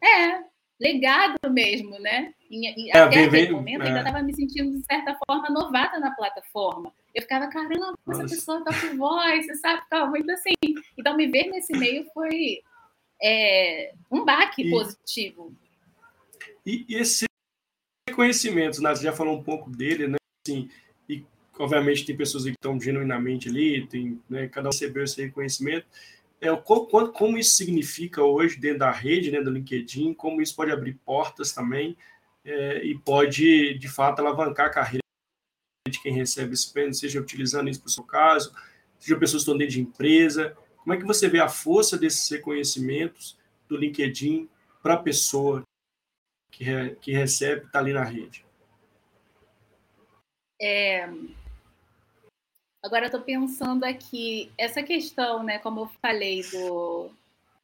É, 0.00 0.44
legado 0.78 1.50
mesmo, 1.50 1.98
né? 1.98 2.32
E, 2.48 2.86
e 2.86 2.90
é, 2.90 3.00
até 3.00 3.24
aquele 3.24 3.50
momento 3.50 3.82
é. 3.82 3.88
ainda 3.88 3.98
estava 3.98 4.22
me 4.22 4.32
sentindo, 4.32 4.70
de 4.78 4.84
certa 4.84 5.18
forma, 5.26 5.50
novata 5.50 5.98
na 5.98 6.12
plataforma. 6.12 6.92
Eu 7.12 7.22
ficava, 7.22 7.48
caramba, 7.48 7.94
Nossa. 8.06 8.22
essa 8.22 8.34
pessoa 8.34 8.64
tá 8.64 8.70
com 8.80 8.96
voz, 8.96 9.46
você 9.46 9.54
sabe? 9.56 9.82
Ficava 9.82 10.06
muito 10.06 10.30
assim. 10.30 10.52
Então, 10.96 11.16
me 11.16 11.26
ver 11.26 11.48
nesse 11.48 11.72
meio 11.76 12.06
foi 12.14 12.60
é, 13.20 13.92
um 14.10 14.24
baque 14.24 14.62
e, 14.62 14.70
positivo. 14.70 15.52
E, 16.64 16.84
e 16.88 16.94
esse 16.94 17.24
reconhecimento? 18.08 18.76
Você 18.76 19.02
já 19.02 19.12
falou 19.12 19.36
um 19.36 19.42
pouco 19.42 19.70
dele, 19.70 20.06
né? 20.06 20.18
Assim, 20.46 20.68
e, 21.08 21.24
obviamente, 21.62 22.04
tem 22.04 22.16
pessoas 22.16 22.44
que 22.44 22.50
estão 22.50 22.80
genuinamente 22.80 23.48
ali, 23.48 23.86
tem, 23.86 24.20
né, 24.28 24.48
cada 24.48 24.68
um 24.68 24.72
recebeu 24.72 25.04
esse 25.04 25.22
reconhecimento 25.22 25.86
é, 26.40 26.54
como, 26.56 27.12
como 27.12 27.38
isso 27.38 27.56
significa 27.56 28.22
hoje 28.22 28.58
dentro 28.58 28.80
da 28.80 28.90
rede, 28.90 29.30
né, 29.30 29.40
do 29.40 29.50
LinkedIn, 29.50 30.14
como 30.14 30.42
isso 30.42 30.54
pode 30.54 30.70
abrir 30.70 30.94
portas 31.04 31.52
também 31.52 31.96
é, 32.44 32.84
e 32.84 32.98
pode, 32.98 33.78
de 33.78 33.88
fato, 33.88 34.20
alavancar 34.20 34.66
a 34.66 34.70
carreira 34.70 35.00
de 35.88 36.00
quem 36.00 36.12
recebe 36.12 36.52
esse 36.52 36.72
prêmio, 36.72 36.94
seja 36.94 37.20
utilizando 37.20 37.70
isso 37.70 37.80
para 37.80 37.88
o 37.88 37.92
seu 37.92 38.04
caso, 38.04 38.52
seja 38.98 39.18
pessoas 39.18 39.42
que 39.42 39.50
estão 39.50 39.58
dentro 39.58 39.74
de 39.74 39.80
empresa. 39.80 40.56
Como 40.78 40.92
é 40.92 40.96
que 40.96 41.04
você 41.04 41.28
vê 41.28 41.40
a 41.40 41.48
força 41.48 41.96
desses 41.96 42.28
reconhecimentos 42.30 43.38
do 43.68 43.76
LinkedIn 43.76 44.48
para 44.82 44.94
a 44.94 44.98
pessoa 44.98 45.62
que, 46.50 46.64
re, 46.64 46.96
que 46.96 47.12
recebe, 47.12 47.66
está 47.66 47.78
ali 47.78 47.92
na 47.92 48.04
rede? 48.04 48.44
É, 50.60 51.08
Agora 52.86 53.04
eu 53.04 53.08
estou 53.08 53.20
pensando 53.20 53.82
aqui, 53.82 54.50
essa 54.56 54.80
questão, 54.80 55.42
né, 55.42 55.58
como 55.58 55.80
eu 55.80 55.90
falei 56.00 56.42
do, 56.44 57.10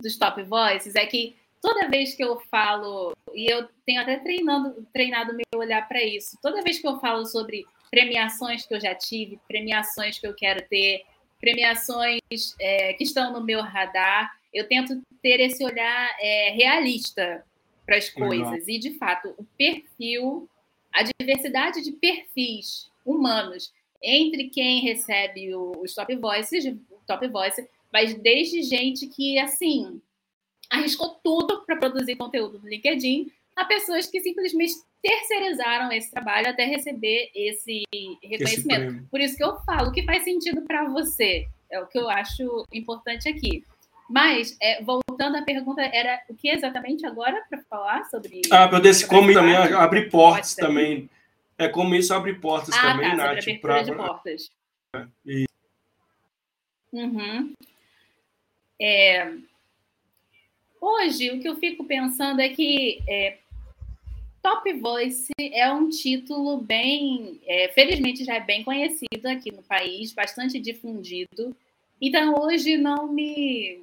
dos 0.00 0.16
top 0.16 0.42
voices, 0.42 0.96
é 0.96 1.06
que 1.06 1.36
toda 1.60 1.88
vez 1.88 2.14
que 2.14 2.24
eu 2.24 2.40
falo, 2.50 3.12
e 3.32 3.46
eu 3.46 3.68
tenho 3.86 4.02
até 4.02 4.18
treinando, 4.18 4.84
treinado 4.92 5.32
meu 5.32 5.60
olhar 5.60 5.86
para 5.86 6.02
isso, 6.02 6.36
toda 6.42 6.60
vez 6.60 6.80
que 6.80 6.88
eu 6.88 6.98
falo 6.98 7.24
sobre 7.24 7.64
premiações 7.88 8.66
que 8.66 8.74
eu 8.74 8.80
já 8.80 8.96
tive, 8.96 9.38
premiações 9.46 10.18
que 10.18 10.26
eu 10.26 10.34
quero 10.34 10.66
ter, 10.68 11.04
premiações 11.40 12.20
é, 12.60 12.92
que 12.94 13.04
estão 13.04 13.32
no 13.32 13.40
meu 13.40 13.62
radar, 13.62 14.36
eu 14.52 14.66
tento 14.66 15.00
ter 15.22 15.38
esse 15.38 15.64
olhar 15.64 16.16
é, 16.20 16.50
realista 16.50 17.44
para 17.86 17.96
as 17.96 18.08
coisas. 18.08 18.66
E, 18.66 18.78
de 18.78 18.98
fato, 18.98 19.34
o 19.38 19.44
perfil, 19.56 20.48
a 20.92 21.02
diversidade 21.02 21.80
de 21.82 21.92
perfis 21.92 22.90
humanos 23.04 23.72
entre 24.03 24.48
quem 24.48 24.80
recebe 24.80 25.55
os 25.55 25.94
top 25.94 26.14
voices, 26.16 26.64
top 27.07 27.28
voice, 27.28 27.66
mas 27.92 28.14
desde 28.14 28.62
gente 28.62 29.07
que, 29.07 29.38
assim, 29.38 30.00
arriscou 30.70 31.20
tudo 31.22 31.64
para 31.64 31.76
produzir 31.76 32.16
conteúdo 32.16 32.59
no 32.59 32.68
LinkedIn, 32.68 33.30
a 33.55 33.64
pessoas 33.64 34.07
que 34.07 34.20
simplesmente 34.20 34.74
terceirizaram 35.03 35.92
esse 35.92 36.11
trabalho 36.11 36.48
até 36.48 36.64
receber 36.64 37.30
esse 37.34 37.82
reconhecimento. 38.22 38.96
Esse 38.96 39.11
Por 39.11 39.20
isso 39.20 39.36
que 39.36 39.44
eu 39.44 39.57
falo 39.61 39.92
que 39.92 40.05
faz 40.05 40.24
sentido 40.24 40.62
para 40.62 40.88
você. 40.88 41.46
É 41.70 41.80
o 41.80 41.86
que 41.86 41.98
eu 41.98 42.09
acho 42.09 42.66
importante 42.72 43.28
aqui. 43.28 43.64
Mas, 44.09 44.57
é, 44.61 44.82
voltando 44.82 45.36
à 45.36 45.42
pergunta, 45.42 45.82
era 45.82 46.20
o 46.28 46.34
que 46.34 46.48
exatamente 46.48 47.05
agora 47.07 47.42
para 47.48 47.62
falar 47.62 48.05
sobre. 48.05 48.42
Ah, 48.50 48.68
meu 48.68 48.80
Deus, 48.80 49.03
como 49.05 49.32
também 49.32 49.55
abre 49.57 50.09
portas 50.11 50.55
também. 50.55 51.09
É 51.62 51.68
como 51.68 51.94
isso 51.94 52.12
abre 52.12 52.34
portas 52.34 52.74
ah, 52.76 52.92
também, 52.92 53.10
tá, 53.10 53.34
Nath. 53.34 53.60
Pra... 53.60 53.82
de 53.82 53.94
portas. 53.94 54.50
É, 54.94 55.06
e... 55.24 55.44
Uhum. 56.92 57.52
É... 58.80 59.32
Hoje, 60.80 61.30
o 61.30 61.40
que 61.40 61.48
eu 61.48 61.56
fico 61.56 61.84
pensando 61.84 62.40
é 62.40 62.48
que 62.48 63.02
é, 63.08 63.38
Top 64.42 64.70
Voice 64.72 65.30
é 65.38 65.72
um 65.72 65.88
título 65.88 66.58
bem, 66.58 67.40
é, 67.46 67.68
felizmente 67.68 68.24
já 68.24 68.34
é 68.34 68.40
bem 68.40 68.64
conhecido 68.64 69.28
aqui 69.28 69.52
no 69.52 69.62
país, 69.62 70.12
bastante 70.12 70.58
difundido. 70.58 71.56
Então 72.00 72.34
hoje 72.34 72.76
não 72.76 73.06
me, 73.06 73.80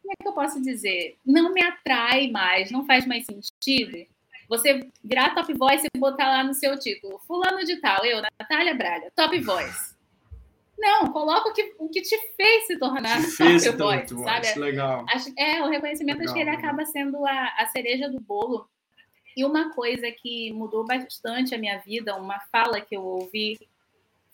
como 0.00 0.12
é 0.12 0.22
que 0.22 0.28
eu 0.28 0.32
posso 0.32 0.62
dizer, 0.62 1.18
não 1.24 1.52
me 1.52 1.62
atrai 1.62 2.30
mais, 2.30 2.70
não 2.70 2.86
faz 2.86 3.06
mais 3.06 3.26
sentido. 3.26 4.06
Você 4.48 4.88
virar 5.04 5.34
Top 5.34 5.52
Voice 5.52 5.86
e 5.94 5.98
botar 5.98 6.28
lá 6.28 6.42
no 6.42 6.54
seu 6.54 6.78
título, 6.78 7.18
fulano 7.26 7.64
de 7.64 7.76
tal, 7.76 8.04
eu, 8.04 8.22
Natália 8.22 8.74
Braga, 8.74 9.12
Top 9.14 9.38
Voice. 9.40 9.96
Não, 10.78 11.06
coloca 11.12 11.50
o 11.50 11.52
que, 11.52 11.74
o 11.78 11.88
que 11.88 12.00
te 12.00 12.16
fez 12.36 12.66
se 12.66 12.78
tornar 12.78 13.20
te 13.20 13.30
fez 13.36 13.64
Top 13.64 13.76
Voice, 13.76 14.14
sabe? 14.24 14.58
Legal. 14.58 15.04
Acho, 15.08 15.32
é, 15.36 15.62
o 15.62 15.68
reconhecimento 15.68 16.18
legal, 16.18 16.32
acho 16.32 16.34
que 16.34 16.48
ele 16.48 16.56
acaba 16.56 16.86
sendo 16.86 17.26
a, 17.26 17.54
a 17.58 17.66
cereja 17.66 18.08
do 18.08 18.20
bolo 18.20 18.68
e 19.36 19.44
uma 19.44 19.72
coisa 19.72 20.10
que 20.10 20.52
mudou 20.52 20.84
bastante 20.84 21.54
a 21.54 21.58
minha 21.58 21.78
vida, 21.78 22.16
uma 22.16 22.40
fala 22.50 22.80
que 22.80 22.96
eu 22.96 23.04
ouvi, 23.04 23.56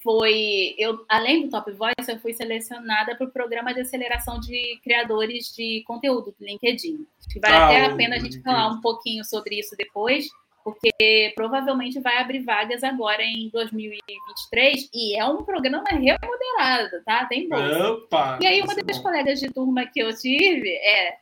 foi 0.04 0.74
eu 0.78 1.04
além 1.08 1.42
do 1.42 1.50
Top 1.50 1.68
Voice, 1.72 1.94
eu 2.06 2.18
fui 2.20 2.34
selecionada 2.34 3.16
para 3.16 3.26
o 3.26 3.30
programa 3.30 3.72
de 3.72 3.80
aceleração 3.80 4.38
de 4.38 4.78
criadores 4.84 5.52
de 5.56 5.82
conteúdo 5.86 6.34
do 6.38 6.44
LinkedIn. 6.44 7.06
Acho 7.18 7.28
que 7.30 7.40
vale 7.40 7.54
ah, 7.54 7.64
até 7.64 7.84
a 7.86 7.96
pena 7.96 8.16
a 8.16 8.18
gente 8.18 8.40
falar 8.42 8.68
um 8.68 8.82
pouquinho 8.82 9.24
sobre 9.24 9.58
isso 9.58 9.74
depois, 9.76 10.28
porque 10.62 11.32
provavelmente 11.34 11.98
vai 12.00 12.18
abrir 12.18 12.40
vagas 12.40 12.84
agora 12.84 13.22
em 13.22 13.48
2023 13.48 14.90
e 14.92 15.18
é 15.18 15.24
um 15.24 15.42
programa 15.42 15.82
remodelado, 15.88 17.02
tá? 17.04 17.24
Tem 17.24 17.48
bolsa. 17.48 17.92
Opa, 17.92 18.38
e 18.42 18.46
aí 18.46 18.60
uma 18.60 18.74
das 18.74 18.98
bom. 18.98 19.04
colegas 19.04 19.40
de 19.40 19.50
turma 19.50 19.86
que 19.86 20.00
eu 20.00 20.14
tive 20.14 20.68
é 20.68 21.16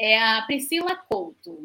é 0.00 0.16
a 0.16 0.42
Priscila 0.42 0.94
Couto. 0.94 1.58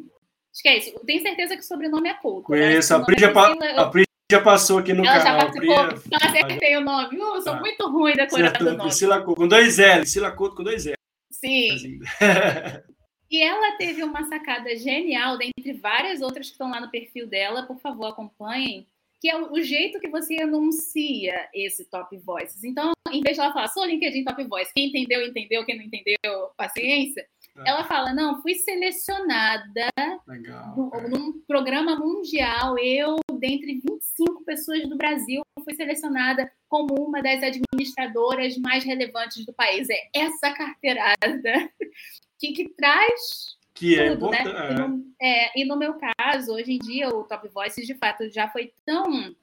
Esquece, 0.52 0.96
tenho 1.06 1.22
certeza 1.22 1.56
que 1.56 1.62
o 1.62 1.66
sobrenome 1.66 2.10
é 2.10 2.14
Couto. 2.16 2.52
Né? 2.52 2.58
Conheço, 2.58 2.96
a 2.96 3.06
Pri, 3.06 3.20
já, 3.20 3.30
a 3.30 3.90
Pri 3.90 4.06
já 4.32 4.42
passou 4.42 4.80
aqui 4.80 4.94
no 4.94 5.06
ela 5.06 5.20
canal. 5.20 5.28
Ela 5.28 5.40
já 5.40 5.46
participou, 5.46 5.88
Pri... 5.88 6.02
então 6.08 6.30
acertei 6.30 6.78
o 6.78 6.82
nome. 6.82 7.18
Uh, 7.18 7.42
sou 7.42 7.54
ah. 7.54 7.60
muito 7.60 7.90
ruim 7.90 8.14
decorando 8.14 8.60
o 8.60 8.64
nome. 8.64 8.82
Priscila 8.82 9.22
Couto, 9.22 9.42
com 9.42 9.48
dois 9.48 9.80
L, 9.80 10.02
Priscila 10.02 10.32
Couto 10.32 10.56
com 10.56 10.64
dois 10.64 10.86
L. 10.88 10.96
Sim. 11.32 12.00
e 13.30 13.42
ela 13.42 13.78
teve 13.78 14.04
uma 14.04 14.24
sacada 14.24 14.76
genial, 14.76 15.38
dentre 15.38 15.74
várias 15.74 16.22
outras 16.22 16.48
que 16.48 16.54
estão 16.54 16.70
lá 16.70 16.80
no 16.80 16.90
perfil 16.90 17.28
dela, 17.28 17.64
por 17.64 17.80
favor, 17.80 18.08
acompanhem, 18.08 18.88
que 19.20 19.30
é 19.30 19.38
o 19.38 19.62
jeito 19.62 20.00
que 20.00 20.10
você 20.10 20.42
anuncia 20.42 21.48
esse 21.54 21.86
Top 21.86 22.16
Voices. 22.18 22.64
Então, 22.64 22.92
em 23.12 23.22
vez 23.22 23.36
de 23.36 23.42
ela 23.42 23.54
falar, 23.54 23.68
sou 23.68 23.86
LinkedIn 23.86 24.24
Top 24.24 24.42
Voice, 24.46 24.74
quem 24.74 24.88
entendeu, 24.88 25.26
entendeu, 25.26 25.66
quem 25.66 25.78
não 25.78 25.84
entendeu, 25.84 26.50
paciência, 26.58 27.26
é. 27.58 27.70
Ela 27.70 27.84
fala: 27.84 28.14
não, 28.14 28.42
fui 28.42 28.56
selecionada 28.56 29.88
Legal, 30.28 30.76
no, 30.76 30.92
é. 30.96 31.08
num 31.08 31.40
programa 31.48 31.96
mundial. 31.96 32.78
Eu, 32.80 33.18
dentre 33.40 33.80
25 33.80 34.44
pessoas 34.44 34.88
do 34.88 34.98
Brasil, 34.98 35.42
fui 35.64 35.76
selecionada 35.76 36.52
como 36.68 36.96
uma 36.96 37.22
das 37.22 37.44
administradoras 37.44 38.58
mais 38.58 38.84
relevantes 38.84 39.46
do 39.46 39.54
país. 39.54 39.88
É 39.90 40.10
essa 40.14 40.52
carteirada 40.52 41.16
que, 42.40 42.54
que 42.54 42.70
traz. 42.70 43.56
Que 43.76 44.00
é 44.00 44.16
tudo, 44.16 44.34
é 44.34 44.44
né? 44.44 44.72
E 44.72 44.74
no, 44.76 45.14
é, 45.22 45.62
e 45.62 45.66
no 45.66 45.78
meu 45.78 45.96
caso, 46.18 46.54
hoje 46.54 46.74
em 46.74 46.80
dia, 46.80 47.10
o 47.10 47.24
Top 47.24 47.48
Voice 47.50 47.86
de 47.86 47.96
fato 47.96 48.30
já 48.30 48.48
foi 48.50 48.72
tão 48.86 49.36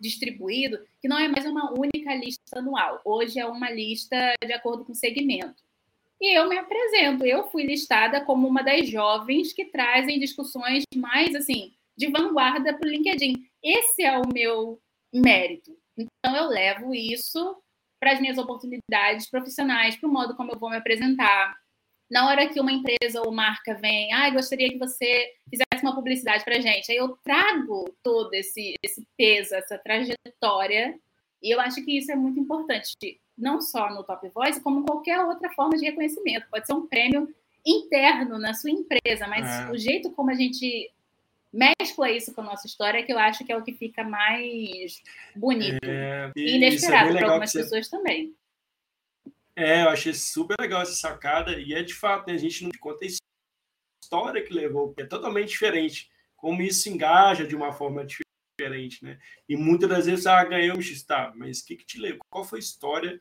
distribuído 0.00 0.78
que 1.00 1.08
não 1.08 1.18
é 1.18 1.28
mais 1.28 1.46
uma 1.46 1.72
única 1.72 2.14
lista 2.14 2.58
anual. 2.58 3.00
Hoje 3.04 3.38
é 3.38 3.46
uma 3.46 3.70
lista 3.70 4.34
de 4.44 4.52
acordo 4.52 4.84
com 4.84 4.92
segmento. 4.92 5.63
E 6.24 6.38
eu 6.38 6.48
me 6.48 6.56
apresento. 6.56 7.26
Eu 7.26 7.50
fui 7.50 7.64
listada 7.64 8.24
como 8.24 8.48
uma 8.48 8.62
das 8.62 8.88
jovens 8.88 9.52
que 9.52 9.66
trazem 9.66 10.18
discussões 10.18 10.82
mais 10.96 11.34
assim 11.34 11.74
de 11.94 12.10
vanguarda 12.10 12.72
para 12.72 12.88
o 12.88 12.90
LinkedIn. 12.90 13.34
Esse 13.62 14.02
é 14.02 14.18
o 14.18 14.26
meu 14.32 14.80
mérito. 15.12 15.76
Então 15.94 16.34
eu 16.34 16.46
levo 16.48 16.94
isso 16.94 17.62
para 18.00 18.12
as 18.12 18.20
minhas 18.22 18.38
oportunidades 18.38 19.28
profissionais, 19.28 19.96
para 19.96 20.08
o 20.08 20.12
modo 20.12 20.34
como 20.34 20.52
eu 20.52 20.58
vou 20.58 20.70
me 20.70 20.76
apresentar. 20.76 21.58
Na 22.10 22.26
hora 22.26 22.48
que 22.48 22.58
uma 22.58 22.72
empresa 22.72 23.20
ou 23.20 23.30
marca 23.30 23.74
vem, 23.74 24.10
ah, 24.14 24.30
gostaria 24.30 24.70
que 24.70 24.78
você 24.78 25.30
fizesse 25.50 25.82
uma 25.82 25.94
publicidade 25.94 26.42
para 26.42 26.58
gente, 26.58 26.90
aí 26.90 26.96
eu 26.96 27.18
trago 27.22 27.94
todo 28.02 28.32
esse, 28.32 28.74
esse 28.82 29.06
peso, 29.16 29.54
essa 29.54 29.76
trajetória, 29.78 30.98
e 31.42 31.54
eu 31.54 31.60
acho 31.60 31.84
que 31.84 31.98
isso 31.98 32.10
é 32.10 32.16
muito 32.16 32.40
importante 32.40 32.92
não 33.36 33.60
só 33.60 33.90
no 33.90 34.04
Top 34.04 34.28
Voice, 34.28 34.60
como 34.60 34.84
qualquer 34.84 35.20
outra 35.20 35.50
forma 35.50 35.76
de 35.76 35.84
reconhecimento. 35.84 36.46
Pode 36.50 36.66
ser 36.66 36.72
um 36.72 36.86
prêmio 36.86 37.28
interno 37.66 38.38
na 38.38 38.54
sua 38.54 38.70
empresa, 38.70 39.26
mas 39.26 39.46
é. 39.46 39.70
o 39.70 39.76
jeito 39.76 40.10
como 40.12 40.30
a 40.30 40.34
gente 40.34 40.90
mescla 41.52 42.10
isso 42.10 42.34
com 42.34 42.40
a 42.40 42.44
nossa 42.44 42.66
história 42.66 42.98
é 42.98 43.02
que 43.02 43.12
eu 43.12 43.18
acho 43.18 43.44
que 43.44 43.52
é 43.52 43.56
o 43.56 43.62
que 43.62 43.72
fica 43.72 44.02
mais 44.02 45.00
bonito 45.36 45.78
é, 45.84 46.32
e, 46.34 46.40
e 46.40 46.56
inesperado 46.56 47.10
é 47.10 47.18
para 47.18 47.28
algumas 47.28 47.52
você... 47.52 47.62
pessoas 47.62 47.88
também. 47.88 48.34
É, 49.56 49.82
eu 49.82 49.88
achei 49.88 50.12
super 50.12 50.56
legal 50.60 50.82
essa 50.82 50.94
sacada 50.94 51.52
e 51.52 51.72
é 51.74 51.82
de 51.82 51.94
fato, 51.94 52.26
né, 52.26 52.34
a 52.34 52.38
gente 52.38 52.64
não 52.64 52.70
conta 52.80 53.04
a 53.04 53.08
história 54.02 54.42
que 54.42 54.52
levou, 54.52 54.92
que 54.92 55.02
é 55.02 55.06
totalmente 55.06 55.50
diferente, 55.50 56.10
como 56.36 56.60
isso 56.60 56.88
engaja 56.88 57.46
de 57.46 57.54
uma 57.54 57.72
forma 57.72 58.04
diferente 58.04 58.23
diferente, 58.58 59.04
né? 59.04 59.18
E 59.48 59.56
muitas 59.56 59.88
das 59.88 60.06
vezes, 60.06 60.26
ah, 60.26 60.44
ganhou, 60.44 60.78
tá, 61.06 61.32
mas 61.36 61.60
o 61.60 61.66
que, 61.66 61.76
que 61.76 61.84
te 61.84 61.98
levou? 61.98 62.24
Qual 62.30 62.44
foi 62.44 62.58
a 62.58 62.60
história 62.60 63.20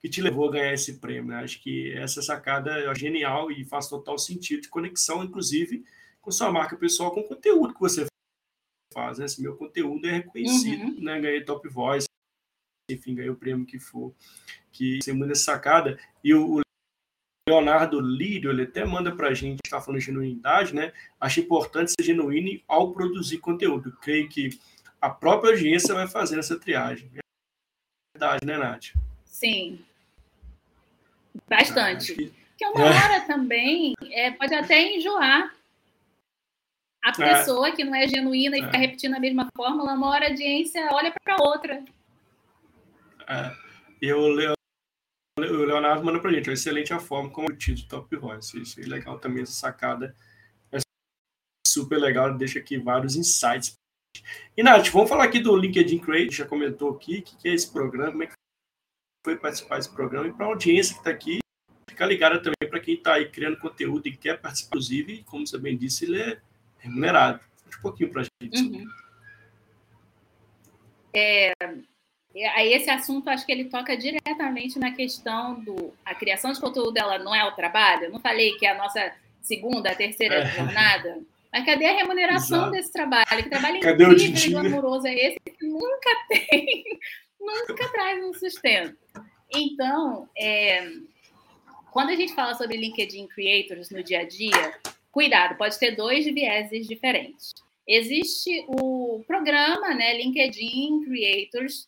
que 0.00 0.08
te 0.08 0.22
levou 0.22 0.48
a 0.48 0.52
ganhar 0.52 0.72
esse 0.72 0.98
prêmio? 0.98 1.30
Né? 1.30 1.42
Acho 1.42 1.60
que 1.60 1.92
essa 1.92 2.22
sacada 2.22 2.70
é 2.78 2.94
genial 2.94 3.50
e 3.50 3.64
faz 3.64 3.88
total 3.88 4.18
sentido 4.18 4.62
de 4.62 4.68
conexão, 4.68 5.24
inclusive, 5.24 5.84
com 6.20 6.30
sua 6.30 6.50
marca 6.52 6.76
pessoal, 6.76 7.10
com 7.10 7.20
o 7.20 7.28
conteúdo 7.28 7.74
que 7.74 7.80
você 7.80 8.06
faz. 8.94 9.18
Né? 9.18 9.26
Se 9.26 9.42
meu 9.42 9.56
conteúdo 9.56 10.06
é 10.06 10.12
reconhecido, 10.12 10.84
uhum. 10.84 11.00
né? 11.00 11.20
Ganhei 11.20 11.44
Top 11.44 11.68
Voice, 11.68 12.06
enfim, 12.90 13.14
ganhei 13.14 13.30
o 13.30 13.36
prêmio 13.36 13.66
que 13.66 13.78
for. 13.78 14.14
Que 14.70 15.00
é 15.06 15.12
muito 15.12 15.32
essa 15.32 15.44
sacada. 15.44 15.98
E 16.22 16.32
o, 16.32 16.58
o 16.58 16.60
Leonardo 17.52 18.00
Lírio, 18.00 18.50
ele 18.50 18.62
até 18.62 18.84
manda 18.84 19.14
para 19.14 19.28
a 19.28 19.34
gente, 19.34 19.60
está 19.64 19.80
falando 19.80 20.00
de 20.00 20.06
genuinidade, 20.06 20.74
né? 20.74 20.92
Acho 21.20 21.40
importante 21.40 21.92
ser 21.92 22.04
genuíno 22.04 22.60
ao 22.66 22.92
produzir 22.92 23.38
conteúdo. 23.38 23.96
Creio 24.00 24.28
que 24.28 24.58
a 25.00 25.10
própria 25.10 25.52
audiência 25.52 25.94
vai 25.94 26.06
fazer 26.06 26.38
essa 26.38 26.58
triagem. 26.58 27.10
Verdade, 28.16 28.46
né, 28.46 28.56
Nath? 28.56 28.94
Sim. 29.24 29.84
Bastante. 31.48 32.12
Ah, 32.12 32.16
que... 32.16 32.42
Porque 32.50 32.66
uma 32.66 32.84
hora 32.84 33.20
também 33.26 33.94
é, 34.10 34.30
pode 34.30 34.54
até 34.54 34.96
enjoar. 34.96 35.52
A 37.04 37.08
é. 37.08 37.12
pessoa 37.12 37.68
é. 37.68 37.72
que 37.72 37.82
não 37.82 37.94
é 37.94 38.06
genuína 38.06 38.56
e 38.56 38.60
é. 38.60 38.64
fica 38.64 38.78
repetindo 38.78 39.14
a 39.14 39.20
mesma 39.20 39.48
fórmula, 39.56 39.94
uma 39.94 40.10
hora 40.10 40.26
a 40.26 40.28
audiência 40.28 40.88
olha 40.92 41.12
para 41.24 41.42
outra. 41.42 41.84
É. 43.28 43.52
Eu, 44.00 44.54
o 45.38 45.64
Leonardo 45.64 46.04
manda 46.04 46.20
pra 46.20 46.30
gente, 46.30 46.50
excelente 46.50 46.92
a 46.92 47.00
forma 47.00 47.30
como 47.30 47.48
o 47.48 47.56
título 47.56 47.88
Top 47.88 48.16
Voice. 48.16 48.60
Isso 48.60 48.80
é 48.80 48.84
legal 48.84 49.18
também, 49.18 49.42
essa 49.42 49.52
sacada 49.52 50.14
é 50.70 50.78
super 51.66 51.98
legal, 51.98 52.36
deixa 52.36 52.58
aqui 52.58 52.78
vários 52.78 53.16
insights. 53.16 53.74
E 54.56 54.62
Nath, 54.62 54.88
vamos 54.88 55.08
falar 55.08 55.24
aqui 55.24 55.40
do 55.40 55.56
LinkedIn 55.56 55.98
Create, 55.98 56.36
já 56.36 56.46
comentou 56.46 56.90
aqui, 56.94 57.18
o 57.18 57.22
que 57.22 57.48
é 57.48 57.54
esse 57.54 57.72
programa, 57.72 58.12
como 58.12 58.24
é 58.24 58.26
que 58.26 58.34
foi 59.24 59.36
participar 59.38 59.76
desse 59.76 59.90
programa, 59.90 60.28
e 60.28 60.32
para 60.32 60.46
a 60.46 60.48
audiência 60.50 60.94
que 60.94 61.00
está 61.00 61.10
aqui, 61.10 61.38
ficar 61.88 62.06
ligada 62.06 62.38
também 62.38 62.68
para 62.68 62.80
quem 62.80 62.94
está 62.94 63.14
aí 63.14 63.30
criando 63.30 63.58
conteúdo 63.58 64.06
e 64.06 64.16
quer 64.16 64.38
participar, 64.40 64.68
inclusive, 64.68 65.24
como 65.24 65.46
você 65.46 65.58
bem 65.58 65.78
disse, 65.78 66.04
ele 66.04 66.20
é 66.20 66.42
remunerado. 66.78 67.40
um 67.78 67.80
pouquinho 67.80 68.10
para 68.10 68.22
a 68.22 68.24
gente. 68.42 68.62
Uhum. 68.62 68.86
É, 71.14 71.52
Aí 72.54 72.72
esse 72.72 72.88
assunto 72.88 73.28
acho 73.28 73.44
que 73.44 73.52
ele 73.52 73.66
toca 73.66 73.96
diretamente 73.96 74.78
na 74.78 74.92
questão 74.92 75.60
do 75.60 75.92
a 76.04 76.14
criação 76.14 76.52
de 76.52 76.60
conteúdo 76.60 76.96
ela 76.96 77.18
não 77.18 77.34
é 77.34 77.44
o 77.44 77.52
trabalho. 77.52 78.04
Eu 78.04 78.10
não 78.10 78.20
falei 78.20 78.52
que 78.52 78.66
é 78.66 78.70
a 78.70 78.78
nossa 78.78 79.12
segunda, 79.42 79.94
terceira 79.94 80.36
é. 80.36 80.46
jornada. 80.46 81.20
Mas 81.52 81.66
cadê 81.66 81.84
a 81.84 81.92
remuneração 81.92 82.58
Exato. 82.58 82.70
desse 82.72 82.92
trabalho? 82.92 83.42
Que 83.42 83.50
trabalho 83.50 83.80
cadê 83.80 84.04
incrível 84.04 84.42
e 84.44 84.50
glamouroso 84.50 85.06
é 85.06 85.14
esse 85.14 85.38
que 85.40 85.66
nunca 85.66 86.10
tem, 86.28 86.84
nunca 87.38 87.88
traz 87.92 88.24
um 88.24 88.32
sustento. 88.32 88.96
Então, 89.54 90.28
é, 90.38 90.90
quando 91.90 92.08
a 92.08 92.16
gente 92.16 92.34
fala 92.34 92.54
sobre 92.54 92.78
LinkedIn 92.78 93.26
Creators 93.28 93.90
no 93.90 94.02
dia 94.02 94.20
a 94.20 94.24
dia, 94.24 94.74
cuidado, 95.10 95.58
pode 95.58 95.78
ter 95.78 95.94
dois 95.94 96.24
vieses 96.24 96.88
diferentes. 96.88 97.52
Existe 97.86 98.64
o 98.68 99.22
programa, 99.26 99.92
né, 99.92 100.16
LinkedIn 100.16 101.04
Creators, 101.04 101.86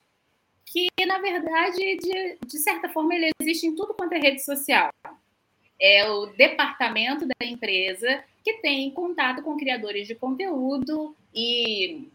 que, 0.74 1.06
na 1.06 1.18
verdade, 1.18 1.96
de, 1.98 2.38
de 2.44 2.58
certa 2.58 2.88
forma, 2.88 3.14
ele 3.14 3.30
existe 3.40 3.64
em 3.64 3.76
tudo 3.76 3.94
quanto 3.94 4.14
é 4.14 4.18
rede 4.18 4.44
social. 4.44 4.90
É 5.80 6.10
o 6.10 6.26
departamento 6.26 7.24
da 7.26 7.46
empresa 7.46 8.24
que 8.42 8.54
tem 8.54 8.90
contato 8.90 9.40
com 9.40 9.56
criadores 9.56 10.08
de 10.08 10.16
conteúdo 10.16 11.14
e 11.32 12.08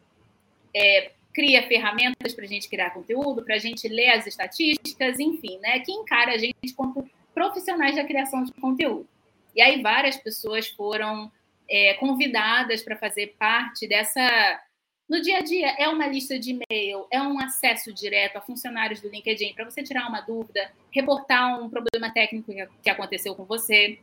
é, 0.75 1.11
cria 1.33 1.65
ferramentas 1.69 2.33
para 2.33 2.43
a 2.43 2.47
gente 2.47 2.67
criar 2.67 2.89
conteúdo, 2.89 3.45
para 3.45 3.55
a 3.55 3.59
gente 3.59 3.87
ler 3.87 4.09
as 4.09 4.27
estatísticas, 4.27 5.19
enfim, 5.21 5.57
né? 5.59 5.79
Que 5.79 5.93
encara 5.93 6.33
a 6.33 6.37
gente 6.37 6.73
como 6.75 7.09
profissionais 7.33 7.95
da 7.95 8.03
criação 8.03 8.43
de 8.43 8.51
conteúdo. 8.51 9.07
E 9.55 9.61
aí 9.61 9.81
várias 9.81 10.17
pessoas 10.17 10.67
foram 10.67 11.31
é, 11.69 11.93
convidadas 11.93 12.81
para 12.81 12.97
fazer 12.97 13.35
parte 13.39 13.87
dessa. 13.87 14.61
No 15.09 15.19
dia 15.21 15.37
a 15.39 15.41
dia, 15.41 15.75
é 15.79 15.89
uma 15.89 16.05
lista 16.05 16.37
de 16.37 16.51
e-mail, 16.51 17.07
é 17.09 17.19
um 17.19 17.39
acesso 17.39 17.91
direto 17.91 18.37
a 18.37 18.41
funcionários 18.41 19.01
do 19.01 19.09
LinkedIn 19.09 19.53
para 19.55 19.65
você 19.65 19.81
tirar 19.81 20.07
uma 20.07 20.21
dúvida, 20.21 20.71
reportar 20.91 21.59
um 21.59 21.67
problema 21.67 22.13
técnico 22.13 22.53
que 22.83 22.89
aconteceu 22.89 23.33
com 23.33 23.43
você. 23.43 23.97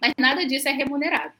Mas 0.00 0.12
nada 0.16 0.46
disso 0.46 0.68
é 0.68 0.72
remunerado. 0.72 1.32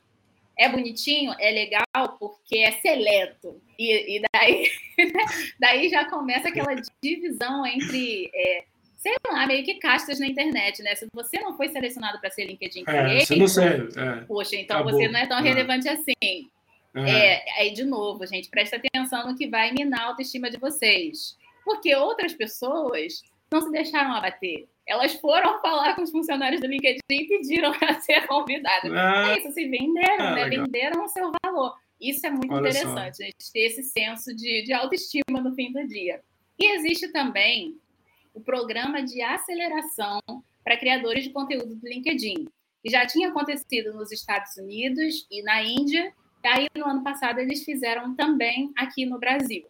É 0.58 0.68
bonitinho, 0.68 1.32
é 1.38 1.50
legal, 1.50 2.16
porque 2.18 2.58
é 2.58 2.72
seleto. 2.72 3.60
E, 3.78 4.16
e 4.16 4.22
daí, 4.32 4.70
daí 5.60 5.88
já 5.88 6.04
começa 6.06 6.48
aquela 6.48 6.74
divisão 7.00 7.64
entre 7.66 8.30
é, 8.34 8.64
sei 9.04 9.14
lá, 9.30 9.46
meio 9.46 9.62
que 9.64 9.74
castas 9.74 10.18
na 10.18 10.26
internet, 10.26 10.82
né? 10.82 10.94
Se 10.94 11.06
você 11.12 11.38
não 11.38 11.56
foi 11.56 11.68
selecionado 11.68 12.18
para 12.18 12.30
ser 12.30 12.46
LinkedIn 12.46 12.84
Creator, 12.84 13.12
é, 13.12 13.20
você 13.20 13.36
não 13.36 13.46
serve. 13.46 14.00
É. 14.00 14.24
Poxa, 14.24 14.56
então 14.56 14.78
Acabou. 14.78 14.98
você 14.98 15.08
não 15.08 15.20
é 15.20 15.26
tão 15.26 15.38
é. 15.38 15.42
relevante 15.42 15.88
assim. 15.88 16.48
É. 16.94 17.10
é. 17.10 17.44
aí, 17.58 17.72
de 17.72 17.84
novo, 17.84 18.26
gente, 18.26 18.48
presta 18.48 18.76
atenção 18.76 19.26
no 19.26 19.36
que 19.36 19.48
vai 19.48 19.72
minar 19.72 20.00
a 20.00 20.06
autoestima 20.06 20.50
de 20.50 20.58
vocês. 20.58 21.36
Porque 21.64 21.94
outras 21.94 22.32
pessoas 22.32 23.22
não 23.52 23.60
se 23.62 23.70
deixaram 23.70 24.12
abater. 24.12 24.68
Elas 24.86 25.14
foram 25.14 25.60
falar 25.60 25.94
com 25.94 26.02
os 26.02 26.10
funcionários 26.10 26.60
do 26.60 26.66
LinkedIn 26.66 27.00
e 27.10 27.26
pediram 27.26 27.72
para 27.78 28.00
ser 28.00 28.26
convidadas. 28.26 28.92
É, 28.92 29.38
isso, 29.38 29.52
se 29.52 29.68
venderam, 29.68 30.26
é, 30.26 30.34
né? 30.34 30.44
Legal. 30.44 30.66
Venderam 30.66 31.04
o 31.04 31.08
seu 31.08 31.32
valor. 31.42 31.74
Isso 32.00 32.26
é 32.26 32.30
muito 32.30 32.52
Olha 32.52 32.68
interessante, 32.68 33.16
só. 33.16 33.22
gente, 33.22 33.52
ter 33.52 33.60
esse 33.60 33.82
senso 33.84 34.34
de, 34.34 34.64
de 34.64 34.72
autoestima 34.72 35.40
no 35.40 35.54
fim 35.54 35.72
do 35.72 35.86
dia. 35.86 36.20
E 36.58 36.76
existe 36.76 37.08
também 37.08 37.78
o 38.34 38.40
programa 38.40 39.02
de 39.02 39.22
aceleração 39.22 40.20
para 40.62 40.76
criadores 40.76 41.24
de 41.24 41.30
conteúdo 41.30 41.76
do 41.76 41.88
LinkedIn, 41.88 42.48
que 42.82 42.90
já 42.90 43.06
tinha 43.06 43.28
acontecido 43.28 43.94
nos 43.94 44.12
Estados 44.12 44.56
Unidos 44.56 45.26
e 45.30 45.42
na 45.42 45.62
Índia, 45.62 46.12
aí 46.48 46.68
no 46.76 46.86
ano 46.86 47.02
passado 47.02 47.38
eles 47.38 47.64
fizeram 47.64 48.14
também 48.14 48.72
aqui 48.76 49.06
no 49.06 49.18
Brasil. 49.18 49.66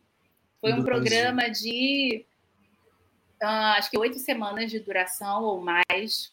Foi 0.60 0.72
um 0.72 0.82
programa 0.82 1.48
de 1.50 2.24
uh, 3.42 3.76
acho 3.76 3.90
que 3.90 3.98
oito 3.98 4.18
semanas 4.18 4.70
de 4.70 4.80
duração 4.80 5.42
ou 5.42 5.60
mais, 5.60 6.32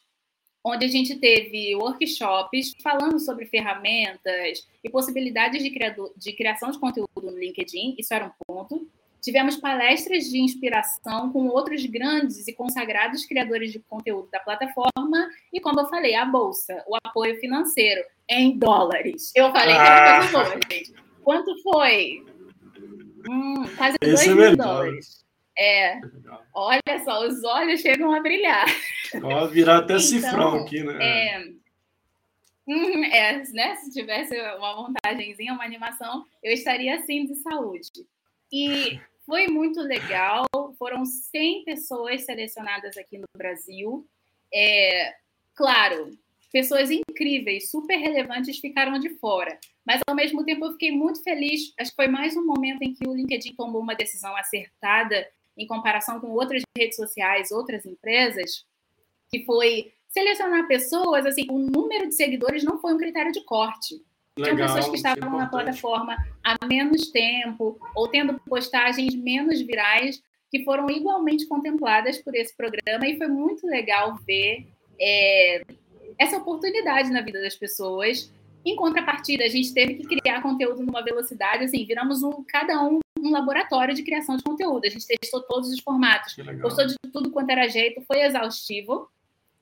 onde 0.64 0.86
a 0.86 0.88
gente 0.88 1.18
teve 1.18 1.76
workshops 1.76 2.74
falando 2.82 3.20
sobre 3.20 3.46
ferramentas 3.46 4.66
e 4.84 4.90
possibilidades 4.90 5.62
de, 5.62 5.70
de 6.18 6.34
criação 6.34 6.72
de 6.72 6.80
conteúdo 6.80 7.10
no 7.22 7.38
LinkedIn, 7.38 7.96
isso 7.98 8.14
era 8.14 8.26
um 8.26 8.32
ponto. 8.46 8.88
Tivemos 9.22 9.56
palestras 9.56 10.24
de 10.24 10.40
inspiração 10.40 11.32
com 11.32 11.48
outros 11.48 11.86
grandes 11.86 12.48
e 12.48 12.54
consagrados 12.54 13.24
criadores 13.26 13.72
de 13.72 13.80
conteúdo 13.80 14.28
da 14.32 14.40
plataforma 14.40 15.30
e, 15.54 15.60
como 15.62 15.80
eu 15.80 15.88
falei, 15.88 16.16
a 16.16 16.26
bolsa, 16.26 16.84
o 16.88 16.96
apoio 17.04 17.40
financeiro 17.40 18.02
em 18.28 18.58
dólares. 18.58 19.32
Eu 19.36 19.52
falei 19.52 19.76
que 19.76 19.82
era 19.82 20.28
coisa 20.28 20.32
boa, 20.32 20.60
gente. 20.72 20.94
Quanto 21.24 21.62
foi? 21.62 22.26
Hum, 23.30 23.64
quase 23.78 23.98
Esse 24.02 24.26
2 24.26 24.28
é 24.28 24.34
mil 24.34 24.58
dólares. 24.58 25.24
É. 25.56 26.00
Olha 26.56 27.04
só, 27.06 27.28
os 27.28 27.44
olhos 27.44 27.82
chegam 27.82 28.12
a 28.12 28.20
brilhar. 28.22 28.66
Ó, 29.22 29.46
virar 29.46 29.78
até 29.78 29.94
então, 29.94 30.00
cifrão 30.00 30.56
aqui, 30.56 30.84
né? 30.84 30.98
É, 31.00 31.48
hum, 32.68 33.04
é, 33.04 33.38
né? 33.52 33.76
Se 33.76 33.92
tivesse 33.92 34.36
uma 34.58 34.76
montagenzinha, 34.78 35.54
uma 35.54 35.64
animação, 35.64 36.26
eu 36.42 36.52
estaria 36.52 36.96
assim 36.96 37.28
de 37.28 37.36
saúde. 37.36 37.92
E 38.52 39.00
foi 39.26 39.48
muito 39.48 39.82
legal. 39.82 40.46
Foram 40.78 41.06
100 41.06 41.64
pessoas 41.64 42.26
selecionadas 42.26 42.98
aqui 42.98 43.18
no 43.18 43.26
Brasil. 43.38 44.08
É, 44.54 45.14
claro, 45.56 46.12
pessoas 46.52 46.92
incríveis, 46.92 47.70
super 47.70 47.98
relevantes 47.98 48.60
ficaram 48.60 49.00
de 49.00 49.10
fora. 49.18 49.58
Mas, 49.86 50.02
ao 50.08 50.16
mesmo 50.16 50.44
tempo, 50.44 50.66
eu 50.66 50.72
fiquei 50.74 50.92
muito 50.92 51.24
feliz. 51.24 51.74
Acho 51.80 51.92
que 51.92 51.96
foi 51.96 52.08
mais 52.08 52.36
um 52.36 52.46
momento 52.46 52.82
em 52.82 52.94
que 52.94 53.08
o 53.08 53.14
LinkedIn 53.14 53.56
tomou 53.56 53.82
uma 53.82 53.96
decisão 53.96 54.36
acertada 54.36 55.28
em 55.58 55.66
comparação 55.66 56.20
com 56.20 56.28
outras 56.28 56.62
redes 56.78 56.96
sociais, 56.96 57.52
outras 57.52 57.86
empresas, 57.86 58.66
que 59.30 59.44
foi 59.46 59.94
selecionar 60.08 60.68
pessoas, 60.68 61.26
assim, 61.26 61.46
o 61.50 61.58
número 61.58 62.08
de 62.08 62.16
seguidores 62.16 62.64
não 62.64 62.80
foi 62.80 62.94
um 62.94 62.98
critério 62.98 63.32
de 63.32 63.44
corte. 63.46 64.04
Legal, 64.38 64.56
Tinha 64.56 64.68
pessoas 64.68 64.90
que 64.90 64.96
estavam 64.96 65.36
é 65.36 65.38
na 65.44 65.50
plataforma 65.50 66.16
há 66.44 66.66
menos 66.66 67.10
tempo 67.12 67.78
ou 67.94 68.08
tendo 68.08 68.40
postagens 68.48 69.14
menos 69.16 69.62
virais 69.62 70.22
que 70.50 70.64
foram 70.64 70.90
igualmente 70.90 71.48
contempladas 71.48 72.18
por 72.18 72.34
esse 72.36 72.56
programa 72.56 73.08
e 73.08 73.18
foi 73.18 73.28
muito 73.28 73.66
legal 73.68 74.18
ver 74.26 74.68
é, 75.00 75.64
essa 76.18 76.38
oportunidade 76.38 77.10
na 77.10 77.22
vida 77.22 77.42
das 77.42 77.56
pessoas. 77.56 78.32
Em 78.64 78.76
contrapartida, 78.76 79.44
a 79.44 79.50
gente 79.50 79.74
teve 79.74 79.96
que 79.96 80.04
criar 80.04 80.42
conteúdo 80.42 80.84
numa 80.84 81.04
velocidade, 81.04 81.64
assim, 81.66 81.86
viramos 81.86 82.22
um, 82.24 82.44
cada 82.44 82.82
um 82.84 83.00
um 83.24 83.32
laboratório 83.32 83.94
de 83.94 84.04
criação 84.04 84.36
de 84.36 84.44
conteúdo. 84.44 84.86
A 84.86 84.90
gente 84.90 85.06
testou 85.06 85.42
todos 85.44 85.70
os 85.70 85.80
formatos, 85.80 86.36
gostou 86.60 86.88
de 86.88 86.96
tudo 87.14 87.30
quanto 87.30 87.52
era 87.52 87.68
jeito, 87.68 88.02
foi 88.02 88.22
exaustivo, 88.22 89.08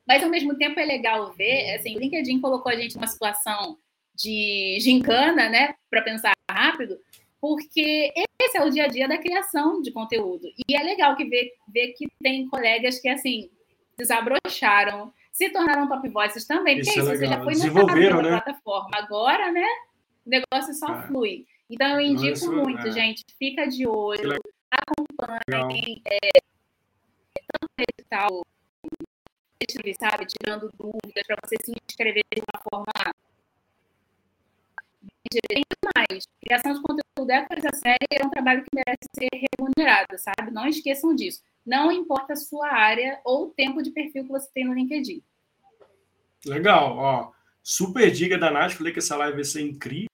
mas 0.08 0.24
ao 0.24 0.30
mesmo 0.30 0.56
tempo 0.56 0.80
é 0.80 0.86
legal 0.86 1.34
ver, 1.34 1.76
assim, 1.76 1.96
o 1.96 2.00
LinkedIn 2.00 2.40
colocou 2.40 2.72
a 2.72 2.76
gente 2.76 2.96
numa 2.96 3.08
situação 3.08 3.78
de 4.20 4.78
gincana, 4.82 5.50
né, 5.50 5.76
para 5.90 6.02
pensar 6.02 6.34
rápido, 6.50 7.00
porque 7.40 8.12
esse 8.42 8.58
é 8.58 8.64
o 8.64 8.70
dia 8.70 8.86
a 8.86 8.88
dia 8.88 9.08
da 9.08 9.18
criação 9.18 9.82
de 9.82 9.92
conteúdo. 9.92 10.46
E 10.68 10.76
é 10.76 10.84
legal 10.84 11.16
que 11.16 11.24
ver, 11.26 11.54
ver 11.68 11.94
que 11.94 12.06
tem 12.22 12.48
colegas 12.50 13.00
que, 13.00 13.08
assim, 13.08 13.50
desabrocharam, 13.98 15.14
se 15.32 15.50
tornaram 15.50 15.88
top 15.88 16.08
voices 16.10 16.46
também, 16.46 16.76
porque 16.78 16.90
isso, 16.90 17.00
é 17.00 17.04
isso 17.04 17.12
você 17.12 17.28
já 17.28 17.42
foi 17.42 17.56
notado 17.56 18.22
né? 18.22 18.30
plataforma. 18.30 18.90
Agora, 18.94 19.52
né, 19.52 19.66
o 20.26 20.30
negócio 20.30 20.74
só 20.74 20.94
é. 20.94 21.08
flui. 21.08 21.46
Então, 21.70 21.88
eu 22.00 22.02
indico 22.02 22.34
isso, 22.34 22.52
muito, 22.52 22.88
é. 22.88 22.92
gente, 22.92 23.24
fica 23.38 23.68
de 23.68 23.88
olho, 23.88 24.38
acompanhem, 24.70 26.02
é, 26.06 26.30
tanto 27.48 27.72
edital, 27.98 28.46
sabe, 29.98 30.26
tirando 30.26 30.72
dúvidas, 30.78 31.24
para 31.26 31.38
você 31.44 31.56
se 31.64 31.72
inscrever 31.90 32.24
de 32.36 32.42
uma 32.42 32.62
forma 32.70 33.14
tem 35.30 35.64
mais. 35.96 36.24
Criação 36.42 36.74
de 36.74 36.82
conteúdo 36.82 37.32
é 37.32 37.46
coisa 37.46 37.70
séria 37.76 38.08
é 38.12 38.26
um 38.26 38.30
trabalho 38.30 38.64
que 38.64 38.70
merece 38.74 39.08
ser 39.16 39.30
remunerado, 39.58 40.18
sabe? 40.18 40.52
Não 40.52 40.68
esqueçam 40.68 41.14
disso. 41.16 41.42
Não 41.66 41.92
importa 41.92 42.34
a 42.34 42.36
sua 42.36 42.70
área 42.72 43.20
ou 43.24 43.46
o 43.46 43.50
tempo 43.52 43.82
de 43.82 43.92
perfil 43.92 44.24
que 44.24 44.32
você 44.32 44.50
tem 44.54 44.66
no 44.66 44.74
LinkedIn. 44.74 45.24
Legal, 46.46 46.98
ó. 46.98 47.32
Super 47.62 48.10
dica 48.12 48.38
da 48.38 48.50
Nath. 48.50 48.72
Falei 48.72 48.92
que 48.92 49.00
essa 49.00 49.16
live 49.18 49.36
vai 49.36 49.44
ser 49.44 49.62
incrível, 49.62 50.08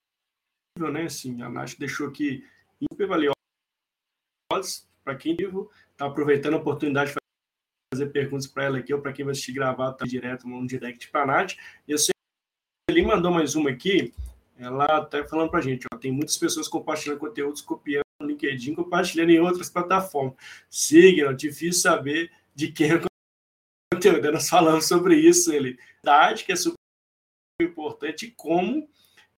né? 0.92 1.04
Assim, 1.04 1.42
a 1.42 1.50
Nath 1.50 1.78
deixou 1.78 2.08
aqui 2.08 2.46
super 2.92 3.08
valiosa 3.08 3.36
para 5.04 5.16
quem 5.16 5.36
vivo. 5.36 5.72
Tá 5.96 6.08
aproveitando 6.08 6.56
a 6.56 6.58
oportunidade 6.58 7.12
de 7.12 7.18
fazer 7.94 8.08
perguntas 8.08 8.48
para 8.48 8.66
ela 8.66 8.80
aqui 8.80 8.94
ou 8.94 9.02
para 9.02 9.14
quem 9.14 9.24
vai 9.24 9.32
assistir 9.32 9.54
gravado 9.54 9.98
tá 9.98 10.06
direto 10.06 10.48
no 10.48 10.66
direct 10.68 11.10
para 11.10 11.24
a 11.24 11.26
Nath. 11.26 11.54
E 11.88 11.98
sei 11.98 12.14
ele 12.88 13.02
mandou 13.02 13.32
mais 13.32 13.56
uma 13.56 13.72
aqui 13.72 14.14
ela 14.58 15.04
está 15.04 15.26
falando 15.28 15.50
para 15.50 15.60
a 15.60 15.64
gente, 15.64 15.86
ó, 15.94 15.98
tem 15.98 16.12
muitas 16.12 16.38
pessoas 16.38 16.68
compartilhando 16.68 17.20
conteúdos, 17.20 17.62
copiando 17.62 18.06
no 18.22 18.28
LinkedIn, 18.28 18.74
compartilhando 18.74 19.32
em 19.32 19.40
outras 19.40 19.70
plataformas. 19.70 20.36
Siga, 20.70 21.30
é 21.30 21.34
difícil 21.34 21.82
saber 21.82 22.32
de 22.54 22.72
quem 22.72 22.92
é 22.92 22.96
o 22.96 23.06
conteúdo. 23.94 24.32
Nós 24.32 24.48
falamos 24.48 24.88
sobre 24.88 25.16
isso, 25.18 25.52
ele. 25.52 25.78
Verdade 26.04 26.46
que 26.46 26.52
é 26.52 26.56
super 26.56 26.76
importante, 27.62 28.34
como 28.36 28.90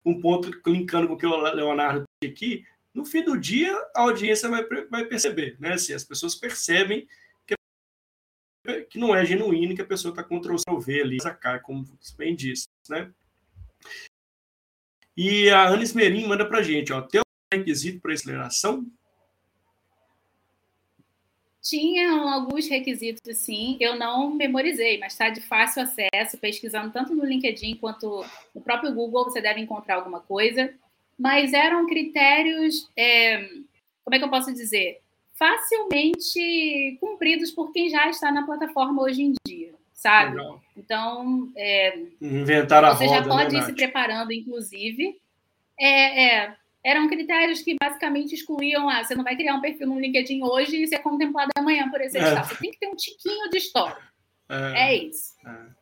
um 0.06 0.22
ponto 0.22 0.52
linkando 0.66 1.08
com 1.08 1.14
o 1.16 1.18
que 1.18 1.26
o 1.26 1.36
Leonardo 1.36 2.04
disse 2.22 2.34
aqui, 2.34 2.66
no 2.94 3.06
fim 3.06 3.24
do 3.24 3.38
dia 3.38 3.76
a 3.96 4.02
audiência 4.02 4.50
vai, 4.50 4.66
vai 4.90 5.06
perceber, 5.06 5.56
né? 5.60 5.74
Assim, 5.74 5.94
as 5.94 6.04
pessoas 6.04 6.36
percebem 6.36 7.08
que, 7.46 7.56
que 8.90 9.00
não 9.00 9.16
é 9.16 9.26
genuíno, 9.26 9.76
que 9.76 9.82
a 9.82 9.86
pessoa 9.86 10.12
está 10.12 10.24
com 10.24 10.38
o 10.38 10.80
V 10.80 11.02
ali, 11.02 11.18
como 11.64 11.86
bem 12.18 12.36
disse, 12.36 12.68
né? 12.90 13.12
E 15.18 15.50
a 15.50 15.68
Ana 15.68 15.82
Esmerim 15.82 16.28
manda 16.28 16.48
para 16.48 16.60
a 16.60 16.62
gente, 16.62 16.94
ó, 16.94 17.02
tem 17.02 17.20
um 17.20 17.58
requisito 17.58 18.00
para 18.00 18.14
aceleração? 18.14 18.86
Tinha 21.60 22.12
alguns 22.12 22.68
requisitos, 22.70 23.38
sim. 23.40 23.78
Eu 23.80 23.98
não 23.98 24.30
memorizei, 24.36 25.00
mas 25.00 25.14
está 25.14 25.30
de 25.30 25.42
fácil 25.42 25.82
acesso. 25.82 26.38
Pesquisando 26.40 26.94
tanto 26.94 27.16
no 27.16 27.26
LinkedIn 27.26 27.78
quanto 27.78 28.24
no 28.54 28.62
próprio 28.62 28.94
Google, 28.94 29.24
você 29.24 29.42
deve 29.42 29.60
encontrar 29.60 29.96
alguma 29.96 30.20
coisa. 30.20 30.72
Mas 31.18 31.52
eram 31.52 31.88
critérios, 31.88 32.88
é, 32.96 33.50
como 34.06 34.14
é 34.14 34.20
que 34.20 34.24
eu 34.24 34.30
posso 34.30 34.54
dizer? 34.54 35.02
Facilmente 35.34 36.98
cumpridos 37.02 37.50
por 37.52 37.72
quem 37.72 37.90
já 37.90 38.08
está 38.08 38.32
na 38.32 38.46
plataforma 38.46 39.02
hoje 39.02 39.24
em 39.24 39.34
dia 39.46 39.77
sabe? 39.98 40.38
Legal. 40.38 40.62
Então, 40.78 41.52
é, 41.58 41.98
inventar 42.22 42.86
a 42.86 42.96
você 42.96 43.06
roda, 43.06 43.18
já 43.18 43.26
né, 43.26 43.28
pode 43.28 43.54
né, 43.56 43.60
ir 43.60 43.66
se 43.66 43.74
preparando, 43.74 44.32
inclusive. 44.32 45.20
É, 45.78 46.26
é, 46.26 46.56
eram 46.84 47.10
critérios 47.10 47.62
que 47.62 47.76
basicamente 47.82 48.34
excluíam, 48.34 48.88
ah, 48.88 49.04
você 49.04 49.16
não 49.16 49.24
vai 49.24 49.36
criar 49.36 49.56
um 49.56 49.62
perfil 49.62 49.88
no 49.88 50.00
LinkedIn 50.00 50.42
hoje 50.44 50.84
e 50.84 50.88
ser 50.88 51.00
contemplado 51.00 51.52
amanhã 51.58 51.90
por 51.90 52.00
esse 52.00 52.18
é. 52.18 52.44
Você 52.44 52.56
tem 52.56 52.72
que 52.72 52.80
ter 52.80 52.88
um 52.88 52.96
tiquinho 52.96 53.50
de 53.50 53.58
história. 53.58 53.98
É, 54.48 54.92
é 54.92 55.04
isso. 55.04 55.34
É. 55.46 55.78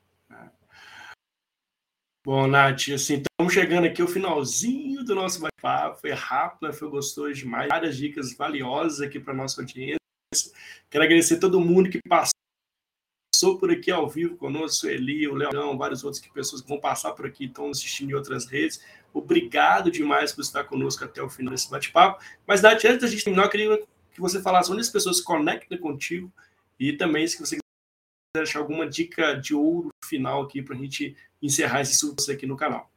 Bom, 2.26 2.47
Nath, 2.47 2.89
assim, 2.89 3.22
estamos 3.22 3.53
chegando 3.53 3.86
aqui 3.86 4.01
ao 4.01 4.07
finalzinho 4.07 5.03
do 5.03 5.13
nosso 5.13 5.39
bate-papo. 5.39 6.01
Foi 6.01 6.11
rápido, 6.11 6.74
foi 6.74 6.89
gostoso 6.89 7.34
demais. 7.34 7.68
Várias 7.68 7.95
dicas 7.95 8.36
valiosas 8.36 9.01
aqui 9.01 9.20
para 9.20 9.32
nossa 9.32 9.61
audiência. 9.61 9.99
Quero 10.89 11.03
agradecer 11.03 11.36
a 11.36 11.39
todo 11.39 11.61
mundo 11.61 11.88
que 11.88 11.99
passou 12.09 12.34
por 13.58 13.72
aqui 13.72 13.92
ao 13.92 14.10
vivo 14.10 14.36
conosco, 14.38 14.88
Eli, 14.88 15.28
o 15.28 15.34
Leão, 15.34 15.78
várias 15.78 16.04
outras 16.04 16.26
pessoas 16.28 16.62
que 16.62 16.68
vão 16.68 16.80
passar 16.80 17.12
por 17.12 17.26
aqui, 17.26 17.46
estão 17.46 17.70
assistindo 17.70 18.12
em 18.12 18.14
outras 18.14 18.46
redes. 18.46 18.84
Obrigado 19.14 19.90
demais 19.92 20.32
por 20.34 20.42
estar 20.42 20.64
conosco 20.66 21.04
até 21.04 21.22
o 21.22 21.30
final 21.30 21.54
desse 21.54 21.70
bate-papo. 21.70 22.24
Mas, 22.46 22.62
Nath, 22.62 22.84
antes 22.86 23.02
da 23.02 23.08
gente 23.08 23.24
terminar, 23.24 23.46
eu 23.46 23.50
queria 23.50 23.78
que 24.14 24.22
você 24.22 24.42
falasse 24.42 24.72
onde 24.72 24.82
as 24.82 24.90
pessoas 24.90 25.18
se 25.18 25.24
conectam 25.24 25.78
contigo 25.78 26.32
e 26.80 26.94
também, 26.94 27.28
se 27.28 27.40
você 27.40 27.56
quiser 27.56 27.62
deixar 28.36 28.60
alguma 28.60 28.88
dica 28.88 29.34
de 29.34 29.54
ouro 29.54 29.90
final 30.04 30.44
aqui 30.44 30.62
para 30.62 30.76
a 30.76 30.80
gente 30.80 31.16
encerrar 31.42 31.82
esse 31.82 31.96
surto 31.96 32.30
aqui 32.32 32.46
no 32.46 32.58
canal. 32.58 32.90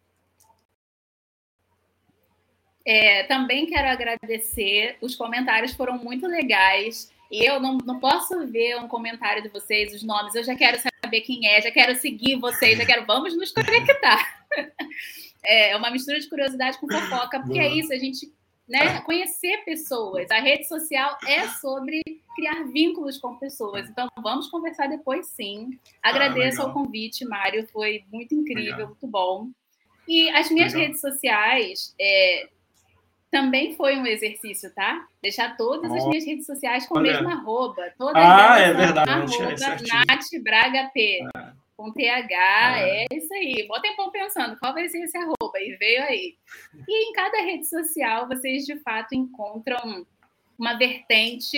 É, 2.85 3.25
também 3.25 3.67
quero 3.67 3.87
agradecer, 3.87 4.97
os 5.03 5.15
comentários 5.15 5.75
foram 5.75 5.99
muito 5.99 6.27
legais. 6.27 7.13
E 7.31 7.45
eu 7.45 7.61
não, 7.61 7.79
não 7.85 7.99
posso 7.99 8.47
ver 8.47 8.77
um 8.77 8.89
comentário 8.89 9.43
de 9.43 9.49
vocês, 9.49 9.95
os 9.95 10.03
nomes, 10.03 10.35
eu 10.35 10.45
já 10.45 10.55
quero 10.55 10.79
saber 10.79 11.21
quem 11.23 11.47
é, 11.47 11.61
já 11.61 11.71
quero 11.71 11.95
seguir 11.97 12.37
vocês, 12.37 12.79
já 12.79 12.87
quero, 12.87 13.05
vamos 13.07 13.37
nos 13.37 13.53
conectar. 13.53 14.47
É 15.45 15.75
uma 15.77 15.91
mistura 15.91 16.19
de 16.19 16.29
curiosidade 16.29 16.79
com 16.79 16.89
fofoca, 16.89 17.41
porque 17.41 17.61
é 17.61 17.67
é 17.67 17.75
isso, 17.75 17.93
a 17.93 17.97
gente 17.97 18.31
né, 18.69 19.01
conhecer 19.01 19.65
pessoas. 19.65 20.31
A 20.31 20.41
rede 20.41 20.69
social 20.69 21.17
é 21.27 21.47
sobre 21.49 22.03
criar 22.37 22.65
vínculos 22.65 23.17
com 23.19 23.37
pessoas. 23.37 23.89
Então, 23.89 24.09
vamos 24.21 24.49
conversar 24.49 24.89
depois, 24.89 25.27
sim. 25.29 25.79
Agradeço 26.03 26.61
ah, 26.61 26.65
ao 26.65 26.73
convite, 26.73 27.25
Mário, 27.25 27.67
foi 27.69 28.05
muito 28.13 28.35
incrível, 28.35 28.73
legal. 28.73 28.87
muito 28.89 29.07
bom. 29.07 29.49
E 30.07 30.29
as 30.31 30.51
minhas 30.51 30.73
legal. 30.73 30.89
redes 30.89 31.01
sociais 31.01 31.95
é, 31.99 32.49
também 33.31 33.75
foi 33.75 33.97
um 33.97 34.07
exercício, 34.07 34.73
tá? 34.75 35.07
Deixar 35.23 35.57
todas 35.57 35.91
as 35.93 36.07
minhas 36.07 36.25
redes 36.25 36.47
sociais 36.47 36.87
com 36.87 36.99
o 36.99 37.01
mesmo 37.01 37.29
arroba. 37.29 37.93
Todas 37.99 38.23
ah, 38.23 38.59
é 38.59 38.73
verdade. 38.73 39.11
Arroba 39.11 39.55
Nath 40.09 40.43
Braga 40.43 40.91
P. 40.95 41.21
Ah 41.35 41.53
com 41.79 41.93
TH, 41.93 42.35
ah. 42.35 42.81
é 42.81 43.07
isso 43.13 43.33
aí. 43.33 43.65
Bom 43.69 43.81
tempão 43.81 44.11
pensando 44.11 44.59
qual 44.59 44.75
vai 44.75 44.89
ser 44.89 44.99
esse 44.99 45.17
arroba, 45.17 45.61
e 45.61 45.77
veio 45.77 46.03
aí. 46.03 46.37
E 46.89 47.09
em 47.09 47.13
cada 47.13 47.41
rede 47.41 47.67
social 47.67 48.27
vocês 48.27 48.67
de 48.67 48.77
fato 48.81 49.15
encontram 49.15 50.05
uma 50.59 50.77
vertente 50.77 51.57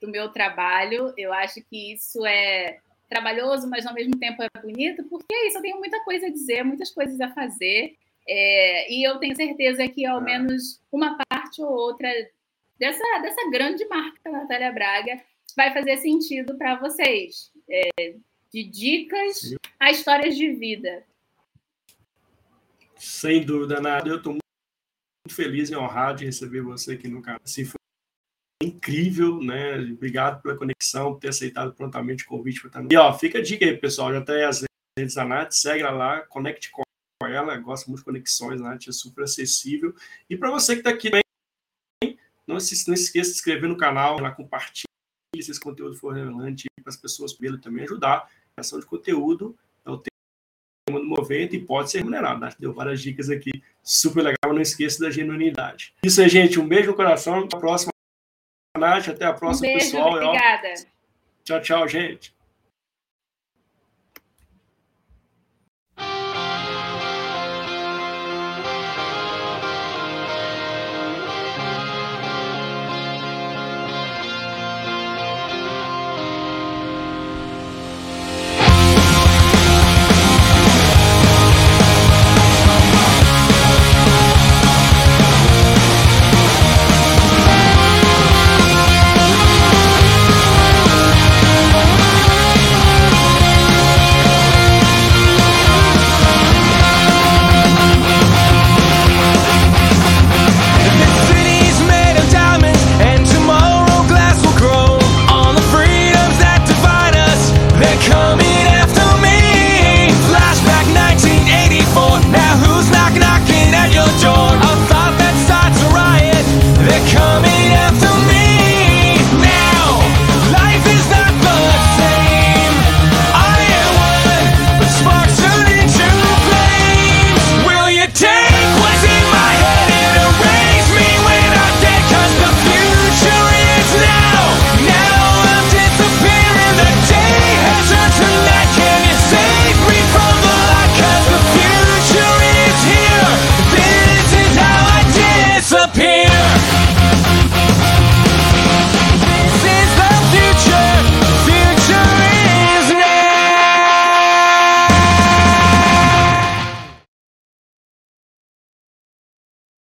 do 0.00 0.08
meu 0.08 0.28
trabalho. 0.28 1.12
Eu 1.18 1.32
acho 1.32 1.60
que 1.68 1.94
isso 1.94 2.24
é 2.24 2.78
trabalhoso, 3.08 3.68
mas 3.68 3.84
ao 3.84 3.92
mesmo 3.92 4.16
tempo 4.16 4.40
é 4.40 4.48
bonito, 4.60 5.02
porque 5.04 5.34
é 5.34 5.48
isso, 5.48 5.58
eu 5.58 5.62
tenho 5.62 5.78
muita 5.78 5.98
coisa 6.04 6.26
a 6.26 6.30
dizer, 6.30 6.62
muitas 6.62 6.92
coisas 6.92 7.20
a 7.20 7.32
fazer. 7.32 7.96
É, 8.28 8.92
e 8.92 9.06
eu 9.06 9.18
tenho 9.18 9.36
certeza 9.36 9.86
que 9.88 10.04
ao 10.04 10.18
ah. 10.18 10.20
menos 10.20 10.80
uma 10.90 11.16
parte 11.28 11.62
ou 11.62 11.70
outra 11.70 12.08
dessa, 12.78 13.04
dessa 13.22 13.50
grande 13.50 13.86
marca 13.86 14.30
Natália 14.30 14.72
Braga 14.72 15.22
vai 15.56 15.72
fazer 15.72 15.96
sentido 15.98 16.56
para 16.56 16.76
vocês. 16.76 17.52
É, 17.68 18.16
de 18.52 18.64
dicas 18.64 19.54
a 19.78 19.90
histórias 19.90 20.36
de 20.36 20.52
vida. 20.52 21.04
Sem 22.96 23.44
dúvida, 23.44 23.80
nada. 23.80 24.08
Eu 24.08 24.16
estou 24.16 24.32
muito 24.32 25.34
feliz 25.34 25.70
e 25.70 25.76
honrado 25.76 26.20
de 26.20 26.26
receber 26.26 26.62
você 26.62 26.92
aqui 26.92 27.08
no 27.08 27.20
canal. 27.20 27.40
Assim, 27.44 27.64
foi 27.64 27.76
incrível, 28.62 29.38
né? 29.40 29.76
Obrigado 29.92 30.40
pela 30.42 30.56
conexão, 30.56 31.12
por 31.12 31.20
ter 31.20 31.28
aceitado 31.28 31.74
prontamente 31.74 32.24
o 32.24 32.28
convite. 32.28 32.68
Também. 32.70 32.88
E 32.90 32.96
ó, 32.96 33.12
fica 33.12 33.38
a 33.38 33.42
dica 33.42 33.64
aí, 33.64 33.76
pessoal. 33.76 34.12
Já 34.12 34.22
tem 34.22 34.42
as 34.44 34.64
redes 34.98 35.14
da 35.14 35.24
Nath, 35.24 35.52
segue 35.52 35.82
lá, 35.82 36.22
conecte 36.22 36.70
com 36.70 36.85
ela, 37.36 37.56
gosta 37.58 37.88
muito 37.88 38.00
de 38.00 38.04
conexões, 38.04 38.60
a 38.60 38.64
Nath 38.64 38.88
é 38.88 38.92
super 38.92 39.24
acessível. 39.24 39.94
E 40.28 40.36
para 40.36 40.50
você 40.50 40.74
que 40.74 40.80
está 40.80 40.90
aqui 40.90 41.10
também, 41.10 42.18
não 42.46 42.58
se, 42.60 42.86
não 42.88 42.94
esqueça 42.94 43.30
de 43.30 43.34
se 43.34 43.40
inscrever 43.40 43.68
no 43.68 43.76
canal, 43.76 44.20
lá 44.20 44.30
compartilhe 44.30 44.86
se 45.40 45.50
esse 45.50 45.60
conteúdo 45.60 45.96
for 45.96 46.14
relevante 46.14 46.66
para 46.82 46.90
as 46.90 46.96
pessoas 46.96 47.36
verem 47.36 47.60
também 47.60 47.84
ajudar 47.84 48.28
criação 48.56 48.80
de 48.80 48.86
conteúdo 48.86 49.54
é 49.84 49.90
o 49.90 49.98
tema 49.98 51.00
do 51.00 51.06
movimento 51.06 51.54
e 51.54 51.60
pode 51.60 51.90
ser 51.90 51.98
remunerado. 51.98 52.40
Né? 52.40 52.48
Deu 52.58 52.72
várias 52.72 53.02
dicas 53.02 53.28
aqui, 53.28 53.62
super 53.82 54.22
legal. 54.22 54.54
Não 54.54 54.62
esqueça 54.62 55.00
da 55.00 55.10
genuinidade. 55.10 55.94
Isso 56.02 56.20
aí, 56.22 56.28
gente. 56.28 56.58
Um 56.58 56.66
beijo 56.66 56.90
no 56.90 56.96
coração. 56.96 57.40
Até 57.40 57.56
a 57.56 57.60
próxima, 57.60 57.92
Nath. 58.78 59.08
Até 59.08 59.24
a 59.26 59.34
próxima, 59.34 59.68
um 59.68 59.72
beijo, 59.72 59.90
pessoal. 59.90 60.12
Obrigada. 60.14 60.74
Tchau, 61.44 61.60
tchau, 61.60 61.88
gente. 61.88 62.35